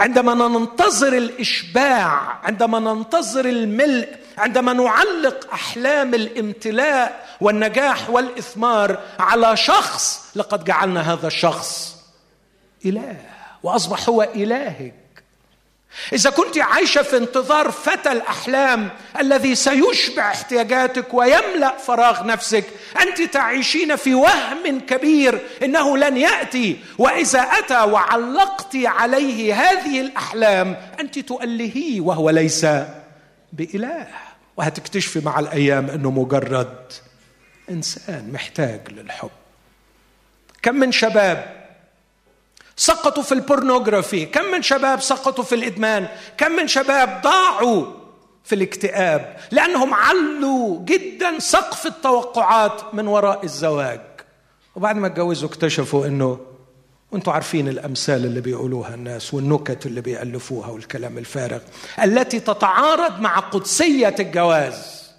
عندما 0.00 0.34
ننتظر 0.48 1.12
الإشباع 1.12 2.38
عندما 2.42 2.78
ننتظر 2.78 3.44
الملء 3.44 4.08
عندما 4.38 4.72
نعلق 4.72 5.52
أحلام 5.52 6.14
الامتلاء 6.14 7.26
والنجاح 7.40 8.10
والإثمار 8.10 8.98
على 9.18 9.56
شخص 9.56 10.26
لقد 10.36 10.64
جعلنا 10.64 11.12
هذا 11.12 11.26
الشخص 11.26 11.96
إله 12.84 13.16
وأصبح 13.62 14.08
هو 14.08 14.22
الهك 14.22 14.94
إذا 16.12 16.30
كنت 16.30 16.58
عايشة 16.58 17.02
في 17.02 17.16
انتظار 17.16 17.70
فتى 17.70 18.12
الأحلام 18.12 18.90
الذي 19.20 19.54
سيشبع 19.54 20.30
احتياجاتك 20.30 21.14
ويملأ 21.14 21.76
فراغ 21.78 22.26
نفسك 22.26 22.64
أنت 23.00 23.22
تعيشين 23.22 23.96
في 23.96 24.14
وهم 24.14 24.80
كبير 24.80 25.40
إنه 25.64 25.98
لن 25.98 26.16
يأتي. 26.16 26.76
وإذا 26.98 27.40
أتى 27.40 27.80
وعلقت 27.80 28.76
عليه 28.76 29.54
هذه 29.54 30.00
الأحلام 30.00 30.76
أنت 31.00 31.18
تؤلهيه 31.18 32.00
وهو 32.00 32.30
ليس 32.30 32.66
بإله. 33.52 34.06
وهتكتشفي 34.56 35.20
مع 35.24 35.38
الأيام 35.38 35.90
أنه 35.90 36.10
مجرد 36.10 36.92
إنسان 37.70 38.30
محتاج 38.32 38.80
للحب. 38.92 39.30
كم 40.62 40.74
من 40.74 40.92
شباب 40.92 41.59
سقطوا 42.80 43.22
في 43.22 43.32
البورنوغرافي. 43.32 44.26
كم 44.26 44.44
من 44.44 44.62
شباب 44.62 45.00
سقطوا 45.00 45.44
في 45.44 45.54
الإدمان؟ 45.54 46.08
كم 46.38 46.52
من 46.52 46.68
شباب 46.68 47.20
ضاعوا 47.22 47.86
في 48.44 48.54
الاكتئاب؟ 48.54 49.36
لأنهم 49.50 49.94
علوا 49.94 50.78
جدا 50.84 51.38
سقف 51.38 51.86
التوقعات 51.86 52.94
من 52.94 53.06
وراء 53.06 53.44
الزواج. 53.44 54.00
وبعد 54.76 54.96
ما 54.96 55.06
اتجوزوا 55.06 55.48
اكتشفوا 55.48 56.06
إنه 56.06 56.38
وأنتم 57.12 57.32
عارفين 57.32 57.68
الأمثال 57.68 58.24
اللي 58.24 58.40
بيقولوها 58.40 58.94
الناس 58.94 59.34
والنكت 59.34 59.86
اللي 59.86 60.00
بيألفوها 60.00 60.68
والكلام 60.68 61.18
الفارغ 61.18 61.58
التي 62.02 62.40
تتعارض 62.40 63.20
مع 63.20 63.38
قدسية 63.38 64.14
الجواز. 64.18 65.10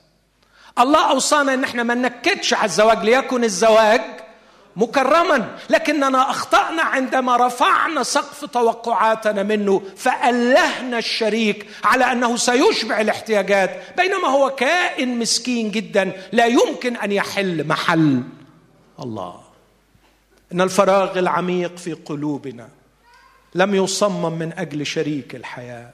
الله 0.79 1.11
أوصانا 1.11 1.53
إن 1.53 1.63
إحنا 1.63 1.83
ما 1.83 1.93
ننكدش 1.93 2.53
على 2.53 2.65
الزواج 2.65 3.03
ليكن 3.03 3.43
الزواج 3.43 4.01
مكرما. 4.75 5.57
لكننا 5.69 6.29
أخطأنا 6.29 6.81
عندما 6.81 7.47
رفعنا 7.47 8.03
سقف 8.03 8.45
توقعاتنا 8.45 9.43
منه 9.43 9.81
فألهنا 9.97 10.97
الشريك 10.97 11.67
على 11.83 12.11
أنه 12.11 12.35
سيشبع 12.35 13.01
الاحتياجات. 13.01 13.83
بينما 13.97 14.27
هو 14.27 14.49
كائن 14.49 15.19
مسكين 15.19 15.71
جدا 15.71 16.11
لا 16.31 16.45
يمكن 16.45 16.95
أن 16.95 17.11
يحل 17.11 17.67
محل. 17.67 18.23
الله. 18.99 19.41
إن 20.53 20.61
الفراغ 20.61 21.19
العميق 21.19 21.77
في 21.77 21.93
قلوبنا 21.93 22.69
لم 23.55 23.75
يصمم 23.75 24.39
من 24.39 24.53
أجل 24.53 24.85
شريك 24.85 25.35
الحياة 25.35 25.93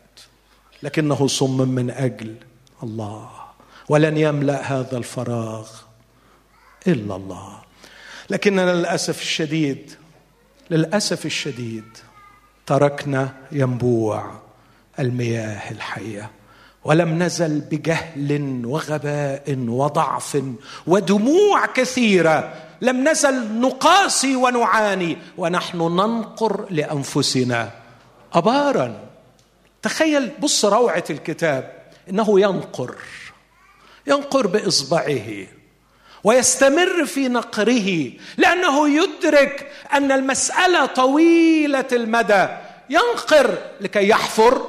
لكنه 0.84 1.28
صمم 1.28 1.70
من 1.70 1.90
أجل 1.90 2.36
الله. 2.84 3.30
ولن 3.90 4.18
يملأ 4.18 4.62
هذا 4.62 4.98
الفراغ 4.98 5.68
إلا 6.88 7.16
الله. 7.16 7.67
لكننا 8.30 8.74
للأسف 8.74 9.22
الشديد 9.22 9.92
للأسف 10.70 11.26
الشديد 11.26 11.98
تركنا 12.66 13.34
ينبوع 13.52 14.32
المياه 15.00 15.72
الحية 15.72 16.32
ولم 16.84 17.24
نزل 17.24 17.60
بجهل 17.60 18.62
وغباء 18.66 19.58
وضعف 19.58 20.44
ودموع 20.88 21.66
كثيرة 21.66 22.54
لم 22.82 23.08
نزل 23.10 23.60
نقاسي 23.62 24.36
ونعاني 24.36 25.18
ونحن 25.38 25.78
ننقر 25.78 26.66
لأنفسنا. 26.70 27.72
ابارا 28.34 29.00
تخيل 29.82 30.32
بص 30.40 30.66
روعة 30.66 31.04
الكتاب 31.10 31.78
إنه 32.10 32.40
ينقر 32.40 32.96
ينقر 34.08 34.48
بإصبعه. 34.48 35.57
ويستمر 36.24 37.06
في 37.06 37.28
نقره 37.28 38.12
لأنه 38.38 38.90
يدرك 38.90 39.72
أن 39.94 40.12
المسألة 40.12 40.86
طويلة 40.86 41.86
المدى. 41.92 42.48
ينقر 42.90 43.58
لكي 43.82 44.10
يحفر 44.10 44.68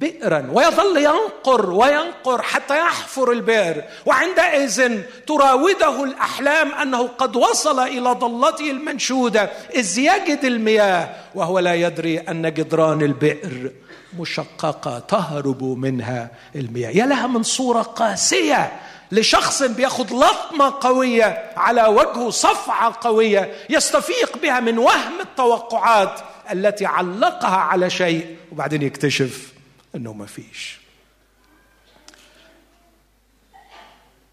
بئرا 0.00 0.48
ويظل 0.52 0.96
ينقر 0.96 1.70
وينقر 1.70 2.42
حتى 2.42 2.78
يحفر 2.78 3.32
البئر. 3.32 3.84
وعندئذ 4.06 5.00
تراوده 5.26 6.04
الأحلام 6.04 6.74
أنه 6.74 7.06
قد 7.06 7.36
وصل 7.36 7.80
إلى 7.80 8.12
ضلته 8.12 8.70
المنشودة 8.70 9.50
إذ 9.74 9.98
يجد 9.98 10.44
المياه 10.44 11.08
وهو 11.34 11.58
لا 11.58 11.74
يدري 11.74 12.18
أن 12.18 12.54
جدران 12.54 13.02
البئر 13.02 13.70
مشققة 14.18 14.98
تهرب 14.98 15.64
منها 15.64 16.30
المياه. 16.54 16.90
يا 16.90 17.06
لها 17.06 17.26
من 17.26 17.42
صورة 17.42 17.82
قاسية 17.82 18.72
لشخص 19.12 19.62
بياخد 19.62 20.12
لطمة 20.12 20.74
قوية 20.80 21.52
على 21.56 21.86
وجهه 21.86 22.30
صفعة 22.30 22.98
قوية 23.00 23.54
يستفيق 23.70 24.38
بها 24.38 24.60
من 24.60 24.78
وهم 24.78 25.20
التوقعات 25.20 26.20
التي 26.52 26.86
علقها 26.86 27.56
على 27.56 27.90
شيء 27.90 28.36
وبعدين 28.52 28.82
يكتشف 28.82 29.52
إنه 29.94 30.12
ما 30.12 30.26
فيش. 30.26 30.80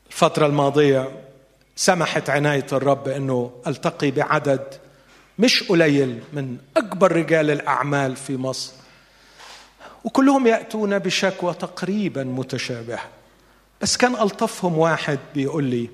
الفترة 0.08 0.46
الماضية 0.46 1.12
سمحت 1.76 2.30
عناية 2.30 2.66
الرب 2.72 3.08
إنه 3.08 3.52
ألتقي 3.68 4.12
بعدد 4.12 4.74
مش 5.40 5.64
قليل 5.64 6.24
من 6.34 6.58
أكبر 6.78 7.12
رجال 7.12 7.52
الأعمال 7.52 8.16
في 8.16 8.38
مصر 8.38 8.72
وكلهم 10.04 10.48
يأتون 10.48 11.00
بشكوى 11.00 11.54
تقريبا 11.54 12.24
متشابهة. 12.24 13.17
بس 13.82 13.98
كان 13.98 14.16
ألطفهم 14.16 14.78
واحد 14.78 15.20
بيقول 15.36 15.64
لي 15.64 15.90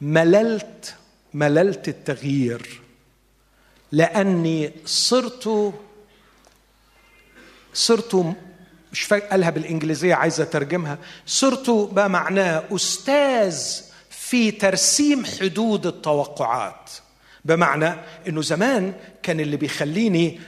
مللت 0.00 0.94
مللت 1.34 1.88
التغيير 1.88 2.80
لأني 3.92 4.72
صرت 4.84 5.72
صرت 7.74 8.34
مش 8.92 9.00
فاكر 9.02 9.26
قالها 9.26 9.50
بالإنجليزية 9.50 10.14
عايز 10.14 10.40
أترجمها 10.40 10.98
صرت 11.26 11.70
ما 11.92 12.08
معناه 12.08 12.64
أستاذ 12.72 13.80
في 14.10 14.50
ترسيم 14.50 15.24
حدود 15.24 15.86
التوقعات 15.86 16.90
بمعنى 17.44 17.94
إنه 18.28 18.42
زمان 18.42 18.92
كان 19.22 19.40
اللي 19.40 19.56
بيخليني 19.56 20.40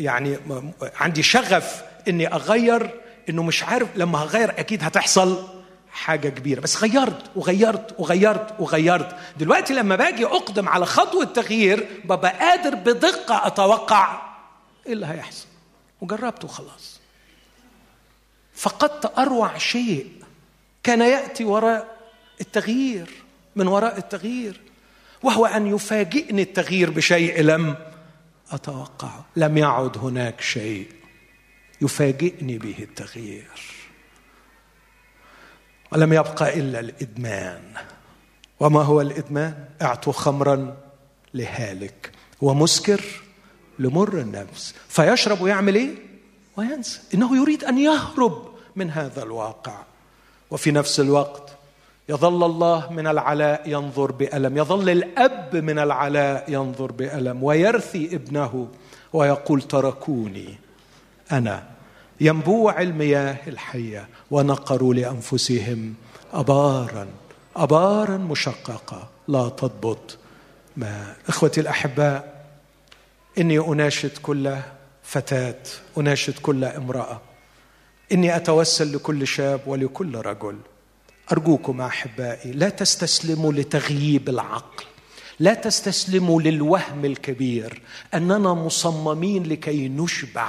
يعني 0.00 0.36
عندي 0.80 1.22
شغف 1.22 1.82
إني 2.08 2.26
أغير 2.34 3.00
إنه 3.28 3.42
مش 3.42 3.62
عارف 3.62 3.88
لما 3.96 4.18
هغير 4.18 4.50
أكيد 4.60 4.84
هتحصل 4.84 5.53
حاجة 5.94 6.28
كبيرة. 6.28 6.60
بس 6.60 6.82
غيرت 6.82 7.30
وغيرت 7.36 7.94
وغيرت 7.98 8.54
وغيرت. 8.58 9.16
دلوقتي 9.36 9.74
لما 9.74 9.96
باجي 9.96 10.26
أقدم 10.26 10.68
على 10.68 10.86
خطوة 10.86 11.24
تغيير 11.24 11.88
ببقى 12.04 12.38
قادر 12.38 12.74
بدقة 12.74 13.46
أتوقع 13.46 14.22
إيه 14.86 14.92
اللي 14.92 15.06
هيحصل. 15.06 15.46
وجربت 16.00 16.44
وخلاص. 16.44 17.00
فقدت 18.54 19.18
أروع 19.18 19.58
شيء 19.58 20.12
كان 20.82 21.00
يأتي 21.00 21.44
وراء 21.44 21.96
التغيير 22.40 23.10
من 23.56 23.66
وراء 23.66 23.98
التغيير 23.98 24.60
وهو 25.22 25.46
أن 25.46 25.66
يفاجئني 25.66 26.42
التغيير 26.42 26.90
بشيء 26.90 27.40
لم 27.40 27.76
أتوقعه. 28.50 29.24
لم 29.36 29.58
يعد 29.58 29.98
هناك 29.98 30.40
شيء 30.40 30.88
يفاجئني 31.80 32.58
به 32.58 32.76
التغيير. 32.78 33.73
ولم 35.94 36.12
يبقى 36.12 36.58
إلا 36.58 36.80
الإدمان. 36.80 37.62
وما 38.60 38.82
هو 38.82 39.00
الإدمان؟ 39.00 39.54
أعطوا 39.82 40.12
خمرا 40.12 40.76
لهالك 41.34 42.10
ومسكر 42.40 43.00
لمر 43.78 44.18
النفس. 44.18 44.74
فيشرب 44.88 45.40
ويعمل 45.40 45.74
إيه؟ 45.74 45.94
وينسى. 46.56 47.00
إنه 47.14 47.36
يريد 47.36 47.64
أن 47.64 47.78
يهرب 47.78 48.48
من 48.76 48.90
هذا 48.90 49.22
الواقع. 49.22 49.82
وفي 50.50 50.70
نفس 50.70 51.00
الوقت 51.00 51.52
يظل 52.08 52.44
الله 52.44 52.92
من 52.92 53.06
العلاء 53.06 53.62
ينظر 53.66 54.12
بألم. 54.12 54.58
يظل 54.58 54.90
الأب 54.90 55.56
من 55.56 55.78
العلاء 55.78 56.44
ينظر 56.48 56.92
بألم. 56.92 57.42
ويرثي 57.42 58.14
ابنه 58.16 58.68
ويقول 59.12 59.62
تركوني 59.62 60.58
أنا. 61.32 61.73
ينبوع 62.20 62.82
المياه 62.82 63.38
الحية 63.46 64.08
ونقروا 64.30 64.94
لأنفسهم 64.94 65.94
أبارا 66.32 67.06
أبارا 67.56 68.16
مشققة. 68.16 69.08
لا 69.28 69.48
تضبط. 69.48 70.18
ماء 70.76 71.16
إخوتي 71.28 71.60
الأحباء 71.60 72.46
إني 73.38 73.58
أناشد 73.58 74.18
كل 74.22 74.56
فتاة 75.02 75.62
أناشد 75.98 76.38
كل 76.38 76.64
امرأة. 76.64 77.20
إني 78.12 78.36
أتوسل 78.36 78.96
لكل 78.96 79.26
شاب 79.26 79.60
ولكل 79.66 80.14
رجل. 80.16 80.58
أرجوكم 81.32 81.80
أحبائي 81.80 82.52
لا 82.52 82.68
تستسلموا 82.68 83.52
لتغييب 83.52 84.28
العقل. 84.28 84.84
لا 85.40 85.54
تستسلموا 85.54 86.42
للوهم 86.42 87.04
الكبير. 87.04 87.82
أننا 88.14 88.54
مصممين 88.54 89.42
لكي 89.42 89.88
نشبع. 89.88 90.48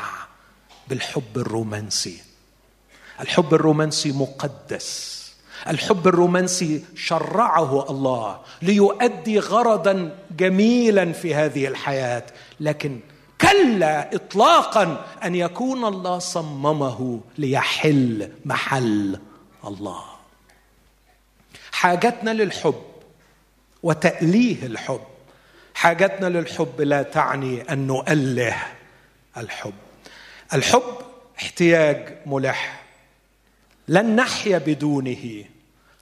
بالحب 0.88 1.38
الرومانسي. 1.38 2.22
الحب 3.20 3.54
الرومانسي 3.54 4.12
مقدس. 4.12 5.16
الحب 5.68 6.08
الرومانسي 6.08 6.86
شرعه 6.96 7.90
الله 7.90 8.42
ليؤدي 8.62 9.40
غرضا 9.40 10.18
جميلا 10.38 11.14
في 11.14 11.36
هذه 11.36 11.68
الحياة. 11.68 12.26
لكن 12.60 13.00
كلا 13.42 14.16
اطلاقا 14.16 15.06
أن 15.24 15.36
يكون 15.36 15.86
الله 15.86 16.20
صممه 16.20 17.22
ليحل 17.38 18.32
محل 18.46 19.20
الله. 19.68 20.04
حاجتنا 21.72 22.32
للحب 22.32 22.84
وتأليه 23.84 24.66
الحب. 24.66 25.02
حاجتنا 25.74 26.28
للحب 26.28 26.82
لا 26.82 27.04
تعني 27.04 27.62
أن 27.62 27.88
نؤله 27.88 28.56
الحب. 29.38 29.74
الحب 30.56 30.98
احتياج 31.40 32.18
ملح. 32.26 32.84
لن 33.88 34.16
نحيا 34.16 34.58
بدونه 34.58 35.46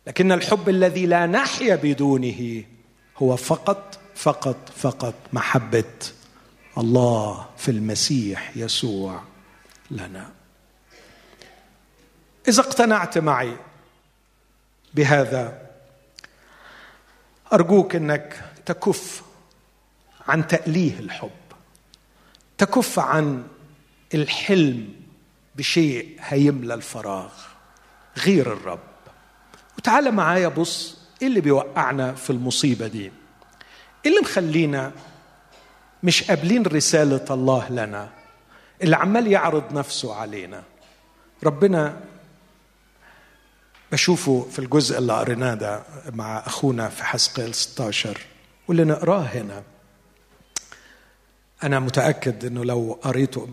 لكن 0.08 0.32
الحب 0.32 0.70
الذي 0.70 1.06
لا 1.06 1.26
نحيا 1.26 1.76
بدونه 1.76 2.64
هو 3.18 3.36
فقط 3.36 3.99
فقط 4.16 4.70
فقط 4.76 5.14
محبة 5.34 5.93
الله 6.78 7.49
في 7.58 7.72
المسيح 7.72 8.51
يسوع 8.56 9.24
لنا. 9.91 10.32
إذا 12.47 12.62
اقتنعت 12.62 13.18
معي 13.18 13.58
بهذا 14.93 15.70
أرجوك 17.54 17.95
إنك 17.95 18.51
تكف 18.66 19.24
عن 20.28 20.47
تأليه 20.47 20.99
الحب 20.99 21.32
تكف 22.58 22.99
عن 22.99 23.47
الحلم 24.14 24.89
بشيء 25.55 26.18
هيملى 26.20 26.74
الفراغ 26.74 27.32
غير 28.18 28.53
الرب. 28.53 28.80
وتعالى 29.78 30.11
معايا 30.11 30.47
بص 30.47 30.97
إيه 31.22 31.28
اللي 31.28 31.41
بيوقعنا 31.41 32.14
في 32.14 32.30
المصيبة 32.30 32.88
دي؟ 32.88 33.03
إيه 34.05 34.11
اللي 34.11 34.20
مخلينا 34.22 34.91
مش 36.03 36.24
قابلين 36.24 36.64
رسالة 36.66 37.26
الله 37.32 37.70
لنا؟ 37.72 38.09
اللي 38.82 38.95
عمال 38.95 39.28
يعرض 39.28 39.74
نفسه 39.74 40.16
علينا. 40.16 40.64
ربنا 41.43 41.99
بشوفه 43.91 44.47
في 44.51 44.59
الجزء 44.59 44.97
اللي 44.97 45.14
قريناه 45.14 45.53
ده 45.53 45.84
مع 46.14 46.38
أخونا 46.45 46.89
في 46.89 47.03
حسقيل 47.03 47.53
16 47.55 48.18
واللي 48.68 48.84
نقراه 48.84 49.22
هنا. 49.22 49.64
أنا 51.64 51.80
متأكد 51.80 52.45
إنه 52.45 52.66
لو 52.66 52.99
قريته 53.01 53.47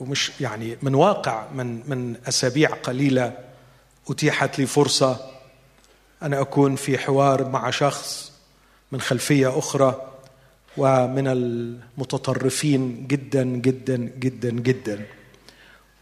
ومش 0.00 0.32
يعني 0.40 0.78
من 0.82 0.94
واقع 0.94 1.46
من 1.54 1.90
من 1.90 2.16
أسابيع 2.28 2.70
قليلة 2.70 3.38
أتيحت 4.10 4.58
لي 4.58 4.66
فرصة 4.66 5.30
أن 6.22 6.34
أكون 6.34 6.76
في 6.76 6.98
حوار 6.98 7.48
مع 7.48 7.70
شخص 7.70 8.32
من 8.92 9.00
خلفية 9.00 9.58
أخرى 9.58 10.12
ومن 10.76 11.28
المتطرفين 11.28 13.06
جدا 13.06 13.44
جدا 13.44 13.96
جدا 13.96 14.50
جدا. 14.50 15.06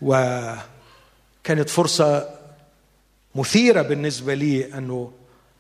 وكانت 0.03 1.69
فرصة 1.69 2.31
مثيرة 3.35 3.83
بالنسبة 3.83 4.35
لي 4.35 4.75
أنه 4.79 5.13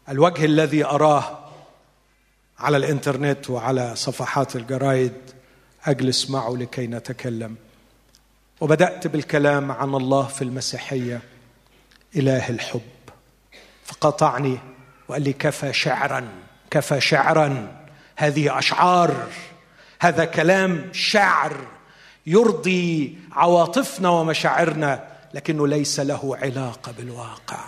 الوجه 0.08 0.44
الذي 0.44 0.84
أراه 0.84 1.38
على 2.58 2.76
الإنترنت 2.76 3.50
وعلى 3.50 3.96
صفحات 3.96 4.56
الجرايد 4.56 5.12
أجلس 5.84 6.30
معه 6.30 6.50
لكي 6.50 6.86
نتكلم. 6.86 7.56
وبدأت 8.61 9.07
بالكلام 9.07 9.72
عن 9.72 9.94
الله 9.94 10.26
في 10.26 10.42
المسيحية 10.42 11.20
إله 12.16 12.50
الحب. 12.50 12.80
فقطعني 13.84 14.59
وقال 15.09 15.22
لي 15.22 15.32
كفى 15.32 15.72
شعرا 15.72 16.28
كفى 16.70 17.00
شعرا. 17.00 17.76
هذه 18.16 18.59
أشعار 18.59 19.26
هذا 20.00 20.24
كلام 20.24 20.90
شعر 20.92 21.57
يرضي 22.26 23.18
عواطفنا 23.32 24.09
ومشاعرنا 24.09 25.05
لكنه 25.34 25.66
ليس 25.68 26.00
له 26.00 26.36
علاقة 26.42 26.92
بالواقع. 26.98 27.59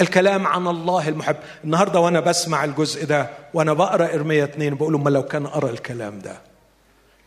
الكلام 0.00 0.46
عن 0.46 0.66
الله 0.66 1.08
المحب. 1.08 1.36
النهارده 1.64 2.00
وأنا 2.00 2.20
بسمع 2.20 2.64
الجزء 2.64 3.06
ده 3.06 3.30
وأنا 3.54 3.72
بقرأ 3.72 4.14
إرميا 4.14 4.44
اثنين 4.44 4.74
بقول 4.74 5.00
ما 5.00 5.10
لو 5.10 5.22
كان 5.22 5.46
أرى 5.46 5.70
الكلام 5.70 6.18
ده. 6.18 6.40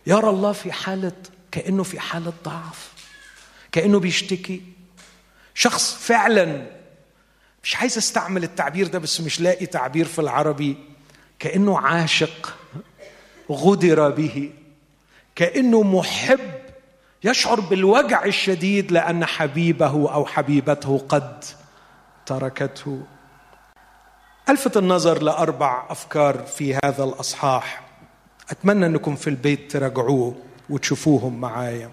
يرى 0.08 0.30
الله 0.30 0.52
في 0.52 0.72
حالة 0.72 1.12
كأنه 1.56 1.84
في 1.84 2.00
حالة 2.00 2.34
ضعف 2.44 2.92
كأنه 3.72 4.00
بيشتكي. 4.00 4.62
شخص 5.54 5.94
فعلا 5.94 6.66
مش 7.64 7.76
عايز 7.76 7.98
أستعمل 7.98 8.44
التعبير 8.44 8.88
ده 8.88 9.00
بس 9.00 9.22
مش 9.22 9.42
لاقي 9.42 9.66
تعبير 9.66 10.06
في 10.06 10.20
العربي. 10.20 10.78
كأنه 11.40 11.80
عاشق 11.80 12.56
غدر 13.52 14.10
به 14.10 14.52
كأنه 15.36 15.84
محب 15.84 16.40
يشعر 17.24 17.60
بالوجع 17.60 18.26
الشديد 18.26 18.92
لأن 18.92 19.26
حبيبه 19.26 20.14
أو 20.14 20.26
حبيبته 20.26 21.06
قد 21.10 21.44
تركته. 22.26 23.04
ألفت 24.50 24.78
النظر 24.78 25.24
لأربع 25.24 25.86
أفكار 25.90 26.44
في 26.44 26.80
هذا 26.84 27.04
الأصحاح. 27.04 27.84
أتمنى 28.50 28.86
أنكم 28.86 29.16
في 29.16 29.30
البيت 29.30 29.72
تراجعوه. 29.72 30.36
وتشوفوهم 30.70 31.42
معايا. 31.42 31.92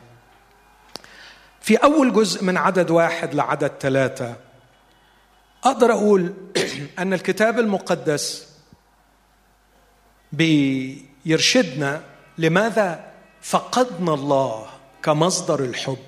في 1.60 1.76
أول 1.76 2.12
جزء 2.12 2.44
من 2.44 2.56
عدد 2.56 2.90
واحد 2.90 3.34
لعدد 3.34 3.72
ثلاثة 3.80 4.36
أقدر 5.64 5.92
أقول 5.92 6.34
أن 6.98 7.12
الكتاب 7.12 7.58
المقدس 7.58 8.48
بيرشدنا 10.32 12.00
لماذا 12.38 13.12
فقدنا 13.42 14.14
الله 14.14 14.66
كمصدر 15.02 15.64
الحب؟ 15.64 15.98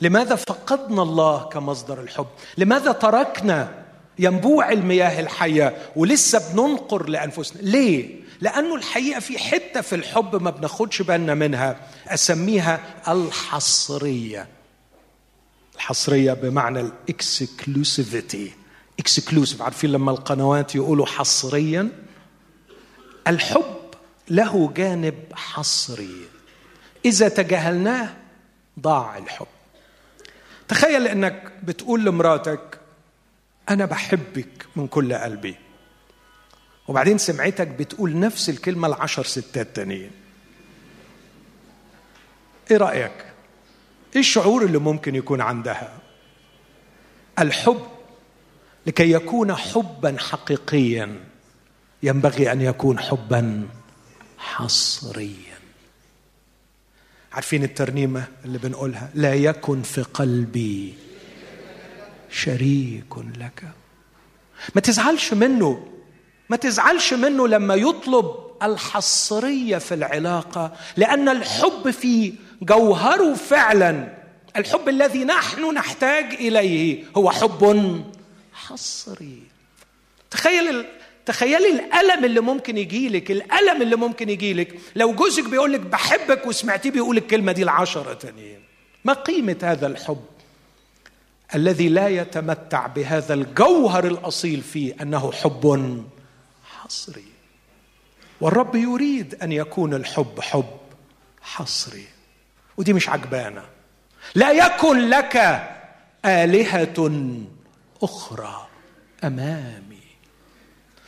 لماذا 0.00 0.34
فقدنا 0.34 1.02
الله 1.02 1.48
كمصدر 1.48 2.00
الحب؟ 2.00 2.26
لماذا 2.58 2.92
تركنا 2.92 3.85
ينبوع 4.18 4.72
المياه 4.72 5.20
الحية 5.20 5.76
ولسه 5.96 6.52
بننقر 6.52 7.08
لأنفسنا. 7.08 7.62
ليه؟ 7.62 8.26
لأنه 8.40 8.74
الحقيقة 8.74 9.20
في 9.20 9.38
حتة 9.38 9.80
في 9.80 9.94
الحب 9.94 10.42
ما 10.42 10.50
بناخدش 10.50 11.02
بالنا 11.02 11.34
منها 11.34 11.80
أسميها 12.08 12.80
الحصرية. 13.08 14.48
الحصرية 15.74 16.32
بمعنى 16.32 16.80
الإكسكلوسيفيتي. 16.80 18.52
إكسكلوسيف 18.98 19.62
عارفين 19.62 19.92
لما 19.92 20.10
القنوات 20.10 20.74
يقولوا 20.74 21.06
حصريا؟ 21.06 21.88
الحب 23.28 23.76
له 24.28 24.72
جانب 24.76 25.14
حصري. 25.34 26.16
إذا 27.04 27.28
تجاهلناه 27.28 28.08
ضاع 28.80 29.18
الحب. 29.18 29.46
تخيل 30.68 31.06
إنك 31.06 31.52
بتقول 31.62 32.04
لمراتك 32.04 32.78
أنا 33.68 33.84
بحبك 33.84 34.66
من 34.76 34.86
كل 34.86 35.14
قلبي. 35.14 35.56
وبعدين 36.88 37.18
سمعتك 37.18 37.68
بتقول 37.68 38.18
نفس 38.18 38.48
الكلمة 38.48 38.88
لعشر 38.88 39.24
ستات 39.24 39.76
تانيين. 39.76 40.10
إيه 42.70 42.76
رأيك؟ 42.76 43.24
إيه 44.14 44.20
الشعور 44.20 44.64
اللي 44.64 44.78
ممكن 44.78 45.14
يكون 45.14 45.40
عندها؟ 45.40 45.98
الحب 47.38 47.86
لكي 48.86 49.10
يكون 49.12 49.54
حبا 49.54 50.16
حقيقيا 50.18 51.24
ينبغي 52.02 52.52
أن 52.52 52.60
يكون 52.60 52.98
حبا 52.98 53.68
حصريا. 54.38 55.56
عارفين 57.32 57.64
الترنيمة 57.64 58.24
اللي 58.44 58.58
بنقولها؟ 58.58 59.10
لا 59.14 59.34
يكن 59.34 59.82
في 59.82 60.02
قلبي 60.02 60.94
شريك 62.36 63.18
لك. 63.38 63.62
ما 64.74 64.80
تزعلش 64.80 65.32
منه. 65.32 65.86
ما 66.50 66.56
تزعلش 66.56 67.12
منه 67.12 67.48
لما 67.48 67.74
يطلب 67.74 68.26
الحصرية 68.62 69.78
في 69.78 69.94
العلاقة 69.94 70.72
لأن 70.96 71.28
الحب 71.28 71.90
في 71.90 72.32
جوهره 72.62 73.34
فعلا 73.34 74.08
الحب 74.56 74.88
الذي 74.88 75.24
نحن 75.24 75.74
نحتاج 75.74 76.24
إليه 76.34 77.04
هو 77.16 77.30
حب 77.30 78.04
حصري. 78.52 79.42
تخيل 80.30 80.84
تخيلي 81.26 81.70
الألم 81.70 82.24
اللي 82.24 82.40
ممكن 82.40 82.78
يجيلك 82.78 83.30
الألم 83.30 83.82
اللي 83.82 83.96
ممكن 83.96 84.28
يجيلك 84.28 84.78
لو 84.96 85.12
جوزك 85.12 85.44
بيقول 85.48 85.72
لك 85.72 85.80
بحبك 85.80 86.46
وسمعتيه 86.46 86.90
بيقول 86.90 87.16
الكلمة 87.16 87.52
دي 87.52 87.62
العشرة 87.62 88.12
تانيين. 88.14 88.60
ما 89.04 89.12
قيمة 89.12 89.56
هذا 89.62 89.86
الحب؟ 89.86 90.24
الذي 91.54 91.88
لا 91.88 92.08
يتمتع 92.08 92.86
بهذا 92.86 93.34
الجوهر 93.34 94.06
الأصيل 94.06 94.62
فيه 94.62 94.94
أنه 95.00 95.32
حب 95.32 96.04
حصري. 96.64 97.24
والرب 98.40 98.74
يريد 98.74 99.34
أن 99.42 99.52
يكون 99.52 99.94
الحب 99.94 100.40
حب 100.40 100.78
حصري. 101.42 102.06
ودي 102.76 102.92
مش 102.92 103.08
عجبانة. 103.08 103.64
لا 104.34 104.50
يكن 104.50 105.08
لك 105.08 105.36
آلهة 106.24 107.20
أخرى 108.02 108.66
أمامي. 109.24 110.06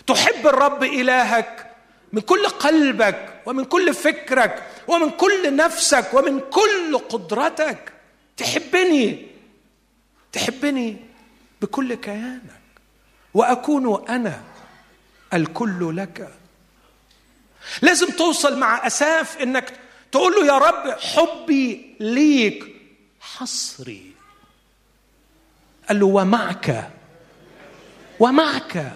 تحب 0.06 0.46
الرب 0.46 0.84
إلهك 0.84 1.70
من 2.12 2.20
كل 2.20 2.46
قلبك 2.46 3.42
ومن 3.46 3.64
كل 3.64 3.94
فكرك 3.94 4.62
ومن 4.88 5.10
كل 5.10 5.56
نفسك 5.56 6.14
ومن 6.14 6.40
كل 6.40 6.98
قدرتك. 7.08 7.92
تحبني. 8.36 9.27
تحبني 10.32 10.96
بكل 11.62 11.94
كيانك. 11.94 12.60
وأكون 13.34 14.08
أنا 14.08 14.42
الكل 15.34 15.96
لك. 15.96 16.34
لازم 17.82 18.06
توصل 18.06 18.58
مع 18.58 18.86
أساف 18.86 19.38
إنك 19.38 19.72
تقول 20.12 20.32
له 20.32 20.46
يا 20.46 20.58
رب 20.58 20.98
حبي 21.00 21.96
ليك 22.00 22.76
حصري. 23.20 24.12
قال 25.88 26.00
له 26.00 26.06
ومعك. 26.06 26.90
ومعك. 28.20 28.92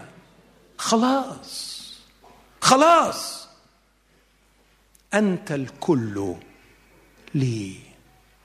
خلاص. 0.78 1.82
خلاص. 2.60 3.48
أنت 5.14 5.52
الكل 5.52 6.34
لي. 7.34 7.76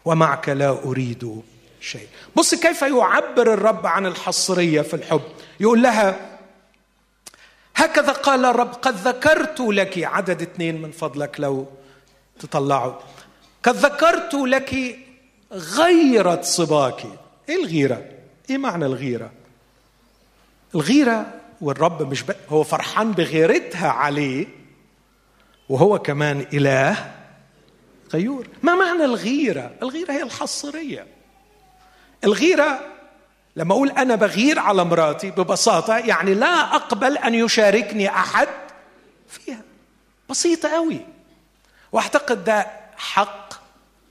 ومعك 0.05 0.49
لا 0.49 0.69
أريد. 0.69 1.41
شيء. 1.81 2.07
بص 2.35 2.55
كيف 2.55 2.81
يعبر 2.81 3.53
الرب 3.53 3.85
عن 3.87 4.05
الحصرية 4.05 4.81
في 4.81 4.93
الحب؟ 4.93 5.21
يقول 5.59 5.81
لها 5.83 6.37
هكذا 7.75 8.11
قال 8.11 8.45
الرب 8.45 8.73
قد 8.73 8.95
ذكرت 8.95 9.59
لك 9.59 10.03
عدد 10.03 10.41
اثنين 10.41 10.81
من 10.81 10.91
فضلك 10.91 11.39
لو 11.39 11.67
تطلعوا. 12.39 12.93
قد 13.63 13.75
ذكرت 13.75 14.33
لك 14.33 14.99
غيرة 15.51 16.41
صباك 16.41 17.05
إيه 17.49 17.55
الغيرة؟ 17.63 18.05
إيه 18.49 18.57
معنى 18.57 18.85
الغيرة؟ 18.85 19.31
الغيرة 20.75 21.33
والرب 21.61 22.09
مش 22.11 22.23
ب... 22.23 22.31
هو 22.49 22.63
فرحان 22.63 23.11
بغيرتها 23.11 23.89
عليه 23.89 24.47
وهو 25.69 25.99
كمان 25.99 26.45
إله 26.53 27.13
غيور. 28.13 28.47
ما 28.63 28.75
معنى 28.75 29.05
الغيرة؟ 29.05 29.71
الغيرة 29.81 30.11
هي 30.11 30.23
الحصرية. 30.23 31.07
الغيرة 32.23 32.79
لما 33.55 33.73
أقول 33.73 33.89
أنا 33.89 34.15
بغير 34.15 34.59
على 34.59 34.83
مراتي 34.85 35.31
ببساطة 35.31 35.97
يعني 35.97 36.33
لا 36.33 36.75
أقبل 36.75 37.17
أن 37.17 37.35
يشاركني 37.35 38.09
أحد 38.09 38.47
فيها. 39.29 39.61
بسيطة 40.29 40.69
قوي 40.69 40.99
وأعتقد 41.91 42.43
ده 42.43 42.67
حق 42.97 43.53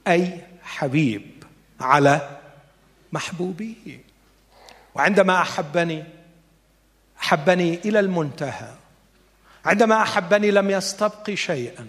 أي 0.08 0.40
حبيب 0.62 1.44
على 1.80 2.28
محبوبيه 3.12 4.00
وعندما 4.94 5.42
أحبني 5.42 6.04
أحبني 7.20 7.80
إلى 7.84 8.00
المنتهى. 8.00 8.74
عندما 9.64 10.02
أحبني 10.02 10.50
لم 10.50 10.70
يستبقي 10.70 11.36
شيئا. 11.36 11.88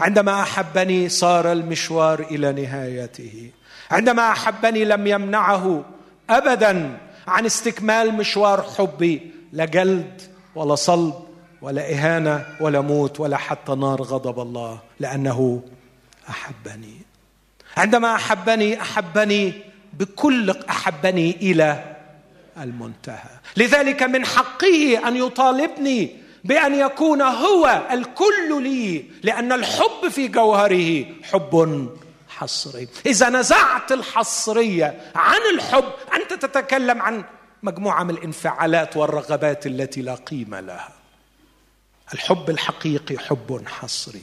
عندما 0.00 0.42
أحبني 0.42 1.08
صار 1.08 1.52
المشوار 1.52 2.20
إلى 2.20 2.52
نهايته. 2.52 3.50
عندما 3.90 4.32
أحبني 4.32 4.84
لم 4.84 5.06
يمنعه 5.06 5.84
ابدا 6.30 6.98
عن 7.28 7.46
استكمال 7.46 8.14
مشوار 8.14 8.62
حبي 8.62 9.30
لا 9.52 9.64
جلد 9.64 10.22
ولا 10.54 10.74
صلب 10.74 11.14
ولا 11.62 11.92
إهانة 11.92 12.46
ولا 12.60 12.80
موت 12.80 13.20
ولا 13.20 13.36
حتى 13.36 13.74
نار 13.74 14.02
غضب 14.02 14.40
الله 14.40 14.78
لأنه 15.00 15.62
أحبني. 16.28 16.96
عندما 17.76 18.14
أحبني 18.14 18.80
أحبني 18.80 19.52
بكل 19.92 20.50
أحبني 20.50 21.30
إلى 21.30 21.96
المنتهى. 22.62 23.30
لذلك 23.56 24.02
من 24.02 24.26
حقه 24.26 25.08
أن 25.08 25.16
يطالبني 25.16 26.10
بأن 26.44 26.74
يكون 26.74 27.22
هو 27.22 27.82
الكل 27.90 28.62
لي 28.62 29.04
لأن 29.22 29.52
الحب 29.52 30.08
في 30.10 30.28
جوهره 30.28 31.04
حب 31.22 31.88
حصري 32.38 32.88
إذا 33.06 33.28
نزعت 33.28 33.92
الحصرية 33.92 35.12
عن 35.14 35.40
الحب 35.54 35.92
أنت 36.14 36.44
تتكلم 36.44 37.02
عن 37.02 37.24
مجموعة 37.62 38.02
من 38.02 38.10
الانفعالات 38.10 38.96
والرغبات 38.96 39.66
التي 39.66 40.02
لا 40.02 40.14
قيمة 40.14 40.60
لها. 40.60 40.92
الحب 42.14 42.50
الحقيقي 42.50 43.18
حب 43.18 43.64
حصري. 43.66 44.22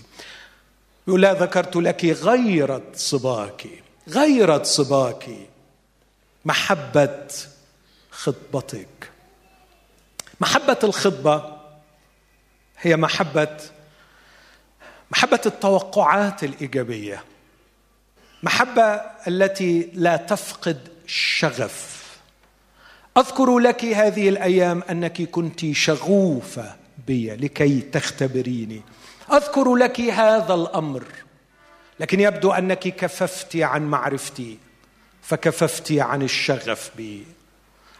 يقول 1.08 1.22
لا 1.22 1.34
ذكرت 1.34 1.76
لك 1.76 2.06
غيرة 2.06 2.84
صباك 2.94 3.68
غيرة 4.08 4.64
صباك 4.64 5.30
محبة 6.46 7.28
خطبتك. 8.12 9.12
محبة 10.40 10.80
الخطبة 10.84 11.58
هي 12.80 12.98
محبة 12.98 13.58
محبة 15.12 15.42
التوقعات 15.46 16.44
الإيجابية. 16.44 17.24
محبة 18.44 19.02
التي 19.28 19.90
لا 19.94 20.18
تفقد 20.18 20.88
شغف. 21.08 21.96
أذكر 23.18 23.58
لك 23.60 23.86
هذه 23.86 24.30
الأيام 24.30 24.84
أنك 24.90 25.22
كنت 25.22 25.72
شغوفة 25.72 26.76
بي 27.08 27.36
لكي 27.36 27.82
تختبريني. 27.82 28.82
أذكر 29.34 29.76
لك 29.76 30.02
هذا 30.02 30.54
الأمر 30.54 31.04
لكن 32.00 32.20
يبدو 32.20 32.52
أنك 32.52 32.80
كففت 32.80 33.56
عن 33.56 33.82
معرفتي 33.82 34.58
فكففت 35.22 35.92
عن 35.92 36.22
الشغف 36.22 36.92
بي. 36.98 37.26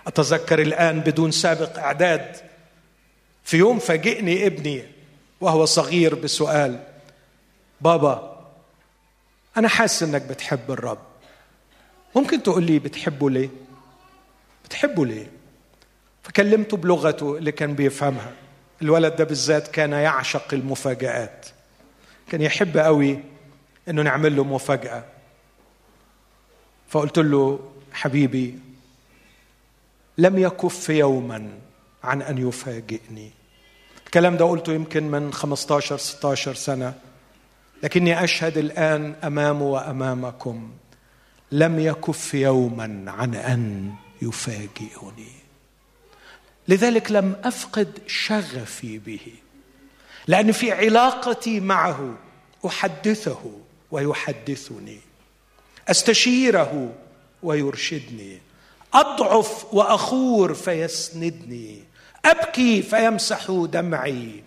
أتذكر 0.08 0.62
الآن 0.62 1.00
بدون 1.00 1.32
سابق 1.32 1.80
إعداد 1.80 2.36
في 3.44 3.58
يوم 3.58 3.80
فاجئني 3.80 4.46
ابني 4.46 4.84
وهو 5.42 5.66
صغير 5.66 6.16
بسؤال 6.16 6.80
بابا 7.82 8.35
أنا 9.58 9.68
حاسس 9.68 10.04
إنك 10.04 10.22
بتحب 10.22 10.72
الرب. 10.72 11.00
ممكن 12.16 12.44
تقول 12.44 12.64
لي 12.64 12.80
بتحبه 12.80 13.30
ليه؟ 13.30 13.50
بتحبه 14.66 15.06
ليه؟ 15.06 15.32
فكلمته 16.24 16.78
بلغته 16.78 17.38
اللي 17.38 17.52
كان 17.52 17.74
بيفهمها. 17.74 18.34
الولد 18.82 19.16
ده 19.16 19.24
بالذات 19.24 19.68
كان 19.68 19.92
يعشق 19.92 20.54
المفاجآت. 20.54 21.46
كان 22.30 22.42
يحب 22.42 22.78
قوي 22.78 23.20
إنه 23.90 24.02
نعمل 24.02 24.36
له 24.36 24.44
مفاجأة. 24.44 25.06
فقلت 26.90 27.20
له 27.20 27.72
حبيبي 27.94 28.60
لم 30.18 30.38
يكف 30.38 30.90
يوما 30.90 31.50
عن 32.04 32.22
أن 32.22 32.48
يفاجئني. 32.48 33.32
الكلام 34.06 34.38
ده 34.38 34.46
قلته 34.46 34.74
يمكن 34.74 35.12
من 35.12 35.34
15 35.34 35.98
16 35.98 36.54
سنة. 36.54 36.94
لكني 37.86 38.24
أشهد 38.24 38.58
الآن 38.58 39.16
امامه 39.24 39.66
وأمامكم 39.66 40.72
لم 41.52 41.80
يكف 41.80 42.34
يوما 42.34 43.04
عن 43.08 43.36
أن 43.36 43.94
يفاجئني 44.22 45.32
لذلك 46.68 47.12
لم 47.12 47.36
أفقد 47.44 48.00
شغفي 48.08 48.98
به 48.98 49.20
لأن 50.28 50.52
في 50.52 50.72
علاقتي 50.72 51.60
معه 51.60 52.16
أحدثه 52.66 53.52
ويحدثني 53.92 55.00
أستشيره 55.88 56.94
ويرشدني 57.44 58.40
أضعف 58.94 59.74
وأخور 59.74 60.54
فيسندني 60.54 61.84
أبكي 62.26 62.82
فيمسح 62.82 63.52
دمعي 63.52 64.44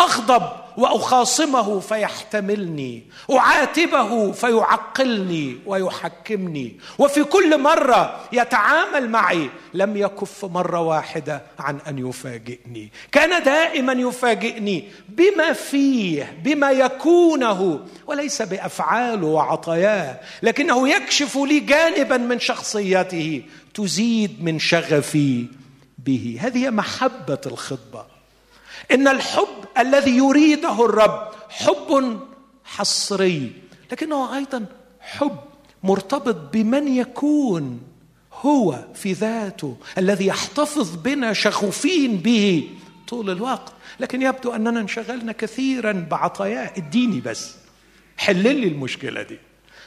أغضب 0.00 0.42
وأخاصمه 0.76 1.80
فيحتملني 1.80 3.02
أعاتبه 3.30 4.32
فيعقلني 4.32 5.58
ويحكمني. 5.66 6.76
وفي 6.98 7.24
كل 7.24 7.60
مرة 7.60 8.20
يتعامل 8.32 9.08
معي 9.08 9.50
لم 9.74 9.96
يكف 9.96 10.44
مرة 10.44 10.80
واحدة 10.80 11.42
عن 11.58 11.78
أن 11.88 12.08
يفاجئني. 12.08 12.92
كان 13.12 13.42
دائما 13.42 13.92
يفاجئني 13.92 14.88
بما 15.08 15.52
فيه 15.52 16.40
بما 16.44 16.70
يكونه 16.70 17.80
وليس 18.06 18.42
بأفعاله 18.42 19.26
وعطاياه 19.26 20.20
لكنه 20.42 20.88
يكشف 20.88 21.36
لي 21.36 21.60
جانبا 21.60 22.16
من 22.16 22.40
شخصيته 22.40 23.42
تزيد 23.74 24.44
من 24.44 24.58
شغفي 24.58 25.46
به. 25.98 26.38
هذه 26.40 26.70
محبة 26.70 27.40
الخطبة. 27.46 28.09
إن 28.92 29.08
الحب 29.08 29.64
الذي 29.78 30.16
يريده 30.16 30.84
الرب 30.84 31.28
حب 31.48 32.20
حصري. 32.64 33.52
لكنه 33.92 34.36
أيضا 34.36 34.66
حب 35.00 35.38
مرتبط 35.82 36.36
بمن 36.52 36.88
يكون 36.88 37.80
هو 38.32 38.84
في 38.94 39.12
ذاته 39.12 39.76
الذي 39.98 40.26
يحتفظ 40.26 40.96
بنا 40.96 41.32
شغوفين 41.32 42.16
به 42.16 42.68
طول 43.08 43.30
الوقت. 43.30 43.72
لكن 44.00 44.22
يبدو 44.22 44.52
أننا 44.52 44.80
انشغلنا 44.80 45.32
كثيرا 45.32 46.06
بعطاياه 46.10 46.72
اديني 46.76 47.20
بس. 47.20 47.54
حل 48.16 48.42
لي 48.42 48.68
المشكلة 48.68 49.22
دي. 49.22 49.38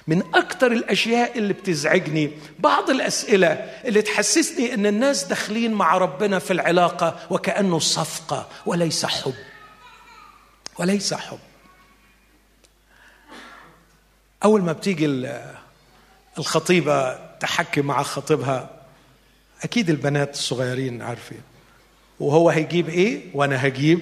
من 0.08 0.22
أكثر 0.36 0.72
الأشياء 0.72 1.38
اللي 1.38 1.54
بتزعجني 1.54 2.32
بعض 2.60 2.90
الأسئلة 2.90 3.48
اللي 3.86 4.02
تحسسني 4.02 4.74
إن 4.74 4.86
الناس 4.86 5.24
داخلين 5.24 5.74
مع 5.74 5.98
ربنا 5.98 6.40
في 6.40 6.54
العلاقة 6.54 7.20
وكأنه 7.30 7.80
صفقة 7.80 8.48
وليس 8.66 9.06
حب. 9.06 9.34
وليس 10.80 11.14
حب. 11.14 11.40
أول 14.44 14.62
ما 14.62 14.72
بتيجي 14.72 15.32
الخطيبة 16.38 17.14
تحكي 17.38 17.82
مع 17.82 18.04
خطيبها 18.04 18.70
أكيد 19.64 19.90
البنات 19.90 20.34
الصغيرين 20.34 21.02
عارفين. 21.02 21.42
وهو 22.20 22.50
هيجيب 22.50 22.90
إيه؟ 22.90 23.22
وأنا 23.34 23.68
هجيب 23.68 24.00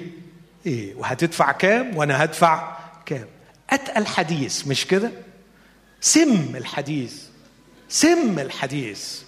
إيه؟ 0.65 0.95
وهتدفع 0.95 1.51
كام؟ 1.51 1.97
وأنا 1.97 2.23
هدفع 2.23 2.77
كام؟ 3.05 3.27
أتقل 3.69 4.05
حديث 4.05 4.67
مش 4.67 4.87
كده؟ 4.87 5.11
سم 6.01 6.55
الحديث 6.55 7.23
سم 7.89 8.39
الحديث. 8.39 9.21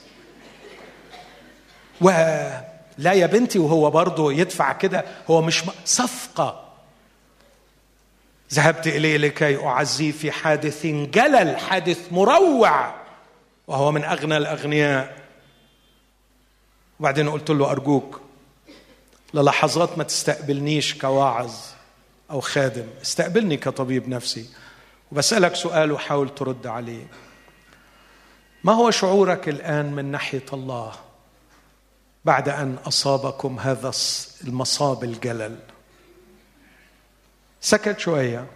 ولا 2.01 3.13
يا 3.13 3.25
بنتي 3.25 3.59
وهو 3.59 3.89
برضه 3.89 4.33
يدفع 4.33 4.73
كده 4.73 5.05
هو 5.29 5.41
مش 5.41 5.63
صفقة. 5.85 6.73
ذهبت 8.53 8.87
إليه 8.87 9.17
لكي 9.17 9.65
أعزيه 9.65 10.11
في 10.11 10.31
حادث 10.31 10.85
جلل 10.85 11.57
حادث 11.57 12.13
مروع 12.13 12.95
وهو 13.67 13.91
من 13.91 14.03
أغنى 14.03 14.37
الأغنياء. 14.37 15.17
وبعدين 16.99 17.29
قلت 17.29 17.49
له 17.49 17.71
أرجوك 17.71 18.21
للحظات 19.33 19.97
ما 19.97 20.03
تستقبلنيش 20.03 20.97
كواعظ 20.97 21.53
أو 22.31 22.41
خادم. 22.41 22.87
استقبلني 23.01 23.57
كطبيب 23.57 24.09
نفسي. 24.09 24.49
وبسألك 25.13 25.55
سؤال 25.55 25.91
وحاول 25.91 26.35
ترد 26.35 26.67
عليه. 26.67 27.07
ما 28.63 28.73
هو 28.73 28.91
شعورك 28.91 29.49
الآن 29.49 29.93
من 29.93 30.05
ناحية 30.05 30.45
الله 30.53 30.93
بعد 32.25 32.49
أن 32.49 32.75
أصابكم 32.85 33.59
هذا 33.59 33.91
المصاب 34.43 35.03
الجلل؟ 35.03 35.59
سكت 37.61 37.99
شوية. 37.99 38.47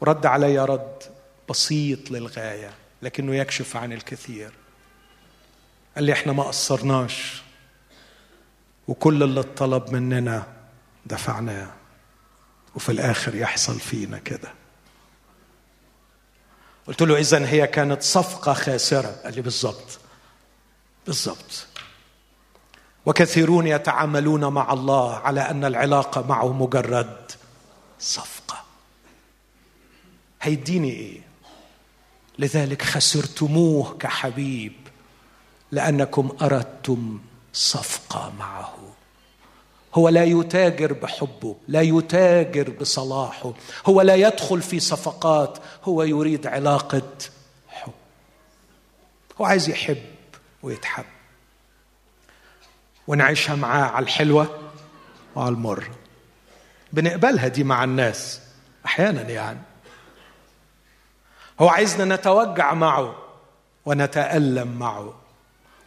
ورد 0.00 0.26
علي 0.26 0.58
رد 0.58 1.02
بسيط 1.50 2.10
للغاية 2.10 2.70
لكنه 3.02 3.34
يكشف 3.34 3.76
عن 3.76 3.92
الكثير. 3.92 4.52
قال 5.94 6.04
لي 6.04 6.12
إحنا 6.12 6.32
ما 6.32 6.42
قصرناش 6.42 7.42
وكل 8.88 9.22
اللي 9.22 9.40
اتطلب 9.40 9.92
مننا 9.92 10.46
دفعناه 11.06 11.70
وفي 12.74 12.92
الآخر 12.92 13.34
يحصل 13.34 13.80
فينا 13.80 14.18
كده. 14.18 14.63
قلت 16.86 17.02
له 17.02 17.18
اذا 17.18 17.48
هي 17.48 17.66
كانت 17.66 18.02
صفقة 18.02 18.52
خاسرة. 18.52 19.16
قال 19.24 19.34
لي 19.34 19.42
بالضبط. 19.42 19.98
بالضبط. 21.06 21.66
وكثيرون 23.06 23.66
يتعاملون 23.66 24.44
مع 24.44 24.72
الله 24.72 25.14
على 25.14 25.40
أن 25.40 25.64
العلاقه 25.64 26.26
معه 26.26 26.52
مجرد 26.52 27.32
صفقة. 28.00 28.64
هيديني 30.42 30.90
إيه؟ 30.90 31.20
لذلك 32.38 32.82
خسرتموه 32.82 33.96
كحبيب 33.98 34.72
لأنكم 35.72 36.36
أردتم 36.42 37.20
صفقة 37.52 38.32
معه. 38.38 38.93
هو 39.94 40.08
لا 40.08 40.24
يتاجر 40.24 40.92
بحبه 40.92 41.56
لا 41.68 41.80
يتاجر 41.80 42.70
بصلاحه 42.70 43.52
هو 43.86 44.00
لا 44.00 44.14
يدخل 44.14 44.62
في 44.62 44.80
صفقات 44.80 45.58
هو 45.84 46.02
يريد 46.02 46.46
علاقة 46.46 47.02
حب. 47.68 47.92
هو 49.40 49.44
عايز 49.44 49.68
يحب 49.68 50.02
ويتحب. 50.62 51.04
ونعيشها 53.06 53.54
معاه 53.56 53.82
على 53.82 54.02
الحلوة 54.02 54.58
وعلى 55.36 55.54
المر. 55.54 55.90
بنقبلها 56.92 57.48
دي 57.48 57.64
مع 57.64 57.84
الناس 57.84 58.40
أحيانا 58.86 59.22
يعني. 59.22 59.60
هو 61.60 61.68
عايزنا 61.68 62.16
نتوجع 62.16 62.74
معه 62.74 63.14
ونتألم 63.86 64.78
معه 64.78 65.14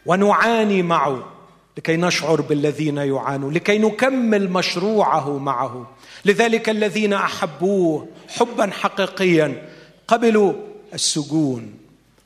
ونعاني 0.06 0.82
معه. 0.82 1.37
لكي 1.78 1.98
نشعر 1.98 2.42
بالذين 2.42 2.98
يعانون 2.98 3.54
لكي 3.54 3.78
نكمل 3.78 4.50
مشروعه 4.50 5.38
معه. 5.38 5.92
لذلك 6.26 6.70
الذين 6.70 7.14
أحبوه 7.14 8.08
حبا 8.30 8.72
حقيقيا 8.72 9.70
قبلوا 10.08 10.54
السجون 10.94 11.74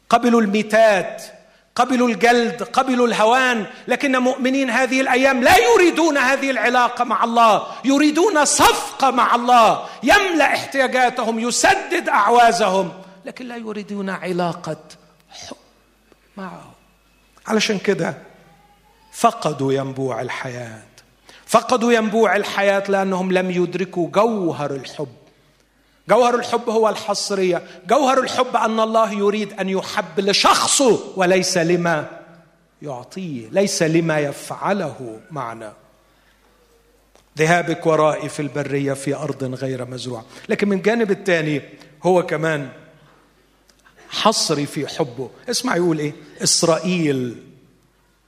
قبلوا 0.10 0.42
الميتات 0.42 1.24
قبلوا 1.76 2.10
الجلد 2.10 2.64
قبلوا 2.64 3.08
الهوان. 3.08 3.66
لكن 3.88 4.18
مؤمنين 4.18 4.70
هذه 4.70 5.02
الأيام 5.02 5.44
لا 5.44 5.58
يريدون 5.58 6.18
هذه 6.18 6.52
العلاقة 6.52 7.04
مع 7.04 7.24
الله 7.24 7.68
يريدون 7.86 8.46
صفقه 8.46 9.12
مع 9.12 9.36
الله 9.36 9.86
يملأ 10.04 10.46
احتياجاتهم 10.46 11.40
يسدد 11.40 12.10
أعوازهم 12.10 12.92
لكن 13.26 13.48
لا 13.48 13.58
يريدون 13.58 14.10
علاقة 14.10 14.78
حب 15.30 15.58
معه. 16.38 16.72
علشان 17.48 17.80
كده 17.80 18.31
فقدوا 19.12 19.74
ينبوع 19.74 20.22
الحياة. 20.22 20.82
فقدوا 21.46 21.94
ينبوع 21.94 22.36
الحياة 22.36 22.84
لأنهم 22.88 23.32
لم 23.32 23.52
يدركوا 23.52 24.10
جوهر 24.10 24.72
الحب. 24.72 25.08
جوهر 26.10 26.36
الحب 26.36 26.70
هو 26.70 26.90
الحصرية. 26.90 27.64
جوهر 27.88 28.20
الحب 28.20 28.56
أن 28.56 28.80
الله 28.80 29.12
يريد 29.14 29.54
أن 29.54 29.70
يحب 29.70 30.20
لشخصه 30.20 31.00
وليس 31.16 31.58
لما 31.58 32.20
يعطيه 32.82 33.50
ليس 33.50 33.84
لما 33.84 34.20
يفعله 34.20 35.20
معنا. 35.32 35.74
ذهابك 37.38 37.86
ورائي 37.86 38.30
في 38.30 38.40
البرية 38.40 38.94
في 38.94 39.16
أرض 39.16 39.44
غير 39.44 39.86
مزروعة. 39.86 40.26
لكن 40.50 40.70
من 40.70 40.78
الجانب 40.78 41.12
الثاني 41.12 41.62
هو 42.04 42.26
كمان 42.26 42.70
حصري 44.10 44.66
في 44.66 44.88
حبه. 44.88 45.30
اسمع 45.50 45.76
يقول 45.76 46.00
إيه؟ 46.00 46.14
إسرائيل. 46.44 47.51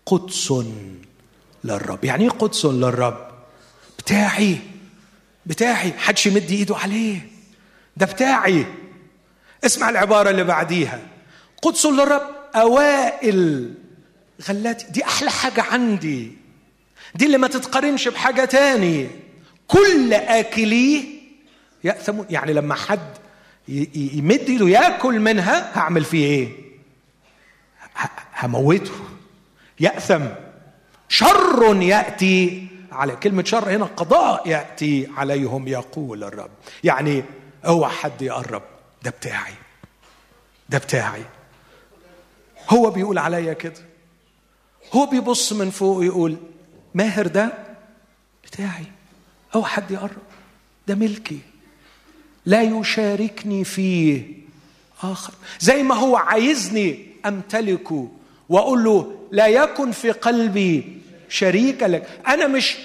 قدس 0.06 0.54
للرب. 1.64 2.06
يعني 2.06 2.24
إيه 2.24 2.30
قدس 2.30 2.66
للرب؟ 2.66 3.28
بتاعي 4.00 4.60
بتاعي. 5.46 5.94
حدش 5.98 6.26
يمد 6.26 6.52
إيده 6.52 6.76
عليه. 6.78 7.28
ده 7.98 8.06
بتاعي. 8.06 8.66
اسمع 9.66 9.90
العبارة 9.90 10.30
اللي 10.30 10.44
بعديها. 10.44 11.00
قدس 11.62 11.86
للرب 11.86 12.22
أوائل. 12.56 13.74
غلاتي 14.50 14.86
دي 14.92 15.06
أحلى 15.06 15.32
حاجة 15.32 15.62
عندي. 15.62 16.32
دي 17.16 17.26
اللي 17.26 17.38
ما 17.38 17.48
تتقارنش 17.48 18.08
بحاجة 18.08 18.46
تاني. 18.46 19.10
كل 19.68 20.14
آكليه 20.14 21.04
يأثمون 21.84 22.26
يعني 22.30 22.54
لما 22.54 22.76
حد 22.76 23.14
يمد 23.96 24.40
إيده 24.50 24.68
ياكل 24.70 25.20
منها 25.20 25.78
هعمل 25.80 26.04
فيه 26.04 26.26
إيه؟ 26.26 26.50
هموته. 28.40 28.92
يأثم. 29.84 30.26
شر 31.10 31.82
يأتي 31.82 32.68
على 32.92 33.16
كلمة 33.16 33.44
شر 33.44 33.70
هنا 33.70 33.86
قضاء 33.86 34.48
يأتي 34.50 35.10
عليهم 35.18 35.68
يقول 35.68 36.24
الرب. 36.24 36.50
يعني 36.84 37.24
اوعى 37.66 37.92
حد 37.92 38.22
يقرب. 38.22 38.62
ده 39.04 39.12
بتاعي. 39.12 39.54
ده 40.70 40.78
بتاعي. 40.78 41.24
هو 42.70 42.90
بيقول 42.90 43.18
عليا 43.18 43.54
كده. 43.54 43.82
هو 44.94 45.06
بيبص 45.06 45.54
من 45.54 45.70
فوق 45.70 45.98
ويقول 45.98 46.38
ماهر 46.94 47.28
ده 47.28 47.54
بتاعي. 48.44 48.86
أو 49.56 49.64
حد 49.64 49.92
يقرب. 49.92 50.24
ده 50.88 50.96
ملكي. 50.96 51.40
لا 52.46 52.62
يشاركني 52.62 53.64
فيه 53.64 54.24
آخر. 55.04 55.34
زي 55.60 55.84
ما 55.84 55.96
هو 55.96 56.16
عايزني 56.16 57.08
أمتلكه 57.26 58.12
وأقول 58.50 58.84
له 58.84 59.23
لا 59.34 59.48
يكن 59.48 59.92
في 59.92 60.12
قلبي 60.12 61.02
شريك 61.30 61.84
لك. 61.84 62.20
أنا 62.28 62.48
مش 62.48 62.78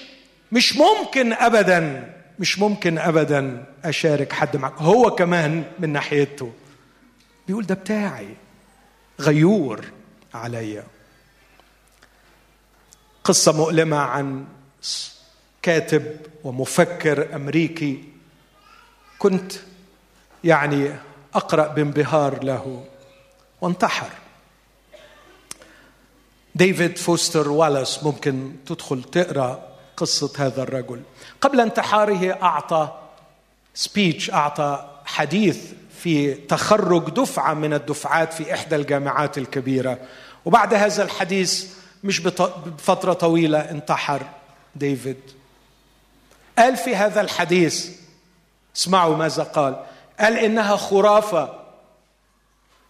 مش 0.53 0.77
ممكن 0.77 1.33
ابدا 1.33 2.13
مش 2.39 2.59
ممكن 2.59 2.99
ابدا 2.99 3.65
أشارك 3.85 4.33
حد 4.33 4.57
معك. 4.57 4.73
هو 4.77 5.11
كمان 5.11 5.65
من 5.79 5.93
ناحيته. 5.93 6.53
بيقول 7.47 7.67
ده 7.67 7.75
بتاعي. 7.75 8.29
غيور 9.21 9.85
عليا 10.35 10.85
قصة 13.25 13.53
مؤلمة 13.53 13.97
عن 13.97 14.47
كاتب 15.63 16.17
ومفكر 16.45 17.35
أمريكي. 17.35 18.05
كنت 19.19 19.53
يعني 20.45 20.93
أقرأ 21.35 21.67
بانبهار 21.67 22.45
له. 22.45 22.85
وانتحر. 23.61 24.11
ديفيد 26.59 26.99
فوستر 26.99 27.49
والاس 27.49 28.05
ممكن 28.05 28.53
تدخل 28.67 29.03
تقرأ 29.03 29.69
قصة 29.97 30.33
هذا 30.39 30.63
الرجل. 30.63 31.03
قبل 31.41 31.61
انتحاره 31.61 32.39
أعطى 32.43 32.99
speech 33.75 34.31
أعطى 34.31 34.91
حديث 35.05 35.59
في 36.03 36.35
تخرج 36.35 37.11
دفعة 37.11 37.55
من 37.55 37.75
الدفعات 37.75 38.33
في 38.33 38.55
إحدى 38.55 38.77
الجامعات 38.77 39.39
الكبيرة. 39.39 39.99
وبعد 40.45 40.75
هذا 40.75 41.03
الحديث 41.03 41.67
مش 42.05 42.21
بفترة 42.21 43.13
طويلة 43.13 43.59
انتحر 43.59 44.23
ديفيد. 44.77 45.21
قال 46.59 46.77
في 46.77 46.97
هذا 46.97 47.21
الحديث 47.21 47.91
اسمعوا 48.77 49.17
ماذا 49.17 49.43
قال. 49.43 49.85
قال 50.21 50.37
إنها 50.37 50.77
خرافة 50.77 51.55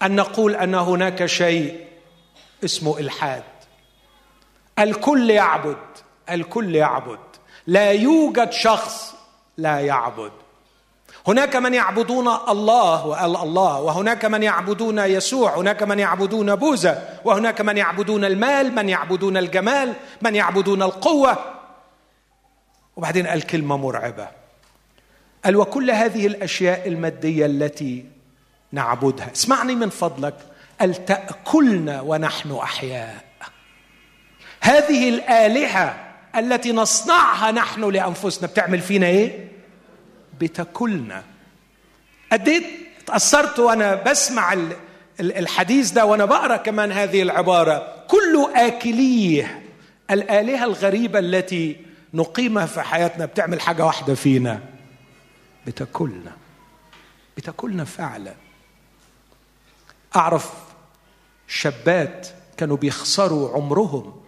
أن 0.02 0.16
نقول 0.16 0.54
أن 0.54 0.74
هناك 0.74 1.26
شيء 1.26 1.86
اسمه 2.64 2.98
إلحاد. 2.98 3.42
الكل 4.78 5.30
يعبد 5.30 5.76
الكل 6.30 6.74
يعبد. 6.74 7.18
لا 7.66 7.92
يوجد 7.92 8.52
شخص 8.52 9.14
لا 9.56 9.80
يعبد. 9.80 10.32
هناك 11.26 11.56
من 11.56 11.74
يعبدون 11.74 12.28
الله 12.28 13.06
وقال 13.06 13.36
الله 13.36 13.80
وهناك 13.80 14.24
من 14.24 14.42
يعبدون 14.42 14.98
يسوع 14.98 15.56
هناك 15.56 15.82
من 15.82 15.98
يعبدون 15.98 16.54
بوذا 16.56 17.20
وهناك 17.24 17.60
من 17.60 17.76
يعبدون 17.76 18.24
المال 18.24 18.74
من 18.74 18.88
يعبدون 18.88 19.36
الجمال 19.36 19.94
من 20.22 20.34
يعبدون 20.34 20.82
القوة. 20.82 21.38
وبعدين 22.96 23.26
قال 23.26 23.42
كلمه 23.42 23.76
مرعبة. 23.76 24.28
قال 25.44 25.56
وكل 25.56 25.90
هذه 25.90 26.26
الأشياء 26.26 26.88
المادية 26.88 27.46
التي 27.46 28.04
نعبدها. 28.72 29.32
اسمعني 29.32 29.74
من 29.74 29.90
فضلك. 29.90 30.34
قال 30.80 31.04
تأكلنا 31.04 32.00
ونحن 32.00 32.52
أحياء. 32.52 33.27
هذه 34.60 35.08
الآلهة 35.08 36.04
التي 36.36 36.72
نصنعها 36.72 37.50
نحن 37.50 37.84
لأنفسنا 37.84 38.48
بتعمل 38.48 38.80
فينا 38.80 39.06
إيه؟ 39.06 39.48
بتاكلنا. 40.40 41.22
قد 42.32 42.48
إيه 42.48 42.62
تأثرت 43.06 43.58
وأنا 43.58 43.94
بسمع 43.94 44.56
الحديث 45.20 45.90
ده 45.90 46.04
وأنا 46.04 46.24
بقرأ 46.24 46.56
كمان 46.56 46.92
هذه 46.92 47.22
العبارة. 47.22 48.04
كل 48.08 48.48
آكليه 48.56 49.62
الآلهة 50.10 50.64
الغريبة 50.64 51.18
التي 51.18 51.76
نقيمها 52.14 52.66
في 52.66 52.80
حياتنا 52.82 53.26
بتعمل 53.26 53.60
حاجة 53.60 53.84
واحدة 53.86 54.14
فينا. 54.14 54.60
بتاكلنا. 55.66 56.32
بتاكلنا 57.36 57.84
فعلا. 57.84 58.34
أعرف 60.16 60.52
شابات 61.48 62.28
كانوا 62.56 62.76
بيخسروا 62.76 63.54
عمرهم 63.54 64.20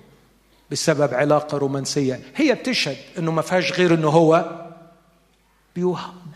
بسبب 0.71 1.15
علاقة 1.15 1.59
رومانسية. 1.59 2.21
هي 2.37 2.55
بتشهد 2.55 2.97
إنه 3.19 3.33
ما 3.33 3.43
فيهاش 3.43 3.73
غير 3.73 3.95
إنه 3.95 4.09
هو 4.09 4.61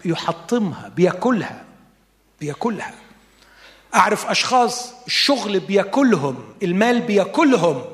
بيحطمها 0.05 0.89
بياكلها 0.89 1.65
بياكلها. 2.41 2.95
أعرف 3.95 4.27
أشخاص 4.27 4.93
الشغل 5.07 5.61
بياكلهم 5.61 6.45
المال 6.63 7.01
بياكلهم. 7.01 7.85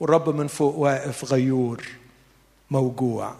والرب 0.00 0.36
من 0.36 0.46
فوق 0.46 0.74
واقف 0.76 1.32
غيور 1.32 1.84
موجوع. 2.70 3.34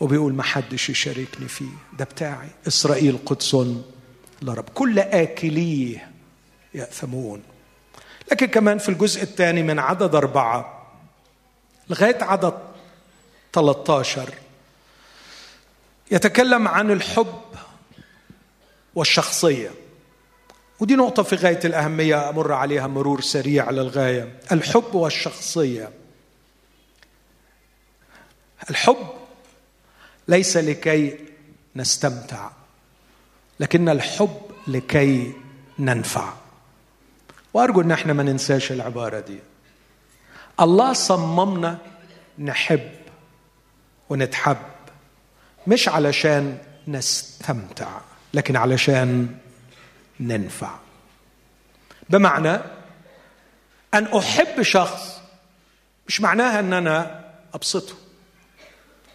وبيقول 0.00 0.34
ما 0.34 0.42
حدش 0.42 0.90
يشاركني 0.90 1.48
فيه. 1.48 1.70
ده 1.98 2.04
بتاعي. 2.04 2.48
إسرائيل 2.66 3.18
قدس 3.26 3.56
لرب. 4.42 4.64
كل 4.74 4.98
آكليه 4.98 6.10
يأثمون. 6.74 7.42
لكن 8.30 8.46
كمان 8.46 8.78
في 8.78 8.88
الجزء 8.88 9.22
الثاني 9.22 9.62
من 9.62 9.78
عدد 9.78 10.14
أربعة 10.14 10.86
لغاية 11.90 12.24
عدد 12.24 12.58
13 13.52 14.34
يتكلم 16.10 16.68
عن 16.68 16.90
الحب 16.90 17.42
والشخصية. 18.94 19.70
ودي 20.80 20.96
نقطة 20.96 21.22
في 21.22 21.36
غاية 21.36 21.60
الأهمية 21.64 22.28
أمر 22.28 22.52
عليها 22.52 22.86
مرور 22.86 23.20
سريع 23.20 23.70
للغاية 23.70 24.38
الحب 24.52 24.94
والشخصية. 24.94 25.90
الحب 28.70 29.10
ليس 30.28 30.56
لكي 30.56 31.18
نستمتع 31.76 32.50
لكن 33.60 33.88
الحب 33.88 34.40
لكي 34.66 35.32
ننفع. 35.78 36.32
وأرجو 37.56 37.80
إن 37.80 37.90
إحنا 37.92 38.12
ما 38.12 38.22
ننساش 38.22 38.72
العبارة 38.72 39.20
دي. 39.20 39.38
الله 40.60 40.92
صممنا 40.92 41.78
نحب 42.38 42.90
ونتحب 44.08 44.56
مش 45.66 45.88
علشان 45.88 46.58
نستمتع 46.88 48.00
لكن 48.34 48.56
علشان 48.56 49.36
ننفع. 50.20 50.70
بمعنى 52.10 52.58
أن 53.94 54.04
أحب 54.18 54.62
شخص 54.62 55.20
مش 56.08 56.20
معناها 56.20 56.60
إن 56.60 56.72
أنا 56.72 57.24
أبسطه 57.54 57.94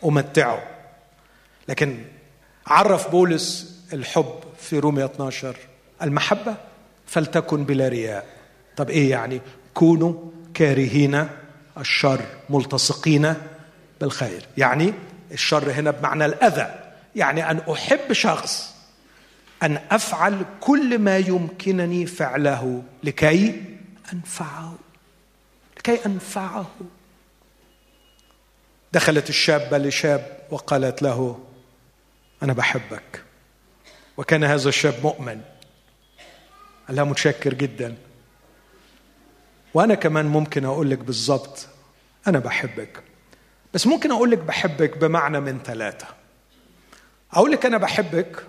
امتعه 0.05 0.63
لكن 1.67 2.05
عرف 2.67 3.11
بولس 3.11 3.79
الحب 3.93 4.39
في 4.59 4.79
رومية 4.79 5.05
12 5.05 5.55
المحبة. 6.01 6.70
فلتكن 7.11 7.63
بلا 7.63 7.87
رياء. 7.87 8.25
طب 8.77 8.89
إيه 8.89 9.09
يعني؟ 9.09 9.41
كونوا 9.73 10.13
كارهين 10.53 11.27
الشر 11.77 12.21
ملتصقين 12.49 13.33
بالخير. 14.01 14.45
يعني 14.57 14.93
الشر 15.31 15.71
هنا 15.71 15.91
بمعنى 15.91 16.25
الأذى. 16.25 16.93
يعني 17.15 17.51
أن 17.51 17.61
أحب 17.71 18.13
شخص 18.13 18.75
أن 19.63 19.79
أفعل 19.91 20.45
كل 20.61 20.99
ما 20.99 21.17
يمكنني 21.17 22.05
فعله. 22.05 22.83
لكي 23.03 23.63
أنفعه. 24.13 24.75
لكي 25.77 26.05
أنفعه. 26.05 26.71
دخلت 28.93 29.29
الشابة 29.29 29.77
لشاب 29.77 30.39
وقالت 30.51 31.01
له 31.01 31.39
أنا 32.43 32.53
بحبك. 32.53 33.23
وكان 34.17 34.43
هذا 34.43 34.69
الشاب 34.69 34.95
مؤمن. 35.03 35.41
قال 36.91 36.95
لها 36.95 37.03
متشكر 37.03 37.53
جدا. 37.53 37.97
وأنا 39.73 39.95
كمان 39.95 40.25
ممكن 40.25 40.65
أقول 40.65 40.89
لك 40.89 40.97
بالظبط 40.97 41.67
أنا 42.27 42.39
بحبك. 42.39 43.03
بس 43.73 43.87
ممكن 43.87 44.11
أقول 44.11 44.31
لك 44.31 44.37
بحبك 44.37 44.97
بمعنى 44.97 45.39
من 45.39 45.59
ثلاثة. 45.63 46.07
أقول 47.33 47.51
لك 47.51 47.65
أنا 47.65 47.77
بحبك 47.77 48.43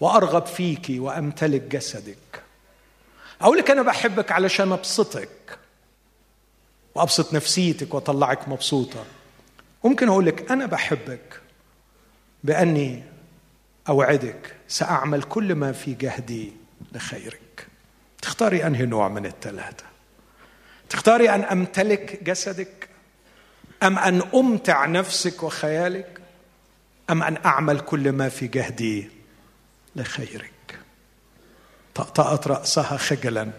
وأرغب 0.00 0.46
فيك 0.46 0.86
وأمتلك 0.90 1.62
جسدك. 1.62 2.42
أقول 3.40 3.58
لك 3.58 3.70
أنا 3.70 3.82
بحبك 3.82 4.32
علشان 4.32 4.72
أبسطك 4.72 5.58
وأبسط 6.94 7.34
نفسيتك 7.34 7.94
وأطلعك 7.94 8.48
مبسوطة. 8.48 9.04
ممكن 9.84 10.08
أقول 10.08 10.26
لك 10.26 10.50
أنا 10.50 10.66
بحبك 10.66 11.40
بأني 12.44 13.02
أوعدك 13.88 14.56
سأعمل 14.68 15.22
كل 15.22 15.54
ما 15.54 15.72
في 15.72 15.94
جهدي. 15.94 16.67
لخيرك. 16.92 17.66
تختاري 18.22 18.66
أنهي 18.66 18.86
نوع 18.86 19.08
من 19.08 19.26
الثلاثه 19.26 19.84
تختاري 20.88 21.30
أن 21.30 21.40
أمتلك 21.40 22.22
جسدك؟ 22.22 22.88
أم 23.82 23.98
أن 23.98 24.22
أمتع 24.34 24.86
نفسك 24.86 25.42
وخيالك؟ 25.42 26.20
أم 27.10 27.22
أن 27.22 27.38
أعمل 27.44 27.80
كل 27.80 28.12
ما 28.12 28.28
في 28.28 28.46
جهدي 28.46 29.10
لخيرك؟ 29.96 30.78
طأطأت 31.94 32.46
رأسها 32.46 32.96
خجلا. 32.96 33.50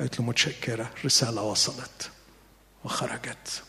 قالت 0.00 0.20
له 0.20 0.26
متشكرة 0.26 0.90
رسالة 1.04 1.42
وصلت 1.42 2.10
وخرجت. 2.84 3.62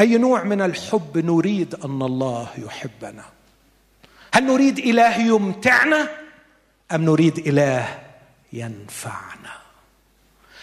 أي 0.00 0.18
نوع 0.18 0.42
من 0.42 0.60
الحب 0.60 1.18
نريد 1.18 1.74
أن 1.74 2.02
الله 2.02 2.48
يحبنا؟ 2.58 3.24
هل 4.34 4.46
نريد 4.46 4.78
إله 4.78 5.16
يمتعنا؟ 5.16 6.19
أم 6.92 7.04
نريد 7.04 7.38
إله 7.38 7.98
ينفعنا؟ 8.52 9.60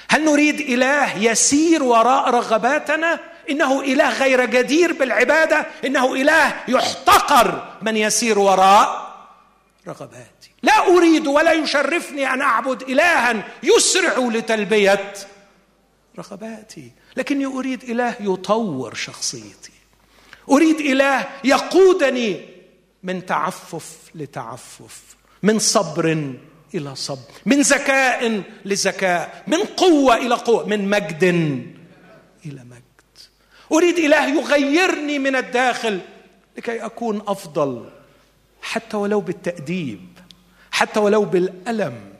هل 0.10 0.26
نريد 0.26 0.62
إله 0.62 1.18
يسير 1.18 1.84
وراء 1.84 2.30
رغباتنا؟ 2.30 3.20
إنه 3.50 3.82
إله 3.82 4.10
غير 4.10 4.46
جدير 4.46 4.94
بالعبادة؟ 4.94 5.68
إنه 5.86 6.16
إله 6.16 6.56
يحتقر 6.68 7.78
من 7.82 7.98
يسير 7.98 8.40
وراء 8.40 9.16
رغباتي. 9.88 10.52
لا 10.64 10.88
أريد 10.88 11.28
ولا 11.28 11.52
يشرفني 11.52 12.34
أن 12.34 12.42
أعبد 12.42 12.82
إلها 12.82 13.44
يسرع 13.64 14.18
لتلبية 14.18 15.14
رغباتي. 16.20 16.92
لكني 17.18 17.46
أريد 17.46 17.84
إله 17.84 18.16
يطور 18.20 18.94
شخصيتي. 18.94 19.72
أريد 20.50 20.80
إله 20.80 21.28
يقودني 21.44 22.46
من 23.04 23.26
تعفف 23.26 23.96
لتعفف. 24.16 25.02
من 25.44 25.60
صبر 25.60 26.34
إلى 26.76 26.96
صبر 26.96 27.32
من 27.46 27.62
ذكاء 27.62 28.44
لذكاء 28.66 29.44
من 29.48 29.58
قوة 29.58 30.16
إلى 30.16 30.36
قوة 30.36 30.66
من 30.66 30.90
مجد 30.90 31.24
إلى 32.46 32.64
مجد. 32.64 32.84
أريد 33.72 34.00
إله 34.00 34.28
يغيرني 34.28 35.20
من 35.20 35.36
الداخل 35.36 36.00
لكي 36.58 36.86
أكون 36.86 37.22
أفضل 37.28 37.90
حتى 38.62 38.98
ولو 38.98 39.20
بالتأديب 39.22 40.08
حتى 40.72 41.00
ولو 41.00 41.24
بالألم. 41.24 42.14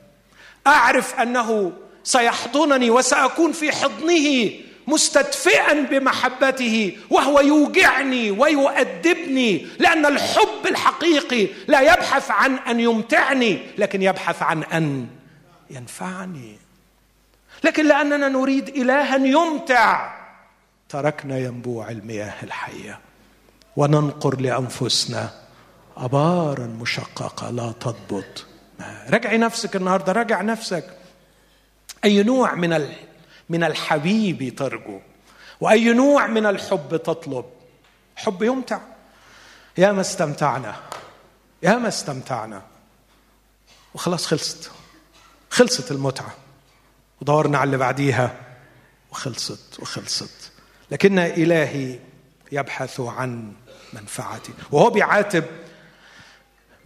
أعرف 0.68 1.20
أنه 1.20 1.72
سيحضنني 2.04 2.90
وسأكون 2.90 3.52
في 3.52 3.72
حضنه 3.72 4.52
مستدفئا 4.88 5.74
بمحبته 5.74 6.98
وهو 7.10 7.40
يوجعني 7.40 8.32
ويؤدبني 8.32 9.68
لأن 9.80 10.06
الحب 10.06 10.68
الحقيقي 10.68 11.48
لا 11.68 11.82
يبحث 11.82 12.32
عن 12.32 12.56
أن 12.56 12.80
يمتعني 12.80 13.60
لكن 13.78 14.02
يبحث 14.02 14.42
عن 14.42 14.64
أن 14.64 15.08
ينفعني. 15.70 16.58
لكن 17.64 17.88
لأننا 17.88 18.28
نريد 18.28 18.70
الها 18.70 19.16
يمتع. 19.16 20.18
تركنا 20.90 21.38
ينبوع 21.38 21.92
المياه 21.92 22.44
الحية 22.44 23.00
وننقر 23.76 24.42
لأنفسنا 24.42 25.30
ابارا 25.98 26.66
مشققة 26.66 27.50
لا 27.50 27.74
تضبط. 27.80 28.46
راجعي 29.10 29.38
نفسك 29.38 29.76
النهارده 29.76 30.12
راجع 30.12 30.42
نفسك. 30.42 30.84
أي 32.06 32.24
نوع 32.24 32.56
من 32.56 32.74
من 33.50 33.64
الحبيب 33.64 34.56
ترجو 34.56 35.00
وأي 35.62 35.94
نوع 35.94 36.28
من 36.28 36.46
الحب 36.46 36.98
تطلب؟ 36.98 37.46
حب 38.16 38.44
يمتع. 38.44 38.80
يا 39.78 39.92
ما 39.92 40.02
استمتعنا 40.02 40.76
يا 41.64 41.76
ما 41.76 41.88
استمتعنا. 41.88 42.62
وخلاص 43.94 44.26
خلصت. 44.26 44.72
خلصت 45.50 45.92
المتعة. 45.92 46.36
ودورنا 47.22 47.58
على 47.58 47.68
اللي 47.68 47.78
بعديها. 47.78 48.36
وخلصت 49.12 49.80
وخلصت. 49.80 50.52
لكن 50.92 51.20
إلهي 51.20 52.00
يبحث 52.52 53.00
عن 53.00 53.54
منفعتي. 53.94 54.54
وهو 54.72 54.90
بيعاتب 54.90 55.44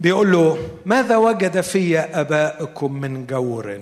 بيقول 0.00 0.32
له 0.32 0.70
ماذا 0.86 1.16
وجد 1.16 1.60
في 1.60 1.98
أبائكم 1.98 2.92
من 2.92 3.26
جور؟ 3.26 3.80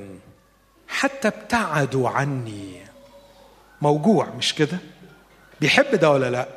حتى 0.91 1.29
ابتعدوا 1.29 2.09
عني. 2.09 2.77
موجوع 3.83 4.29
مش 4.39 4.55
كده؟ 4.55 4.79
بيحب 5.61 5.95
ده 5.95 6.11
ولا 6.11 6.31
لا؟ 6.31 6.49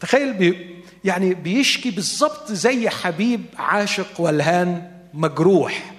تخيل 0.00 0.32
بي 0.32 0.76
يعني 1.04 1.34
بيشكي 1.34 1.90
بالظبط 1.90 2.52
زي 2.52 2.88
حبيب 2.88 3.44
عاشق 3.58 4.20
ولهان 4.20 4.90
مجروح. 5.14 5.94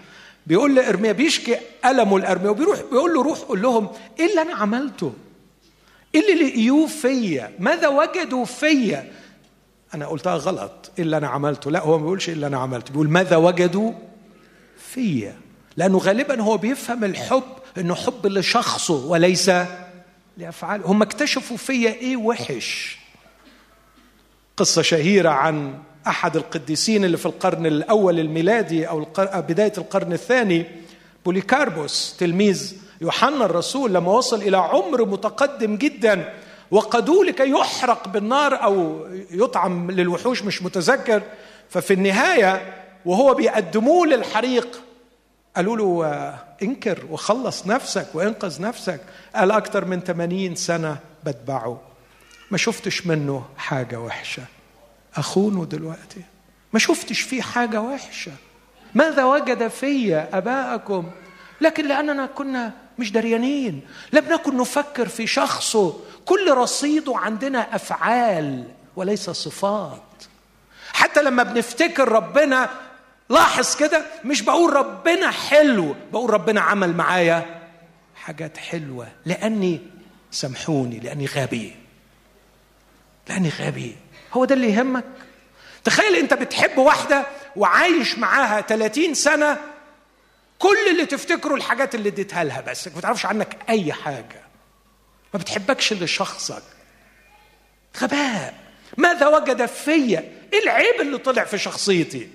بيقول 0.48 0.76
لإرميا 0.76 1.12
بيشكي 1.12 1.58
ألمه 1.86 2.20
لإرميا 2.20 2.50
وبيروح 2.50 2.82
بيقول 2.92 3.14
له 3.14 3.24
روح 3.24 3.40
قول 3.40 3.62
لهم 3.62 3.90
إيه 4.20 4.30
اللي 4.30 4.42
أنا 4.42 4.56
عملته؟ 4.56 5.14
إيه 6.16 6.34
اللي 6.34 6.48
لقيوه 6.50 6.88
فيا؟ 6.88 7.52
ماذا 7.60 7.88
وجدوا 7.88 8.46
فيا؟ 8.46 9.12
أنا 9.94 10.08
قلتها 10.08 10.36
غلط 10.36 10.92
إيه 10.98 11.04
اللي 11.04 11.18
أنا 11.18 11.28
عملته؟ 11.28 11.72
لا 11.72 11.80
هو 11.80 11.98
ما 11.98 12.04
بيقولش 12.04 12.30
إيه 12.30 12.36
اللي 12.36 12.48
أنا 12.48 12.58
عملته 12.58 12.92
بيقول 12.92 13.10
ماذا 13.10 13.36
وجدوا 13.36 13.92
فيا؟ 14.78 15.36
لأنه 15.78 15.98
غالبا 15.98 16.42
هو 16.42 16.58
بيفهم 16.58 17.04
الحب 17.04 17.44
إنه 17.78 17.96
حب 17.96 18.28
لشخصه 18.28 19.06
وليس 19.06 19.52
لأفعاله. 20.38 20.86
هم 20.86 21.02
اكتشفوا 21.02 21.58
فيا 21.58 21.90
إيه 21.94 22.18
وحش. 22.18 22.98
قصة 24.58 24.82
شهيرة 24.82 25.30
عن 25.30 25.74
أحد 26.08 26.36
القديسين 26.36 27.06
اللي 27.06 27.18
في 27.18 27.26
القرن 27.26 27.66
الأول 27.66 28.20
الميلادي 28.20 28.90
أو 28.90 29.08
بداية 29.18 29.74
القرن 29.78 30.14
الثاني 30.14 30.66
بوليكاربوس 31.26 32.16
تلميذ 32.20 32.76
يوحنا 33.02 33.46
الرسول 33.46 33.94
لما 33.94 34.12
وصل 34.12 34.42
إلى 34.42 34.58
عمر 34.58 35.06
متقدم 35.06 35.76
جدا 35.76 36.34
وقدوه 36.72 37.26
لكي 37.26 37.50
يحرق 37.50 38.08
بالنار 38.08 38.64
أو 38.64 39.08
يطعم 39.32 39.92
للوحوش 39.92 40.44
مش 40.44 40.62
متذكر. 40.62 41.22
ففي 41.70 41.94
النهاية 41.94 42.74
وهو 43.06 43.34
بيقدموه 43.34 44.08
للحريق 44.08 44.82
قالوا 45.58 45.78
له 45.78 46.40
انكر 46.64 47.06
وخلص 47.10 47.66
نفسك 47.68 48.08
وانقذ 48.14 48.62
نفسك. 48.62 49.02
قال 49.36 49.52
أكثر 49.52 49.86
من 49.86 50.00
80 50.00 50.56
سنة 50.56 50.98
بتبعه. 51.24 51.82
ما 52.52 52.58
شفتش 52.58 53.08
منه 53.08 53.46
حاجة 53.58 54.00
وحشة. 54.00 54.44
أخونه 55.16 55.66
دلوقتي 55.66 56.22
ما 56.74 56.80
شفتش 56.80 57.22
فيه 57.22 57.42
حاجة 57.42 57.82
وحشة. 57.82 58.32
ماذا 58.96 59.24
وجد 59.24 59.68
في 59.68 60.16
أباءكم؟ 60.16 61.10
لكن 61.62 61.88
لأننا 61.88 62.26
كنا 62.26 62.72
مش 63.00 63.12
دريانين. 63.12 63.82
لم 64.14 64.26
نكن 64.34 64.58
نفكر 64.58 65.08
في 65.08 65.28
شخصه. 65.28 66.00
كل 66.26 66.52
رصيده 66.52 67.18
عندنا 67.18 67.76
أفعال 67.76 68.64
وليس 68.96 69.30
صفات. 69.30 70.02
حتى 70.94 71.22
لما 71.22 71.44
بنفتكر 71.44 72.10
ربنا 72.10 72.70
لاحظ 73.30 73.76
كده 73.76 74.06
مش 74.26 74.42
بقول 74.42 74.74
ربنا 74.74 75.32
حلو 75.32 75.96
بقول 76.12 76.30
ربنا 76.30 76.62
عمل 76.62 76.94
معايا 76.96 77.62
حاجات 78.16 78.58
حلوة 78.58 79.08
لأني 79.26 79.82
سامحوني 80.32 81.00
لأني 81.00 81.26
غبي. 81.26 81.76
لأني 83.30 83.50
غبي. 83.50 83.96
هو 84.34 84.46
ده 84.46 84.56
اللي 84.56 84.70
يهمك؟ 84.70 85.04
تخيل 85.84 86.16
أنت 86.16 86.34
بتحب 86.34 86.78
واحدة 86.78 87.28
وعايش 87.56 88.18
معاها 88.18 88.62
30 88.62 89.14
سنة 89.14 89.58
كل 90.60 90.78
اللي 90.92 91.06
تفتكره 91.06 91.56
الحاجات 91.56 91.96
اللي 91.96 92.10
اديتها 92.10 92.44
لها 92.44 92.62
بس 92.62 92.88
ما 92.88 93.02
تعرفش 93.02 93.26
عنك 93.26 93.58
أي 93.70 93.94
حاجة. 93.94 94.42
ما 95.34 95.40
بتحبكش 95.40 95.94
لشخصك. 95.94 96.64
غباء. 98.02 98.54
ماذا 98.98 99.28
وجد 99.28 99.66
فيا؟ 99.66 100.32
إيه 100.54 100.64
العيب 100.64 101.02
اللي 101.02 101.18
طلع 101.18 101.44
في 101.44 101.58
شخصيتي؟ 101.58 102.30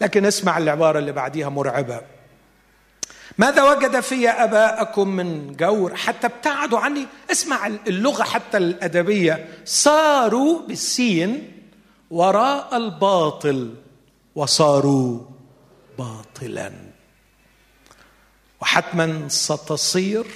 لكن 0.00 0.24
اسمع 0.24 0.58
العبارة 0.58 0.98
اللي 0.98 1.12
بعديها 1.12 1.48
مرعبة. 1.48 2.00
ماذا 3.38 3.62
وجد 3.62 4.00
في 4.00 4.28
أباءكم 4.28 5.08
من 5.08 5.56
جور؟ 5.56 5.96
حتى 5.96 6.26
ابتعدوا 6.26 6.78
عني. 6.78 7.06
اسمع 7.30 7.66
اللغة 7.66 8.22
حتى 8.22 8.56
الأدبية. 8.56 9.48
صاروا 9.64 10.66
بالسين 10.68 11.52
وراء 12.10 12.76
الباطل 12.76 13.74
وصاروا 14.34 15.20
باطلا. 15.98 16.72
وحتما 18.60 19.28
ستصير 19.28 20.26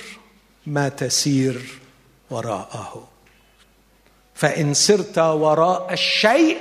ما 0.67 0.89
تسير 0.89 1.79
وراءه. 2.31 3.09
فإن 4.35 4.75
سرت 4.75 5.19
وراء 5.19 5.93
الشيء 5.93 6.59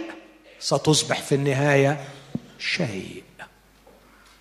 ستصبح 0.59 1.21
في 1.21 1.35
النهاية 1.35 2.03
شيء. 2.59 3.23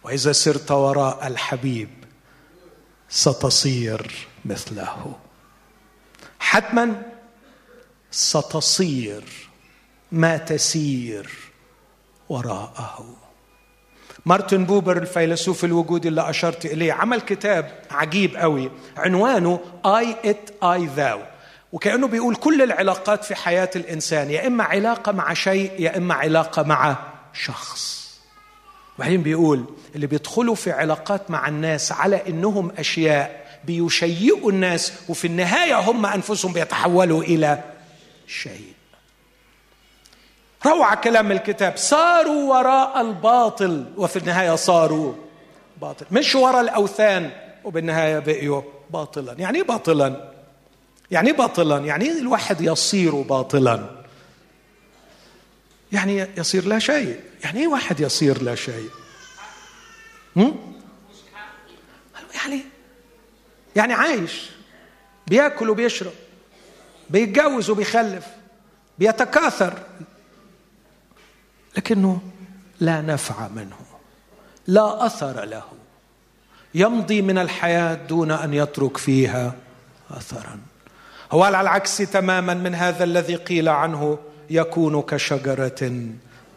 وإذا 0.04 0.32
سرت 0.32 0.70
وراء 0.70 1.26
الحبيب 1.26 1.88
ستصير 3.08 4.28
مثله. 4.44 5.16
حتما 6.38 7.02
ستصير 8.10 9.24
ما 10.12 10.36
تسير 10.36 11.30
وراءه. 12.28 13.16
مارتن 14.26 14.64
بوبر 14.64 14.96
الفيلسوف 14.96 15.64
الوجودي 15.64 16.08
اللي 16.08 16.30
أشرت 16.30 16.66
إليه 16.66 16.92
عمل 16.92 17.20
كتاب 17.20 17.82
عجيب 17.90 18.36
قوي 18.36 18.70
عنوانه 18.96 19.60
I-It 19.86 20.50
I-Thou 20.62 21.20
وكأنه 21.72 22.06
بيقول 22.06 22.36
كل 22.36 22.62
العلاقات 22.62 23.24
في 23.24 23.34
حياة 23.34 23.70
الإنسان 23.76 24.30
يا 24.30 24.46
إما 24.46 24.64
علاقة 24.64 25.12
مع 25.12 25.34
شيء 25.34 25.72
يا 25.78 25.96
إما 25.96 26.14
علاقة 26.14 26.62
مع 26.62 26.96
شخص. 27.32 28.07
وبعدين 28.98 29.22
بيقول 29.22 29.64
اللي 29.94 30.06
بيدخلوا 30.06 30.54
في 30.54 30.72
علاقات 30.72 31.30
مع 31.30 31.48
الناس 31.48 31.92
على 31.92 32.28
إنهم 32.28 32.72
أشياء 32.78 33.48
بيشيئوا 33.64 34.50
الناس 34.50 34.92
وفي 35.08 35.26
النهاية 35.26 35.78
هم 35.78 36.06
أنفسهم 36.06 36.52
بيتحولوا 36.52 37.22
إلى 37.22 37.62
شيء. 38.26 38.72
روعة 40.66 41.00
كلام 41.00 41.32
الكتاب. 41.32 41.76
صاروا 41.76 42.54
وراء 42.58 43.00
الباطل 43.00 43.84
وفي 43.96 44.18
النهاية 44.18 44.54
صاروا 44.54 45.14
باطل. 45.80 46.06
مش 46.10 46.34
وراء 46.34 46.60
الأوثان 46.60 47.30
وبالنهاية 47.64 48.18
بقيوا 48.18 48.62
باطلا. 48.90 49.32
يعني 49.38 49.58
إيه 49.58 49.64
باطلا؟ 49.64 50.32
يعني 51.10 51.30
إيه 51.30 51.36
باطلا؟ 51.36 51.78
يعني 51.78 52.04
إيه 52.04 52.18
الواحد 52.18 52.60
يصير 52.60 53.14
باطلا؟ 53.14 53.90
يعني 55.92 56.26
يصير 56.36 56.66
لا 56.66 56.78
شيء. 56.78 57.20
يعني 57.44 57.60
إيه 57.60 57.66
واحد 57.66 58.00
يصير 58.00 58.42
لا 58.42 58.54
شيء؟ 58.54 58.90
هم؟ 60.36 60.74
يعني 62.34 62.62
يعني 63.76 63.94
عايش 63.94 64.50
بيأكل 65.26 65.70
وبيشرب 65.70 66.12
بيتجوز 67.10 67.70
وبيخلف 67.70 68.26
بيتكاثر 68.98 69.78
لكنه 71.76 72.20
لا 72.80 73.00
نفع 73.00 73.48
منه 73.48 73.76
لا 74.66 75.06
أثر 75.06 75.44
له. 75.44 75.62
يمضي 76.74 77.22
من 77.22 77.38
الحياة 77.38 77.94
دون 77.94 78.30
أن 78.30 78.54
يترك 78.54 78.96
فيها 78.96 79.54
اثرا. 80.10 80.60
هو 81.32 81.42
على 81.42 81.60
العكس 81.60 81.96
تماما 81.96 82.54
من 82.54 82.74
هذا 82.74 83.04
الذي 83.04 83.36
قيل 83.36 83.68
عنه 83.68 84.18
يكون 84.50 85.02
كشجرة 85.02 86.08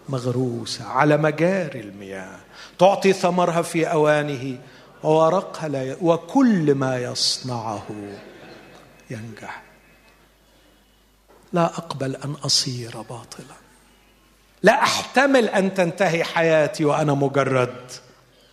مغروسة 0.10 0.86
على 0.88 1.18
مجاري 1.18 1.80
المياه 1.80 2.40
تعطي 2.80 3.14
ثمرها 3.14 3.62
في 3.62 3.86
أوانه 3.86 4.60
وورقها 5.04 5.70
لا 5.70 5.84
ي... 5.84 5.98
وكل 6.02 6.76
ما 6.76 7.00
يصنعه 7.00 7.88
ينجح. 9.10 9.62
لا 11.54 11.66
أقبل 11.66 12.16
أن 12.16 12.32
أصير 12.32 13.02
باطلا. 13.02 13.56
لا 14.64 14.84
أحتمل 14.84 15.50
أن 15.50 15.74
تنتهي 15.74 16.24
حياتي 16.24 16.86
وأنا 16.86 17.14
مجرد 17.14 17.92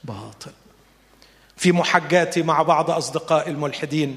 باطل. 0.05 0.51
في 1.57 1.73
محجاتي 1.73 2.43
مع 2.43 2.63
بعض 2.63 2.91
اصدقائي 2.91 3.51
الملحدين 3.51 4.17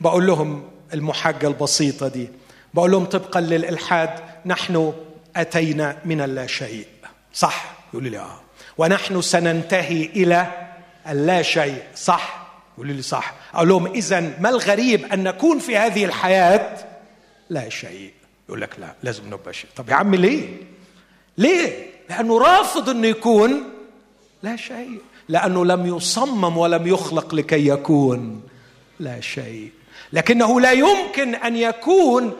بقول 0.00 0.26
لهم 0.26 0.70
المحجة 0.94 1.46
البسيطة 1.48 2.08
دي 2.08 2.28
بقول 2.74 2.90
لهم 2.90 3.04
طبقا 3.04 3.40
للإلحاد 3.40 4.10
نحن 4.46 4.92
أتينا 5.38 5.98
من 6.04 6.20
اللا 6.20 6.46
شيء 6.46 6.86
صح؟ 7.34 7.72
يقول 7.94 8.10
لي 8.10 8.18
آه. 8.18 8.40
ونحن 8.78 9.22
سننتهي 9.22 10.04
إلى 10.04 10.46
اللا 11.08 11.42
شيء 11.42 11.82
صح؟ 11.96 12.48
يقول 12.74 12.88
لي 12.92 13.02
صح. 13.02 13.34
أقول 13.54 13.68
لهم 13.68 13.86
اذا 13.86 14.20
ما 14.40 14.48
الغريب 14.48 15.12
أن 15.12 15.24
نكون 15.24 15.58
في 15.58 15.76
هذه 15.76 16.04
الحياة 16.04 16.76
لا 17.50 17.68
شيء 17.68 18.12
يقول 18.48 18.60
لك 18.60 18.70
لا 18.78 18.94
لازم 19.02 19.26
نبقى 19.26 19.52
شيء. 19.54 19.70
طب 19.76 19.88
يا 19.88 19.94
عم 19.94 20.14
ليه؟ 20.14 20.48
ليه؟ 21.38 21.86
لأنه 22.10 22.38
رافض 22.38 22.88
إنه 22.90 23.06
يكون 23.08 23.62
لا 24.42 24.56
شيء 24.56 24.98
لأنه 25.28 25.64
لم 25.64 25.96
يصمم 25.96 26.58
ولم 26.58 26.86
يخلق 26.86 27.34
لكي 27.34 27.68
يكون 27.68 28.42
لا 29.00 29.20
شيء 29.20 29.70
لكنه 30.12 30.60
لا 30.60 30.72
يمكن 30.72 31.34
أن 31.34 31.56
يكون 31.56 32.32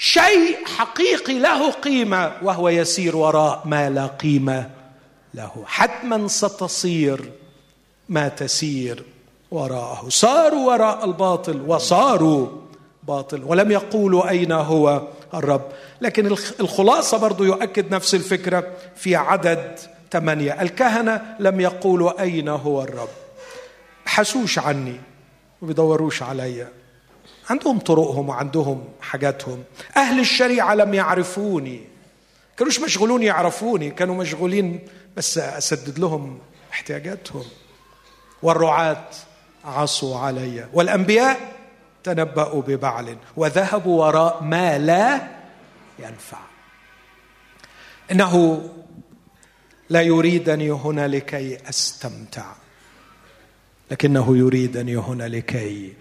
شيء 0.00 0.66
حقيقي 0.66 1.38
له 1.38 1.70
قيمة 1.70 2.32
وهو 2.42 2.68
يسير 2.68 3.16
وراء 3.16 3.62
ما 3.64 3.90
لا 3.90 4.06
قيمة 4.06 4.70
له. 5.34 5.64
حتما 5.66 6.28
ستصير 6.28 7.32
ما 8.08 8.28
تسير 8.28 9.04
وراءه. 9.50 10.08
صاروا 10.08 10.72
وراء 10.72 11.04
الباطل 11.04 11.62
وصاروا 11.66 12.48
باطل 13.02 13.44
ولم 13.44 13.70
يقولوا 13.70 14.28
أين 14.28 14.52
هو 14.52 15.02
الرب. 15.34 15.68
لكن 16.00 16.26
الخلاصة 16.60 17.18
برضو 17.18 17.44
يؤكد 17.44 17.94
نفس 17.94 18.14
الفكرة 18.14 18.66
في 18.96 19.16
عدد 19.16 19.78
ثمانية. 20.12 20.62
الكهنة 20.62 21.36
لم 21.38 21.60
يقولوا 21.60 22.22
أين 22.22 22.48
هو 22.48 22.82
الرب. 22.82 23.08
حسوش 24.06 24.58
عني 24.58 25.00
وبيدوروش 25.62 26.22
عليا. 26.22 26.77
عندهم 27.50 27.78
طرقهم 27.78 28.28
وعندهم 28.28 28.84
حاجاتهم. 29.00 29.64
أهل 29.96 30.20
الشريعة 30.20 30.74
لم 30.74 30.94
يعرفوني. 30.94 31.84
كانوش 32.56 32.80
مشغولون 32.80 33.22
يعرفوني. 33.22 33.90
كانوا 33.90 34.14
مشغولين 34.14 34.88
بس 35.16 35.38
أسدد 35.38 35.98
لهم 35.98 36.38
احتياجاتهم. 36.72 37.44
والرعاة 38.42 39.04
عصوا 39.64 40.18
علي. 40.18 40.68
والأنبياء 40.72 41.56
تنبأوا 42.04 42.62
ببعل. 42.62 43.16
وذهبوا 43.36 44.06
وراء 44.06 44.42
ما 44.42 44.78
لا 44.78 45.28
ينفع. 45.98 46.38
إنه 48.10 48.62
لا 49.90 50.00
يريدني 50.02 50.70
هنا 50.70 51.08
لكي 51.08 51.68
أستمتع. 51.68 52.52
لكنه 53.90 54.36
يريدني 54.36 54.96
هنا 54.96 55.28
لكي 55.28 55.94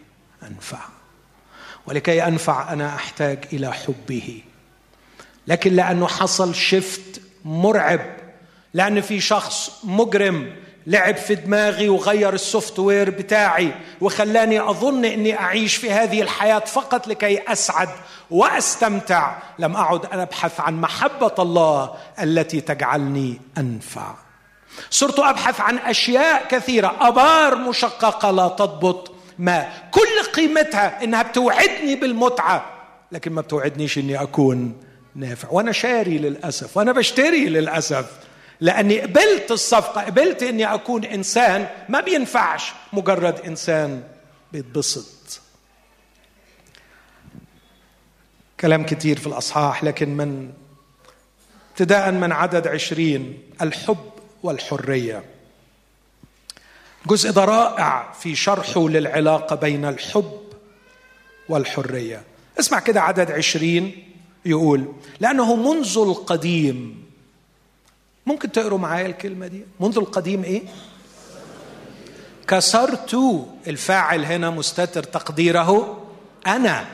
أنفع. 0.43 0.97
ولكي 1.88 2.28
أنفع 2.28 2.74
أنا 2.74 2.96
أحتاج 2.96 3.40
إلى 3.54 3.74
حبه. 3.74 4.42
لكن 5.48 5.74
لأنه 5.74 6.08
حصل 6.08 6.56
شفت 6.56 7.22
مرعب 7.46 8.02
لأن 8.74 9.02
في 9.02 9.20
شخص 9.20 9.72
مجرم 9.84 10.56
لعب 10.88 11.16
في 11.16 11.36
دماغي 11.36 11.90
وغير 11.90 12.34
السوفت 12.34 12.80
وير 12.80 13.10
بتاعي 13.10 13.72
وخلاني 14.02 14.70
أظن 14.70 15.06
إني 15.06 15.40
أعيش 15.40 15.76
في 15.76 15.92
هذه 15.92 16.22
الحياة 16.22 16.60
فقط 16.60 17.08
لكي 17.08 17.52
أسعد 17.52 17.90
وأستمتع 18.32 19.38
لم 19.60 19.76
أعد 19.76 20.06
أنا 20.06 20.24
أبحث 20.24 20.60
عن 20.60 20.82
محبة 20.82 21.34
الله 21.40 21.94
التي 22.22 22.62
تجعلني 22.62 23.42
أنفع. 23.58 24.16
صرت 24.90 25.20
أبحث 25.20 25.62
عن 25.62 25.78
أشياء 25.78 26.48
كثيرة 26.50 26.96
أبار 27.02 27.56
مشققة 27.56 28.32
لا 28.32 28.48
تضبط 28.48 29.12
ما. 29.40 29.70
كل 29.92 30.32
قيمتها 30.34 31.04
إنها 31.04 31.24
بتوعدني 31.24 31.96
بالمتعة 31.96 32.74
لكن 33.12 33.32
ما 33.32 33.42
بتوعدنيش 33.42 33.98
إني 33.98 34.22
أكون 34.22 34.84
نافع. 35.16 35.50
وأنا 35.52 35.72
شاري 35.72 36.18
للأسف 36.18 36.78
وأنا 36.78 36.92
بشتري 36.92 37.46
للأسف 37.46 38.12
لأني 38.62 39.02
قبلت 39.02 39.52
الصفقة 39.52 40.02
قبلت 40.02 40.44
إني 40.44 40.74
أكون 40.74 41.06
إنسان 41.06 41.68
ما 41.90 42.02
بينفعش 42.02 42.72
مجرد 42.94 43.40
إنسان 43.40 44.04
بيتبسط. 44.52 45.42
كلام 48.60 48.86
كتير 48.86 49.20
في 49.20 49.28
الأصحاح 49.28 49.84
لكن 49.84 50.18
من 50.18 50.54
ابتداء 51.72 52.12
من 52.12 52.32
عدد 52.32 52.68
عشرين 52.68 53.40
الحب 53.62 54.12
والحرية. 54.44 55.24
الجزء 57.08 57.32
ده 57.32 57.45
رائع 57.45 58.12
في 58.12 58.36
شرحه 58.36 58.89
للعلاقة 58.89 59.55
بين 59.55 59.86
الحب 59.86 60.39
والحرية. 61.49 62.24
اسمع 62.60 62.80
كده 62.80 63.01
عدد 63.01 63.32
عشرين 63.32 64.14
يقول 64.45 64.93
لأنه 65.20 65.55
منذ 65.55 65.97
القديم 65.97 67.03
ممكن 68.26 68.51
تقروا 68.51 68.80
معايا 68.80 69.05
الكلمة 69.05 69.47
دي؟ 69.47 69.62
منذ 69.80 69.97
القديم 69.97 70.43
إيه؟ 70.43 70.62
كسرت 72.47 73.18
الفاعل 73.68 74.26
هنا 74.26 74.49
مستتر 74.49 75.03
تقديره 75.03 76.01
أنا. 76.47 76.86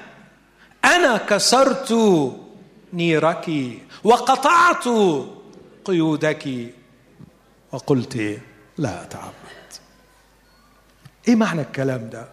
أنا 0.86 1.18
كسرت 1.18 1.93
نيرك 2.93 3.51
وقطعت 4.03 4.84
قيودك 5.86 6.74
وقلت 7.72 8.39
لا 8.78 9.03
أتعبد 9.03 9.43
إيه 11.28 11.36
معنى 11.36 11.61
الكلام 11.61 12.09
ده؟ 12.09 12.28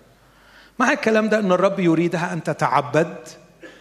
معنى 0.78 0.92
الكلام 0.92 1.28
ده 1.28 1.38
أن 1.38 1.52
الرب 1.52 1.80
يريدها 1.80 2.32
أن 2.32 2.42
تتعبد 2.42 3.16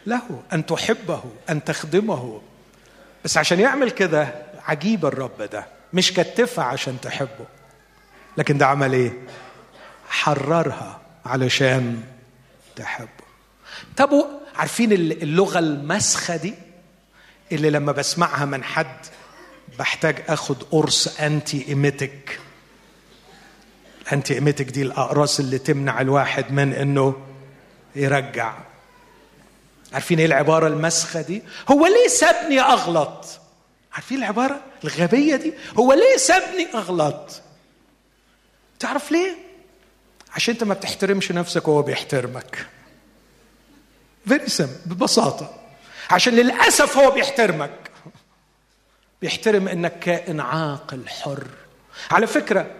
له 0.05 0.43
أن 0.53 0.65
تحبه 0.65 1.23
أن 1.49 1.63
تخدمه. 1.63 2.41
بس 3.25 3.37
عشان 3.37 3.59
يعمل 3.59 3.91
كده 3.91 4.33
عجيب 4.67 5.05
الرب 5.05 5.41
ده. 5.41 5.65
مش 5.93 6.13
كتفها 6.13 6.63
عشان 6.65 7.01
تحبه. 7.01 7.45
لكن 8.37 8.57
ده 8.57 8.65
عمل 8.65 8.93
إيه؟ 8.93 9.13
حررها 10.09 11.01
علشان 11.25 12.03
تحبه. 12.75 13.09
طب 13.97 14.25
عارفين 14.55 14.91
اللغة 14.91 15.59
المسخة 15.59 16.35
دي؟ 16.35 16.53
اللي 17.51 17.69
لما 17.69 17.91
بسمعها 17.91 18.45
من 18.45 18.63
حد 18.63 18.97
بحتاج 19.79 20.23
أخد 20.27 20.63
قرص 20.63 21.19
انتي 21.19 21.65
ايميتك 21.67 22.39
الانتي 24.09 24.33
ايميتك 24.33 24.65
دي 24.65 24.81
الأقراص 24.81 25.39
اللي 25.39 25.57
تمنع 25.57 26.01
الواحد 26.01 26.51
من 26.51 26.73
إنه 26.73 27.15
يرجع. 27.95 28.57
عارفين 29.93 30.19
إيه 30.19 30.25
العبارة 30.25 30.67
المسخة 30.67 31.21
دي؟ 31.21 31.43
هو 31.71 31.85
ليه 31.87 32.07
سابني 32.07 32.59
أغلط. 32.59 33.25
عارفين 33.93 34.17
العبارة 34.17 34.61
الغبية 34.83 35.35
دي؟ 35.35 35.53
هو 35.79 35.93
ليه 35.93 36.17
سابني 36.17 36.67
أغلط. 36.73 37.41
تعرف 38.79 39.11
ليه؟ 39.11 39.35
عشان 40.35 40.53
أنت 40.53 40.63
ما 40.63 40.73
بتحترمش 40.73 41.31
نفسك 41.31 41.67
وهو 41.67 41.81
بيحترمك. 41.81 42.65
فيري 44.27 44.45
ببساطة. 44.85 45.55
عشان 46.09 46.33
للأسف 46.33 46.97
هو 46.97 47.11
بيحترمك. 47.11 47.91
بيحترم 49.21 49.67
إنك 49.67 49.99
كائن 49.99 50.39
عاقل 50.39 51.09
حر. 51.09 51.47
على 52.11 52.27
فكرة 52.27 52.71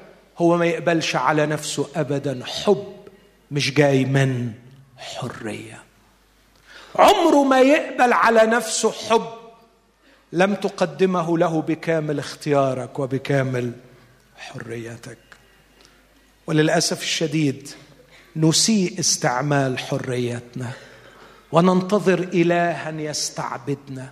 هو 0.42 0.58
ما 0.58 0.66
يقبلش 0.66 1.16
على 1.16 1.46
نفسه 1.46 1.88
أبدا. 1.96 2.46
حب 2.46 2.94
مش 3.52 3.74
جاي 3.74 4.06
من 4.06 4.52
حرية. 4.98 5.84
عمره 6.96 7.44
ما 7.44 7.62
يقبل 7.62 8.14
على 8.14 8.42
نفسه 8.42 8.92
حب 8.92 9.34
لم 10.34 10.56
تقدمه 10.56 11.38
له 11.38 11.62
بكامل 11.62 12.20
اختيارك 12.20 13.00
وبكامل 13.00 13.72
حريتك. 14.38 15.18
وللأسف 16.48 17.02
الشديد 17.02 17.70
نسيء 18.36 19.00
استعمال 19.00 19.80
حريتنا. 19.80 20.72
وننتظر 21.52 22.20
الها 22.20 22.92
يستعبدنا. 22.92 24.12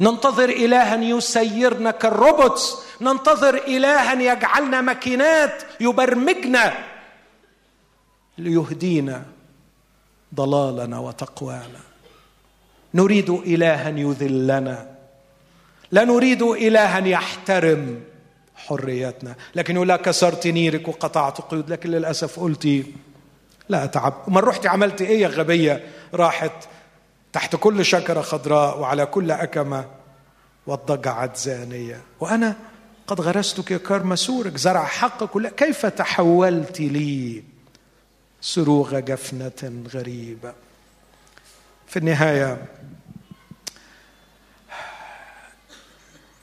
ننتظر 0.00 0.48
الها 0.48 0.96
يسيرنا 0.96 1.90
كالروبوتس 1.90 2.74
ننتظر 3.00 3.54
الها 3.54 4.12
يجعلنا 4.12 4.80
ماكينات 4.80 5.62
يبرمجنا 5.80 6.74
ليهدينا 8.38 9.24
ضلالنا 10.34 10.98
وتقوانا. 10.98 11.80
نريد 12.94 13.30
الها 13.30 13.88
يذلنا. 13.88 14.94
لا 15.90 16.04
نريد 16.04 16.42
الها 16.42 16.98
يحترم 16.98 18.00
حريتنا 18.56 19.34
لكن 19.54 19.74
يقول 19.74 19.88
لك 19.88 20.00
كسرت 20.00 20.46
نيرك 20.46 20.88
وقطعت 20.88 21.40
قيودك. 21.40 21.70
لكن 21.70 21.90
للأسف 21.90 22.40
قلتي 22.40 22.94
لا 23.68 23.84
أتعبد. 23.84 24.14
أمال 24.28 24.40
رحت 24.40 24.66
عملت 24.66 25.02
إيه 25.02 25.20
يا 25.22 25.28
غبية؟ 25.28 25.86
راحت 26.14 26.68
تحت 27.32 27.56
كل 27.56 27.84
شجرة 27.84 28.20
خضراء 28.20 28.78
وعلى 28.78 29.06
كل 29.06 29.30
أكمة 29.30 29.84
اضطجعتي 30.66 31.36
زانية. 31.36 32.02
وأنا 32.20 32.56
قد 33.08 33.20
غرستك 33.20 33.70
يا 33.70 33.78
كرم 33.78 34.16
سورق 34.16 34.56
زرع 34.56 34.84
حقك. 34.84 35.54
كيف 35.54 35.86
تحولت 35.86 36.80
لي 36.80 37.42
سروغ 38.40 38.98
جفنة 38.98 39.84
غريبة؟ 39.94 40.54
في 41.86 41.98
النهاية 41.98 42.64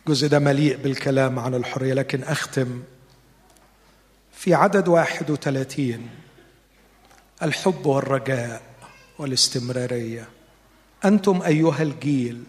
الجزء 0.08 0.28
ده 0.28 0.40
مليء 0.40 0.78
بالكلام 0.78 1.40
عن 1.40 1.56
الحرية 1.56 1.94
لكن 1.94 2.24
أختم 2.24 2.84
في 4.34 4.54
عدد 4.54 4.88
واحد 4.88 5.30
وثلاثين 5.32 6.10
الحب 7.44 7.86
والرجاء 7.86 8.62
والاستمرارية. 9.20 10.28
أنتم 11.06 11.42
أيها 11.42 11.84
الجيل 11.84 12.44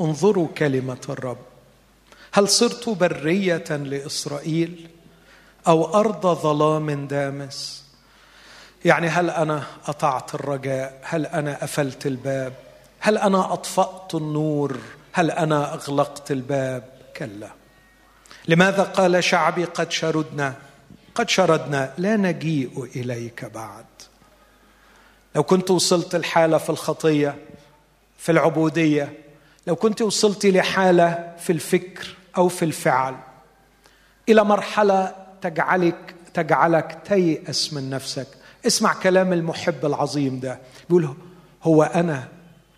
انظروا 0.00 0.48
كلمة 0.48 1.06
الرب. 1.08 1.55
هل 2.36 2.48
صرت 2.48 2.88
برية 2.88 3.64
لإسرائيل 3.70 4.88
أو 5.66 5.94
أرض 6.00 6.26
ظلام 6.26 7.06
دامس؟ 7.06 7.84
يعني 8.84 9.08
هل 9.08 9.30
أنا 9.30 9.62
اطعت 9.86 10.34
الرجاء؟ 10.34 11.00
هل 11.02 11.26
أنا 11.26 11.58
قفلت 11.62 12.06
الباب؟ 12.06 12.52
هل 13.00 13.18
أنا 13.18 13.52
أطفأت 13.52 14.14
النور؟ 14.14 14.76
هل 15.12 15.30
أنا 15.30 15.74
أغلقت 15.74 16.30
الباب؟ 16.30 16.84
كلا. 17.16 17.50
لماذا 18.48 18.82
قال 18.82 19.24
شعبي 19.24 19.64
قد 19.64 19.90
شردنا؟ 19.90 20.54
قد 21.14 21.28
شردنا 21.28 21.92
لا 21.98 22.16
نجيء 22.16 22.88
إليك 22.96 23.44
بعد. 23.44 23.86
لو 25.34 25.42
كنت 25.42 25.70
وصلت 25.70 26.14
الحالة 26.14 26.58
في 26.58 26.70
الخطية 26.70 27.38
في 28.18 28.32
العبودية 28.32 29.12
لو 29.66 29.76
كنت 29.76 30.02
وصلت 30.02 30.46
لحالة 30.46 31.34
في 31.38 31.52
الفكر 31.52 32.15
أو 32.36 32.48
في 32.48 32.64
الفعل. 32.64 33.14
إلى 34.28 34.44
مرحلة 34.44 35.14
تجعلك 35.42 36.14
تجعلك 36.34 36.98
تيأس 37.04 37.72
من 37.72 37.90
نفسك. 37.90 38.26
اسمع 38.66 38.94
كلام 38.94 39.32
المحب 39.32 39.86
العظيم 39.86 40.40
ده. 40.40 40.58
بيقول 40.88 41.14
هو 41.62 41.82
أنا 41.82 42.28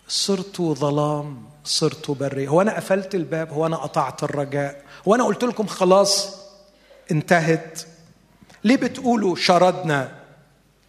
صرت 0.07 0.61
ظلام 0.61 1.43
صرت 1.63 2.11
بري 2.11 2.47
هو 2.47 2.61
أنا 2.61 2.75
قفلت 2.75 3.15
الباب 3.15 3.49
هو 3.49 3.65
أنا 3.65 3.75
قطعت 3.75 4.23
الرجاء. 4.23 4.83
هو 5.07 5.15
أنا 5.15 5.23
قلت 5.23 5.43
لكم 5.43 5.65
خلاص 5.65 6.37
انتهت. 7.11 7.81
ليه 8.63 8.75
بتقولوا 8.75 9.35
شردنا 9.35 10.11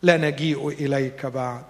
لا 0.03 0.17
نجيء 0.17 0.69
إليك 0.69 1.27
بعد؟ 1.27 1.65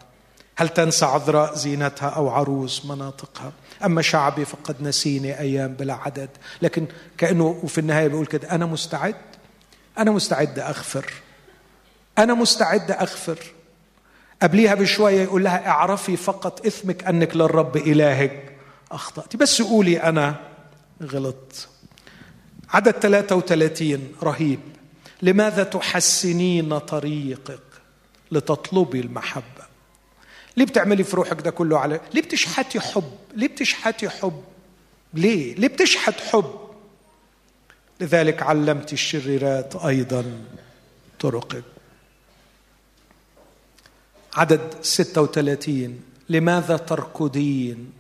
هل 0.61 0.68
تنسى 0.68 1.04
عذراء 1.04 1.54
زينتها 1.54 2.08
أو 2.08 2.28
عروس 2.28 2.86
مناطقها؟ 2.86 3.52
أما 3.84 4.02
شعبي 4.02 4.44
فقد 4.44 4.82
نسيني 4.82 5.38
أيام 5.40 5.72
بلا 5.72 5.94
عدد. 5.94 6.28
لكن 6.62 6.86
كأنه 7.18 7.61
وفي 7.62 7.78
النهاية 7.78 8.08
بيقول 8.08 8.26
كده 8.26 8.50
أنا 8.50 8.66
مستعد 8.66 9.14
أنا 9.98 10.11
مستعد 10.11 10.58
أغفر 10.58 11.12
أنا 12.18 12.34
مستعد 12.34 12.90
أغفر. 12.90 13.38
قبليها 14.42 14.74
بشوية 14.74 15.22
يقول 15.22 15.44
لها 15.44 15.68
اعرفي 15.68 16.16
فقط 16.16 16.66
إثمك 16.66 17.04
أنك 17.04 17.36
للرب 17.36 17.76
إلهك 17.76 18.56
اخطات 18.92 19.36
بس 19.36 19.62
قولي 19.62 20.02
أنا 20.02 20.34
غلطت. 21.02 21.68
عدد 22.70 22.90
33 22.92 24.12
رهيب. 24.22 24.61
لماذا 25.22 25.62
تحسنين 25.62 26.78
طريقك 26.78 27.61
لتطلبي 28.32 29.00
المحبة؟ 29.00 29.69
ليه 30.57 30.64
بتعملي 30.64 31.05
في 31.05 31.16
روحك 31.16 31.40
ده 31.40 31.51
كله 31.51 31.78
على 31.78 32.01
ليه 32.14 32.22
بتشحتي 32.22 32.80
حب؟ 32.80 33.12
ليه 33.36 33.48
بتشحتي 33.48 34.09
حب؟ 34.09 34.42
ليه؟ 35.14 35.55
ليه 35.55 35.68
بتشحت 35.68 36.20
حب؟ 36.20 36.55
لذلك 38.01 38.42
علمت 38.42 38.92
الشريرات 38.92 39.76
أيضا 39.76 40.24
طرقك 41.20 41.64
عدد 44.34 44.74
36 44.82 46.01
لماذا 46.28 46.76
تركضين 46.76 47.92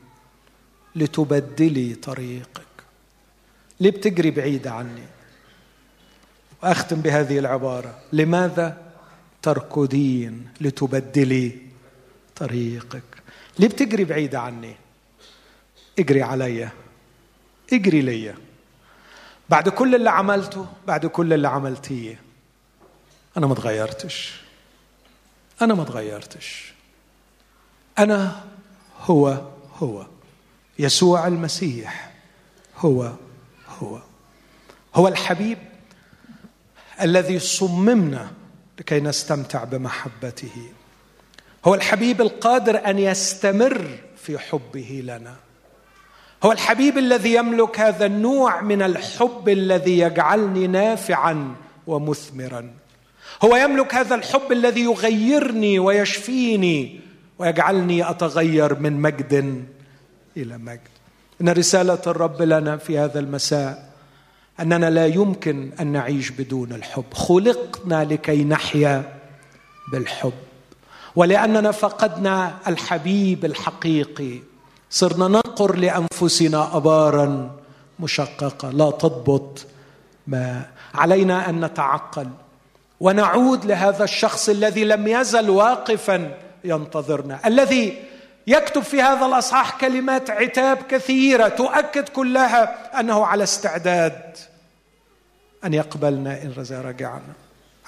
لتبدلي 0.96 1.94
طريقك؟ 1.94 2.62
ليه 3.80 3.90
بتجري 3.90 4.30
بعيد 4.30 4.66
عني؟ 4.66 5.02
وأختم 6.62 7.00
بهذه 7.00 7.38
العبارة. 7.38 7.98
لماذا 8.12 8.92
تركضين 9.42 10.48
لتبدلي 10.60 11.69
طريقك. 12.40 13.02
ليه 13.58 13.68
بتجري 13.68 14.04
بعيد 14.04 14.34
عني؟ 14.34 14.76
اجري 15.98 16.22
عليا 16.22 16.70
اجري 17.72 18.00
ليا 18.00 18.34
بعد 19.48 19.68
كل 19.68 19.94
اللي 19.94 20.10
عملته 20.10 20.66
بعد 20.86 21.06
كل 21.06 21.32
اللي 21.32 21.48
عملتيه. 21.48 22.20
أنا 23.36 23.46
ما 23.46 23.54
تغيرتش. 23.54 24.40
أنا 25.62 25.74
ما 25.74 25.84
تغيرتش. 25.84 26.72
أنا 27.98 28.44
هو 29.00 29.48
هو. 29.76 30.06
يسوع 30.78 31.26
المسيح 31.26 32.12
هو 32.76 33.12
هو. 33.68 34.02
هو 34.94 35.08
الحبيب 35.08 35.58
الذي 37.00 37.38
صممنا 37.38 38.30
لكي 38.78 39.00
نستمتع 39.00 39.64
بمحبته. 39.64 40.72
هو 41.64 41.74
الحبيب 41.74 42.20
القادر 42.20 42.90
أن 42.90 42.98
يستمر 42.98 43.86
في 44.16 44.38
حبه 44.38 45.02
لنا. 45.04 45.34
هو 46.42 46.52
الحبيب 46.52 46.98
الذي 46.98 47.34
يملك 47.34 47.80
هذا 47.80 48.06
النوع 48.06 48.60
من 48.60 48.82
الحب 48.82 49.48
الذي 49.48 49.98
يجعلني 49.98 50.66
نافعا 50.66 51.54
ومثمرا. 51.86 52.70
هو 53.44 53.56
يملك 53.56 53.94
هذا 53.94 54.14
الحب 54.14 54.52
الذي 54.52 54.80
يغيرني 54.80 55.78
ويشفيني 55.78 57.00
ويجعلني 57.38 58.10
أتغير 58.10 58.78
من 58.78 58.92
مجد 58.92 59.64
إلى 60.36 60.58
مجد. 60.58 60.80
إن 61.40 61.48
رسالة 61.48 62.02
الرب 62.06 62.42
لنا 62.42 62.76
في 62.76 62.98
هذا 62.98 63.20
المساء 63.20 63.90
أننا 64.60 64.90
لا 64.90 65.06
يمكن 65.06 65.70
أن 65.80 65.86
نعيش 65.86 66.30
بدون 66.30 66.72
الحب. 66.72 67.14
خلقنا 67.14 68.04
لكي 68.04 68.44
نحيا 68.44 69.14
بالحب. 69.92 70.32
ولأننا 71.20 71.70
فقدنا 71.70 72.54
الحبيب 72.66 73.44
الحقيقي. 73.44 74.38
صرنا 74.90 75.28
ننقر 75.28 75.76
لأنفسنا 75.76 76.76
ابارا 76.76 77.56
مشققة. 78.00 78.70
لا 78.70 78.90
تضبط 78.90 79.66
ما 80.26 80.66
علينا 80.94 81.50
أن 81.50 81.64
نتعقل. 81.64 82.28
ونعود 83.00 83.64
لهذا 83.64 84.04
الشخص 84.04 84.48
الذي 84.48 84.84
لم 84.84 85.08
يزل 85.08 85.50
واقفا 85.50 86.36
ينتظرنا 86.64 87.40
الذي 87.46 88.02
يكتب 88.46 88.82
في 88.82 89.02
هذا 89.02 89.26
الأصحاح 89.26 89.80
كلمات 89.80 90.30
عتاب 90.30 90.78
كثيرة 90.88 91.48
تؤكد 91.48 92.08
كلها 92.08 93.00
أنه 93.00 93.26
على 93.26 93.44
استعداد 93.44 94.36
أن 95.64 95.74
يقبلنا 95.74 96.42
إن 96.42 96.54
رجعنا 96.70 97.32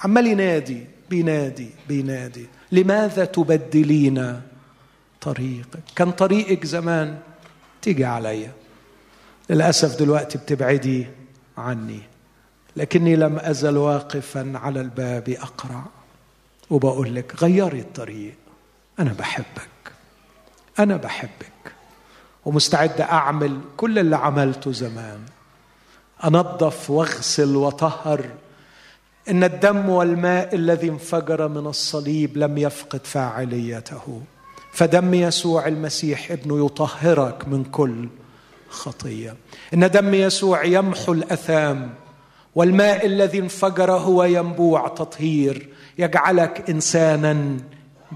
عمال 0.03 0.27
ينادي 0.27 0.87
بينادي 1.09 1.69
بينادي. 1.87 2.47
لماذا 2.73 3.25
تبدلين 3.25 4.41
طريقك؟ 5.21 5.83
كان 5.95 6.11
طريقك 6.11 6.65
زمان 6.65 7.19
تيجي 7.81 8.05
عليا 8.05 8.51
للأسف 9.49 9.99
دلوقتي 9.99 10.37
بتبعدي 10.37 11.07
عني. 11.57 11.99
لكني 12.75 13.15
لم 13.15 13.39
أزل 13.39 13.77
واقفا 13.77 14.51
على 14.55 14.81
الباب 14.81 15.29
اقرع 15.29 15.83
وبقول 16.69 17.15
لك 17.15 17.43
غيري 17.43 17.79
الطريق. 17.79 18.35
أنا 18.99 19.13
بحبك. 19.13 19.91
أنا 20.79 20.97
بحبك. 20.97 21.73
ومستعد 22.45 23.01
أعمل 23.01 23.59
كل 23.77 23.99
اللي 23.99 24.15
عملته 24.15 24.71
زمان. 24.71 25.19
أنظف 26.23 26.89
وأغسل 26.89 27.55
وطهر 27.55 28.25
إن 29.29 29.43
الدم 29.43 29.89
والماء 29.89 30.55
الذي 30.55 30.89
انفجر 30.89 31.47
من 31.47 31.67
الصليب 31.67 32.37
لم 32.37 32.57
يفقد 32.57 33.05
فاعليته. 33.05 34.21
فدم 34.73 35.13
يسوع 35.13 35.67
المسيح 35.67 36.31
ابنه 36.31 36.65
يطهرك 36.65 37.47
من 37.47 37.63
كل 37.63 38.07
خطية. 38.69 39.35
إن 39.73 39.91
دم 39.91 40.13
يسوع 40.13 40.63
يمحو 40.65 41.13
الأثام 41.13 41.93
والماء 42.55 43.05
الذي 43.05 43.39
انفجر 43.39 43.91
هو 43.91 44.23
ينبوع 44.23 44.87
تطهير 44.87 45.69
يجعلك 45.97 46.69
إنسانا 46.69 47.57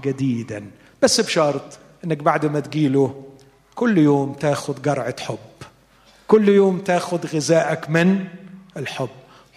جديدا. 0.04 0.70
بس 1.02 1.20
بشرط 1.20 1.78
إنك 2.04 2.22
بعد 2.22 2.46
ما 2.46 2.60
تجيله 2.60 3.24
كل 3.74 3.98
يوم 3.98 4.32
تاخد 4.32 4.82
جرعة 4.82 5.20
حب. 5.20 5.38
كل 6.28 6.48
يوم 6.48 6.78
تاخد 6.78 7.26
غذائك 7.26 7.90
من 7.90 8.24
الحب. 8.76 9.08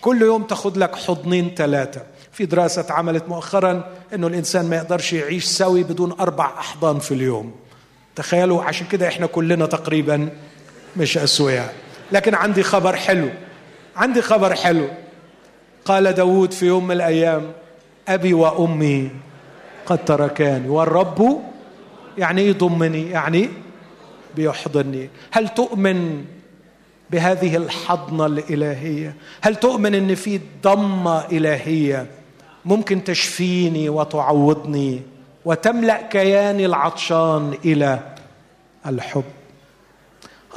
كل 0.02 0.22
يوم 0.22 0.44
تاخد 0.44 0.78
لك 0.78 0.96
حضنين 0.96 1.52
ثلاثة 1.56 2.02
في 2.32 2.46
دراسة 2.46 2.80
اتعملت 2.80 3.30
مؤخرا 3.30 3.84
إنه 4.14 4.28
الإنسان 4.28 4.70
ما 4.70 4.76
يقدرش 4.76 5.14
يعيش 5.14 5.46
سوي 5.46 5.84
بدون 5.84 6.12
أربع 6.20 6.46
أحضان 6.46 7.00
في 7.00 7.14
اليوم. 7.14 7.56
تخيلوا 8.16 8.64
عشان 8.64 8.88
كده 8.88 9.08
إحنا 9.08 9.26
كلنا 9.28 9.66
تقريبا 9.66 10.30
مش 10.98 11.18
أسوياء. 11.18 11.74
لكن 12.12 12.36
عندي 12.36 12.64
خبر 12.64 12.96
حلو. 12.96 13.30
عندي 13.96 14.22
خبر 14.22 14.56
حلو. 14.56 14.88
قال 15.86 16.14
داود 16.14 16.52
في 16.52 16.66
يوم 16.66 16.88
من 16.88 16.92
الأيام 16.96 17.52
أبي 18.08 18.34
وأمي 18.34 19.12
قد 19.86 20.06
تركاني. 20.06 20.70
والرب 20.70 21.42
يعني 22.18 22.48
يضمني 22.48 23.10
يعني 23.10 23.50
بيحضني. 24.36 25.10
هل 25.32 25.50
تؤمن 25.50 26.26
بهذه 27.12 27.58
الحضنة 27.58 28.26
الإلهية. 28.26 29.16
هل 29.42 29.56
تؤمن 29.56 29.96
أن 29.96 30.16
في 30.16 30.40
ضمة 30.64 31.26
إلهية 31.26 32.08
ممكن 32.66 33.04
تشفيني 33.04 33.90
وتعوضني 33.90 35.02
وتملأ 35.46 36.02
كياني 36.02 36.66
العطشان 36.66 37.58
إلى 37.66 38.16
الحب؟ 38.86 39.24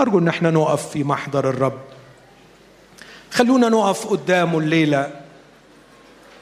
أرجو 0.00 0.18
أن 0.18 0.28
إحنا 0.28 0.50
نقف 0.50 0.88
في 0.88 1.04
محضر 1.04 1.48
الرب. 1.48 1.80
خلونا 3.30 3.68
نقف 3.68 4.06
قدامه 4.06 4.58
الليلة 4.58 5.10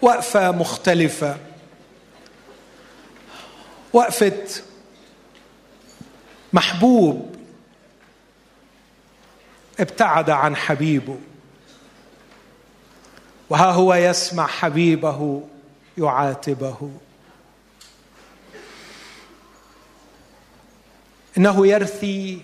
وقفة 0.03 0.51
مختلفة. 0.51 1.37
وقفة 3.93 4.63
محبوب 6.53 7.37
ابتعد 9.83 10.31
عن 10.31 10.57
حبيبه. 10.57 11.19
وها 13.51 13.71
هو 13.71 13.95
يسمع 13.95 14.47
حبيبه 14.47 15.43
يعاتبه. 15.99 16.91
إنه 21.39 21.67
يرثي 21.67 22.43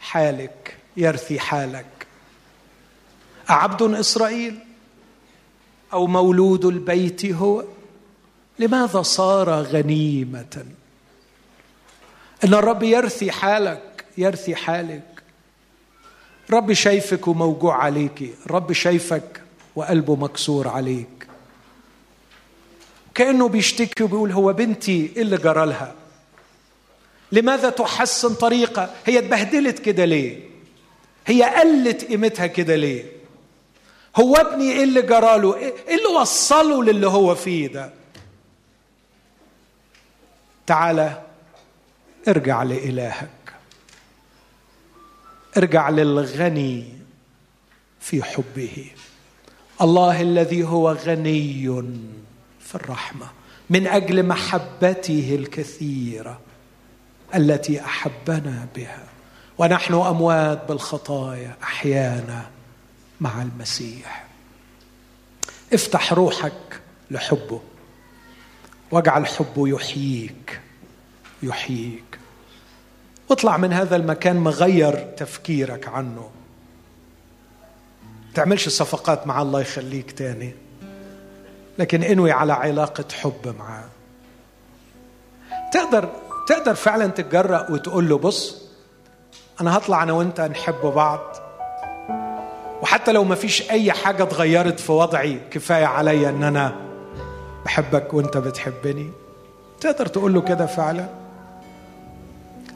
حالك 0.00 0.76
يرثي 0.96 1.40
حالك. 1.40 2.06
أعبد 3.50 3.82
إسرائيل؟ 3.82 4.58
أو 5.92 6.06
مولود 6.06 6.64
البيت 6.64 7.24
هو؟ 7.24 7.64
لماذا 8.58 9.02
صار 9.02 9.50
غنيمة؟ 9.50 10.64
إن 12.44 12.54
الرب 12.54 12.82
يرثي 12.82 13.32
حالك 13.32 14.04
يرثي 14.18 14.54
حالك. 14.54 15.11
رب 16.52 16.72
شايفك 16.72 17.28
وموجوع 17.28 17.76
عليك 17.84 18.34
رب 18.50 18.72
شايفك 18.72 19.42
وقلبه 19.76 20.16
مكسور 20.16 20.68
عليك. 20.68 21.26
كأنه 23.14 23.48
بيشتكي 23.48 24.04
وبيقول 24.04 24.32
هو 24.32 24.52
بنتي 24.52 25.12
إيه 25.16 25.22
اللي 25.22 25.36
جرى 25.36 25.66
لها؟ 25.66 25.94
لماذا 27.32 27.70
تحسن 27.70 28.34
طريقة؟ 28.34 28.90
هي 29.06 29.18
اتبهدلت 29.18 29.78
كده 29.78 30.04
ليه؟ 30.04 30.40
هي 31.26 31.42
قلت 31.42 32.04
قيمتها 32.04 32.46
كده 32.46 32.76
ليه؟ 32.76 33.04
هو 34.16 34.34
ابني 34.36 34.72
إيه 34.72 34.84
اللي 34.84 35.02
جراله 35.02 35.56
إيه 35.56 35.72
اللي 35.88 36.06
وصله 36.20 36.84
للي 36.84 37.06
هو 37.06 37.34
فيه 37.34 37.66
ده؟ 37.66 37.92
تعالى 40.66 41.22
ارجع 42.28 42.62
لإلهك. 42.62 43.28
ارجع 45.56 45.90
للغني 45.90 46.88
في 48.00 48.22
حبه. 48.22 48.90
الله 49.80 50.20
الذي 50.20 50.64
هو 50.64 50.92
غني 50.92 51.66
في 52.60 52.74
الرحمة 52.74 53.26
من 53.70 53.86
أجل 53.86 54.26
محبته 54.26 55.36
الكثيرة 55.38 56.40
التي 57.34 57.80
أحبنا 57.80 58.66
بها. 58.76 59.04
ونحن 59.58 59.94
أموات 59.94 60.68
بالخطايا 60.68 61.56
أحيانا 61.62 62.50
مع 63.20 63.42
المسيح. 63.42 64.26
افتح 65.72 66.12
روحك 66.12 66.80
لحبه 67.10 67.60
واجعل 68.90 69.26
حبه 69.26 69.68
يحييك 69.68 70.60
يحييك. 71.42 72.11
واطلع 73.32 73.56
من 73.56 73.72
هذا 73.72 73.96
المكان 73.96 74.36
مغير 74.36 75.06
تفكيرك 75.16 75.88
عنه. 75.88 76.30
تعملش 78.34 78.68
صفقات 78.68 79.26
مع 79.26 79.42
الله 79.42 79.60
يخليك 79.60 80.12
تاني. 80.12 80.54
لكن 81.78 82.02
انوي 82.02 82.32
على 82.32 82.52
علاقة 82.52 83.04
حب 83.12 83.54
معاه. 83.58 83.88
تقدر 85.72 86.08
تقدر 86.46 86.74
فعلا 86.74 87.06
تتجرأ 87.06 87.70
وتقول 87.70 88.08
له 88.08 88.18
بص 88.18 88.62
أنا 89.60 89.76
هطلع 89.76 90.02
أنا 90.02 90.12
وأنت 90.12 90.40
نحب 90.40 90.80
بعض. 90.94 91.36
وحتى 92.82 93.12
لو 93.12 93.24
ما 93.24 93.34
فيش 93.34 93.70
أي 93.70 93.92
حاجة 93.92 94.22
اتغيرت 94.22 94.80
في 94.80 94.92
وضعي 94.92 95.40
كفاية 95.50 95.86
عليا 95.86 96.28
إن 96.28 96.42
أنا 96.42 96.76
بحبك 97.64 98.14
وأنت 98.14 98.36
بتحبني. 98.36 99.10
تقدر 99.80 100.06
تقول 100.06 100.34
له 100.34 100.40
كده 100.40 100.66
فعلا؟ 100.66 101.21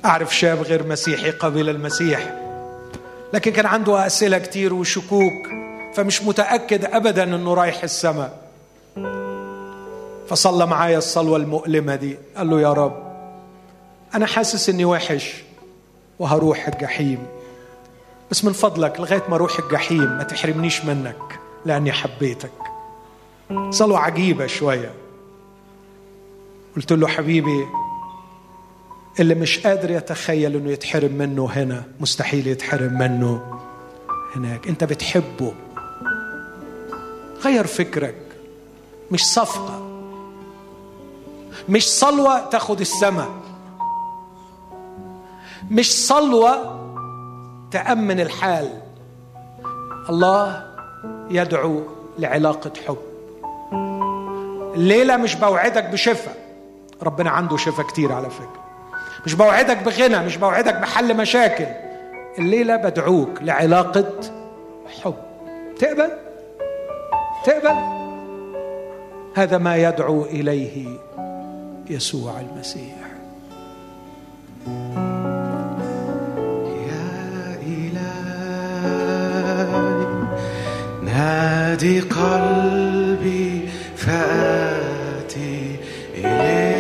أعرف 0.07 0.37
شاب 0.37 0.63
غير 0.63 0.87
مسيحي 0.87 1.31
قبل 1.31 1.69
المسيح 1.69 2.35
لكن 3.35 3.53
كان 3.53 3.67
عنده 3.67 4.07
أسئلة 4.07 4.39
كتير 4.39 4.75
وشكوك 4.75 5.49
فمش 5.95 6.23
متأكد 6.23 6.85
ابدا 6.85 7.23
إنه 7.23 7.55
رايح 7.55 7.83
السماء. 7.83 8.47
فصلى 10.29 10.67
معايا 10.67 10.99
الصلوة 10.99 11.37
المؤلمة 11.37 11.95
دي 11.95 12.19
قال 12.37 12.51
له 12.51 12.61
يا 12.61 12.73
رب 12.73 13.03
أنا 14.15 14.27
حاسس 14.27 14.69
إني 14.69 14.85
وحش 14.85 15.35
وهروح 16.19 16.69
الجحيم. 16.69 17.27
بس 18.31 18.45
من 18.45 18.53
فضلك 18.53 19.01
لغاية 19.01 19.23
ما 19.29 19.35
أروح 19.35 19.59
الجحيم 19.59 20.17
ما 20.17 20.23
تحرمنيش 20.23 20.85
منك 20.85 21.39
لأني 21.65 21.93
حبيتك. 21.93 22.51
صلوة 23.71 23.99
عجيبة 23.99 24.47
شوية. 24.47 24.91
قلت 26.77 26.93
له 26.93 27.09
حبيبي 27.09 27.67
اللي 29.21 29.35
مش 29.35 29.59
قادر 29.59 29.91
يتخيل 29.91 30.57
إنه 30.57 30.71
يتحرم 30.71 31.13
منه 31.13 31.49
هنا 31.53 31.85
مستحيل 32.01 32.47
يتحرم 32.47 32.99
منه 32.99 33.59
هناك. 34.37 34.69
أنت 34.69 34.85
بتحبه. 34.85 35.55
غير 37.45 37.67
فكرك. 37.67 38.15
مش 39.11 39.25
صفقة. 39.25 39.83
مش 41.69 41.89
صلوة 41.89 42.51
تاخد 42.51 42.81
السماء 42.81 43.31
مش 45.71 45.93
صلوة 46.07 46.81
تأمن 47.71 48.21
الحال. 48.21 48.83
الله 50.09 50.67
يدعو 51.31 51.83
لعلاقة 52.19 52.73
حب. 52.87 52.99
الليلة 54.75 55.17
مش 55.17 55.35
بوعدك 55.35 55.85
بشفاء 55.85 56.37
ربنا 57.03 57.31
عنده 57.31 57.57
شفاء 57.57 57.87
كتير 57.87 58.13
على 58.13 58.31
فكرة. 58.31 58.66
مش 59.27 59.35
بوعدك 59.35 59.83
بغنى 59.83 60.19
مش 60.19 60.37
بوعدك 60.37 60.75
بحل 60.75 61.17
مشاكل. 61.17 61.67
الليلة 62.39 62.77
بدعوك 62.77 63.43
لعلاقة 63.43 64.13
حب. 65.03 65.15
تقبل؟ 65.79 66.11
تقبل؟ 67.45 67.77
هذا 69.35 69.59
ما 69.59 69.77
يدعو 69.77 70.25
إليه 70.25 70.87
يسوع 71.91 72.41
المسيح. 72.41 72.95
نادي 81.03 82.01
قلبي 82.01 83.69
فآتي 83.97 85.77
إليه 86.15 86.76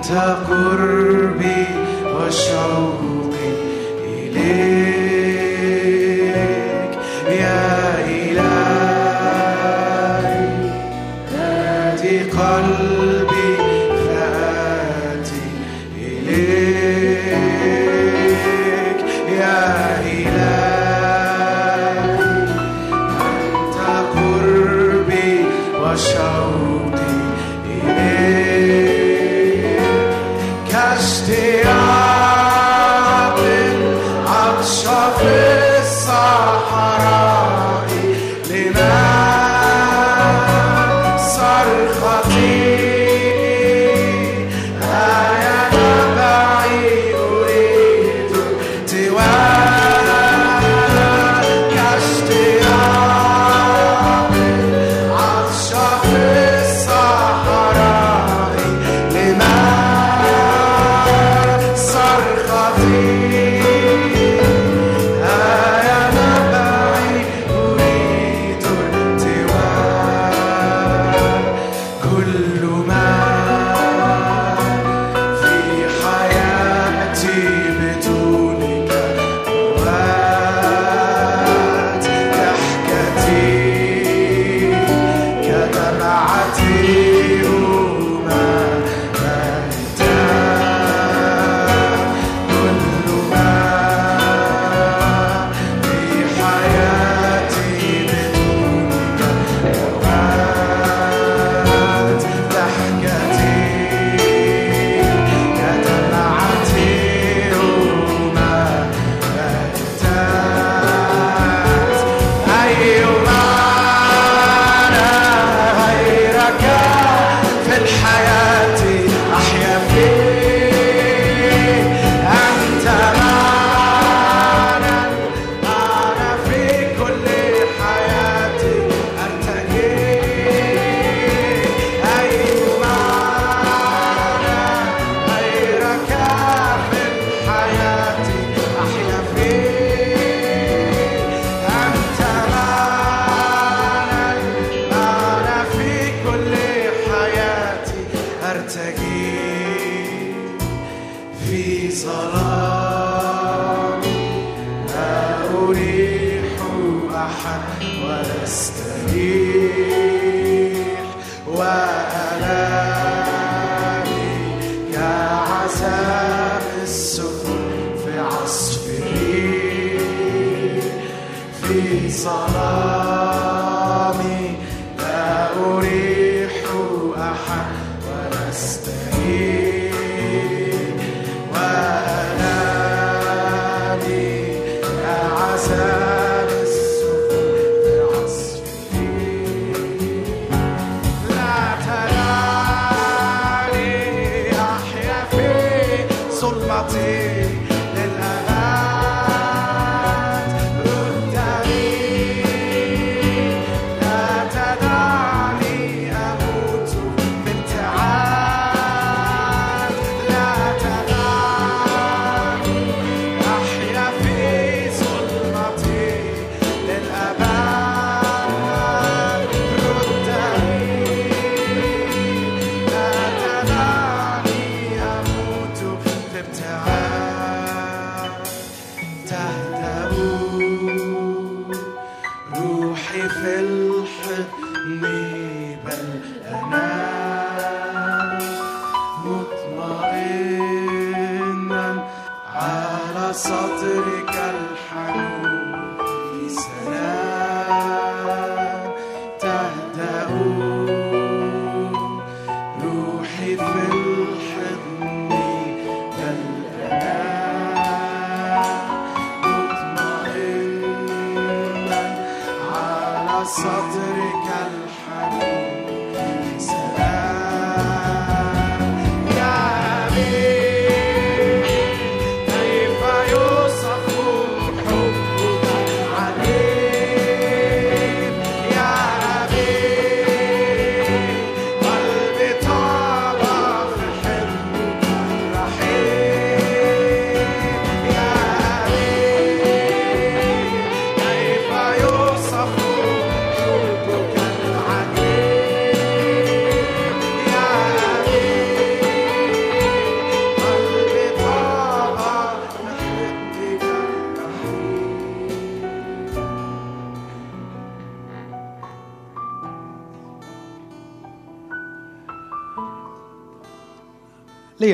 أنت 0.00 0.12
قربي 0.50 1.66
وشوقي 2.14 3.52
إليه 4.04 4.89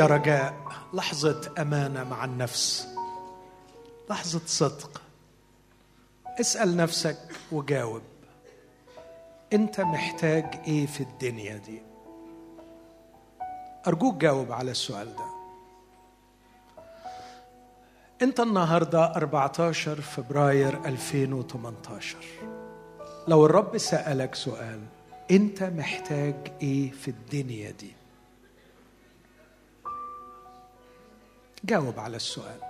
رجاء 0.06 0.54
لحظة 0.94 1.52
أمانة 1.58 2.04
مع 2.04 2.24
النفس 2.24 2.88
لحظة 4.10 4.40
صدق 4.46 5.02
اسأل 6.40 6.76
نفسك 6.76 7.18
وجاوب 7.52 8.02
أنت 9.52 9.80
محتاج 9.80 10.44
إيه 10.66 10.86
في 10.86 11.00
الدنيا 11.00 11.56
دي؟ 11.56 11.82
أرجوك 13.86 14.14
جاوب 14.14 14.52
على 14.52 14.70
السؤال 14.70 15.16
ده 15.16 15.24
أنت 18.22 18.40
النهاردة 18.40 19.04
14 19.04 20.00
فبراير 20.00 20.84
2018 20.84 22.16
لو 23.28 23.46
الرب 23.46 23.78
سألك 23.78 24.34
سؤال 24.34 24.80
أنت 25.30 25.62
محتاج 25.62 26.34
إيه 26.62 26.90
في 26.90 27.08
الدنيا 27.08 27.70
دي؟ 27.70 27.92
جاوب 31.66 32.00
على 32.00 32.16
السؤال. 32.16 32.60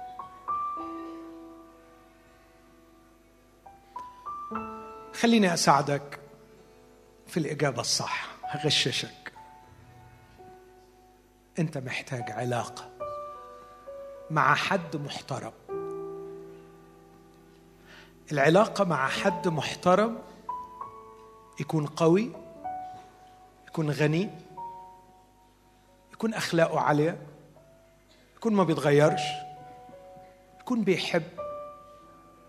خليني 5.20 5.54
أساعدك 5.54 6.20
في 7.26 7.36
الإجابة 7.36 7.80
الصح 7.80 8.26
هغششك 8.42 9.32
أنت 11.58 11.78
محتاج 11.78 12.30
علاقة 12.30 12.90
مع 14.30 14.54
حد 14.54 14.96
محترم. 14.96 15.52
العلاقة 18.32 18.84
مع 18.84 19.08
حد 19.08 19.48
محترم 19.48 20.18
يكون 21.60 21.86
قوي 21.86 22.32
يكون 23.66 23.90
غني 23.90 24.30
يكون 26.12 26.34
أخلاقه 26.34 26.80
عالية. 26.80 27.35
يكون 28.36 28.54
ما 28.54 28.64
بيتغيرش. 28.64 29.22
يكون 30.60 30.82
بيحب. 30.82 31.22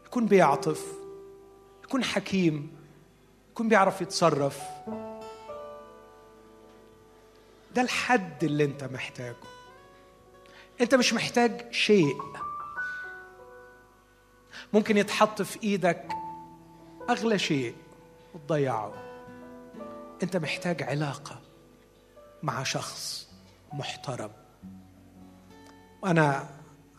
يكون 0.05 0.25
بيعطف. 0.25 0.85
يكون 1.83 2.03
حكيم. 2.03 2.77
يكون 3.51 3.69
بيعرف 3.69 4.01
يتصرف. 4.01 4.61
ده 7.75 7.81
الحد 7.81 8.43
اللي 8.43 8.63
انت 8.63 8.83
محتاجه. 8.83 9.35
انت 10.81 10.95
مش 10.95 11.13
محتاج 11.13 11.71
شيء. 11.71 12.15
ممكن 14.73 14.97
يتحط 14.97 15.41
في 15.41 15.63
إيدك 15.63 16.07
اغلى 17.09 17.39
شيء 17.39 17.75
وتضيعه. 18.33 18.93
انت 20.23 20.37
محتاج 20.37 20.83
علاقة 20.83 21.41
مع 22.43 22.63
شخص 22.63 23.29
محترم. 23.73 24.46
وأنا 26.01 26.47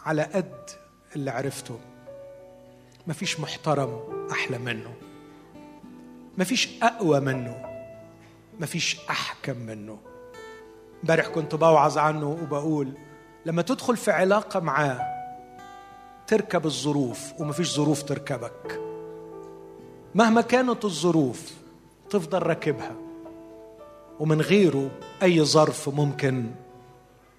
على 0.04 0.22
قد 0.22 0.70
اللي 1.16 1.30
عرفته. 1.30 1.78
مفيش 3.06 3.40
محترم 3.40 4.00
أحلى 4.32 4.58
منه. 4.58 4.94
مفيش 6.38 6.68
أقوى 6.82 7.20
منه. 7.20 7.64
مفيش 8.60 8.96
أحكم 9.10 9.56
منه. 9.56 9.98
امبارح 11.02 11.28
كنت 11.28 11.54
بوعظ 11.54 11.98
عنه 11.98 12.38
وبقول 12.42 12.92
لما 13.46 13.62
تدخل 13.62 13.96
في 13.96 14.10
علاقة 14.10 14.60
معاه 14.60 15.00
تركب 16.26 16.66
الظروف 16.66 17.32
ومفيش 17.40 17.74
ظروف 17.74 18.02
تركبك. 18.02 18.80
مهما 20.14 20.40
كانت 20.40 20.84
الظروف 20.84 21.52
تفضل 22.10 22.42
راكبها. 22.42 22.94
ومن 24.18 24.40
غيره 24.40 24.90
أي 25.22 25.44
ظرف 25.44 25.88
ممكن 25.88 26.50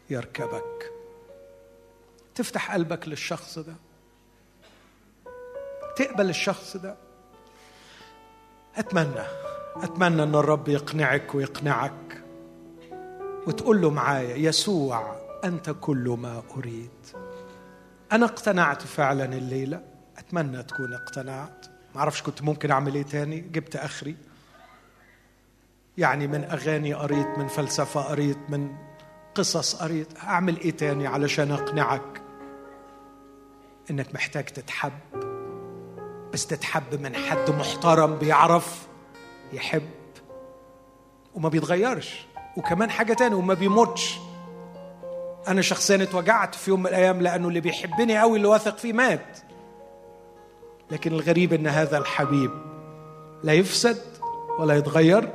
يركبك. 0.09 0.91
تفتح 2.39 2.73
قلبك 2.73 3.07
للشخص 3.07 3.59
ده. 3.59 3.75
تقبل 5.95 6.29
الشخص 6.29 6.77
ده. 6.77 6.95
أتمنى 8.75 9.25
أتمنى 9.75 10.23
إن 10.23 10.35
الرب 10.35 10.67
يقنعك 10.67 11.35
ويقنعك 11.35 12.23
وتقول 13.47 13.81
له 13.81 13.89
معايا 13.89 14.35
يسوع 14.35 15.15
أنت 15.43 15.75
كل 15.81 16.17
ما 16.19 16.43
أريد. 16.57 16.89
أنا 18.11 18.25
اقتنعت 18.25 18.81
فعلا 18.81 19.25
الليلة. 19.25 19.81
أتمنى 20.17 20.63
تكون 20.63 20.93
اقتنعت. 20.93 21.65
ما 21.95 21.99
أعرفش 21.99 22.21
كنت 22.21 22.41
ممكن 22.41 22.71
أعمل 22.71 22.95
إيه 22.95 23.03
تاني. 23.03 23.39
جبت 23.39 23.75
آخري. 23.75 24.15
يعني 25.97 26.27
من 26.27 26.43
أغاني 26.43 26.93
قريت 26.93 27.37
من 27.37 27.47
فلسفة 27.47 28.01
قريت 28.01 28.39
من 28.49 28.75
قصص 29.35 29.75
قريت 29.75 30.17
أعمل 30.17 30.59
إيه 30.59 30.71
تاني 30.71 31.07
علشان 31.07 31.51
أقنعك؟ 31.51 32.28
إنك 33.89 34.15
محتاج 34.15 34.45
تتحب 34.45 34.93
بس 36.33 36.47
تتحب 36.47 37.01
من 37.01 37.15
حد 37.15 37.49
محترم 37.49 38.15
بيعرف 38.15 38.87
يحب 39.53 39.89
وما 41.35 41.49
بيتغيرش. 41.49 42.25
وكمان 42.57 42.89
حاجة 42.89 43.13
تاني 43.13 43.35
وما 43.35 43.53
بيموتش. 43.53 44.17
أنا 45.47 45.61
شخصيا 45.61 46.03
اتوجعت 46.03 46.55
في 46.55 46.71
يوم 46.71 46.79
من 46.79 46.87
الأيام 46.87 47.21
لأنه 47.21 47.47
اللي 47.47 47.59
بيحبني 47.59 48.19
قوي 48.19 48.37
اللي 48.37 48.47
واثق 48.47 48.77
فيه 48.77 48.93
مات. 48.93 49.37
لكن 50.91 51.13
الغريب 51.13 51.53
إن 51.53 51.67
هذا 51.67 51.97
الحبيب 51.97 52.51
لا 53.43 53.53
يفسد 53.53 54.01
ولا 54.59 54.77
يتغير 54.77 55.33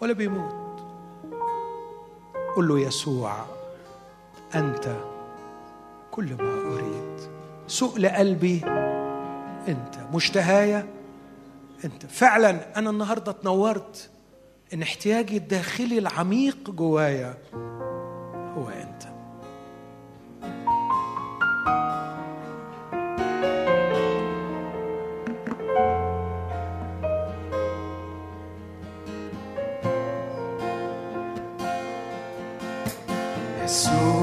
ولا 0.00 0.12
بيموت. 0.12 0.54
قل 2.56 2.68
له 2.68 2.80
يسوع 2.80 3.44
أنت 4.54 4.96
كل 6.10 6.34
ما 6.34 6.74
أريد. 6.74 7.37
سؤل 7.68 8.08
قلبي. 8.08 8.60
انت 9.68 9.94
مشتهايا 10.14 10.86
انت 11.84 12.06
فعلا 12.06 12.78
أنا 12.78 12.90
النهارده 12.90 13.32
اتنورت 13.32 14.10
إن 14.74 14.82
احتياجي 14.82 15.36
الداخلي 15.36 15.98
العميق 15.98 16.70
جوايا 16.70 17.34
هو 18.56 18.68
أنت. 18.68 19.08
يسوع 33.64 34.17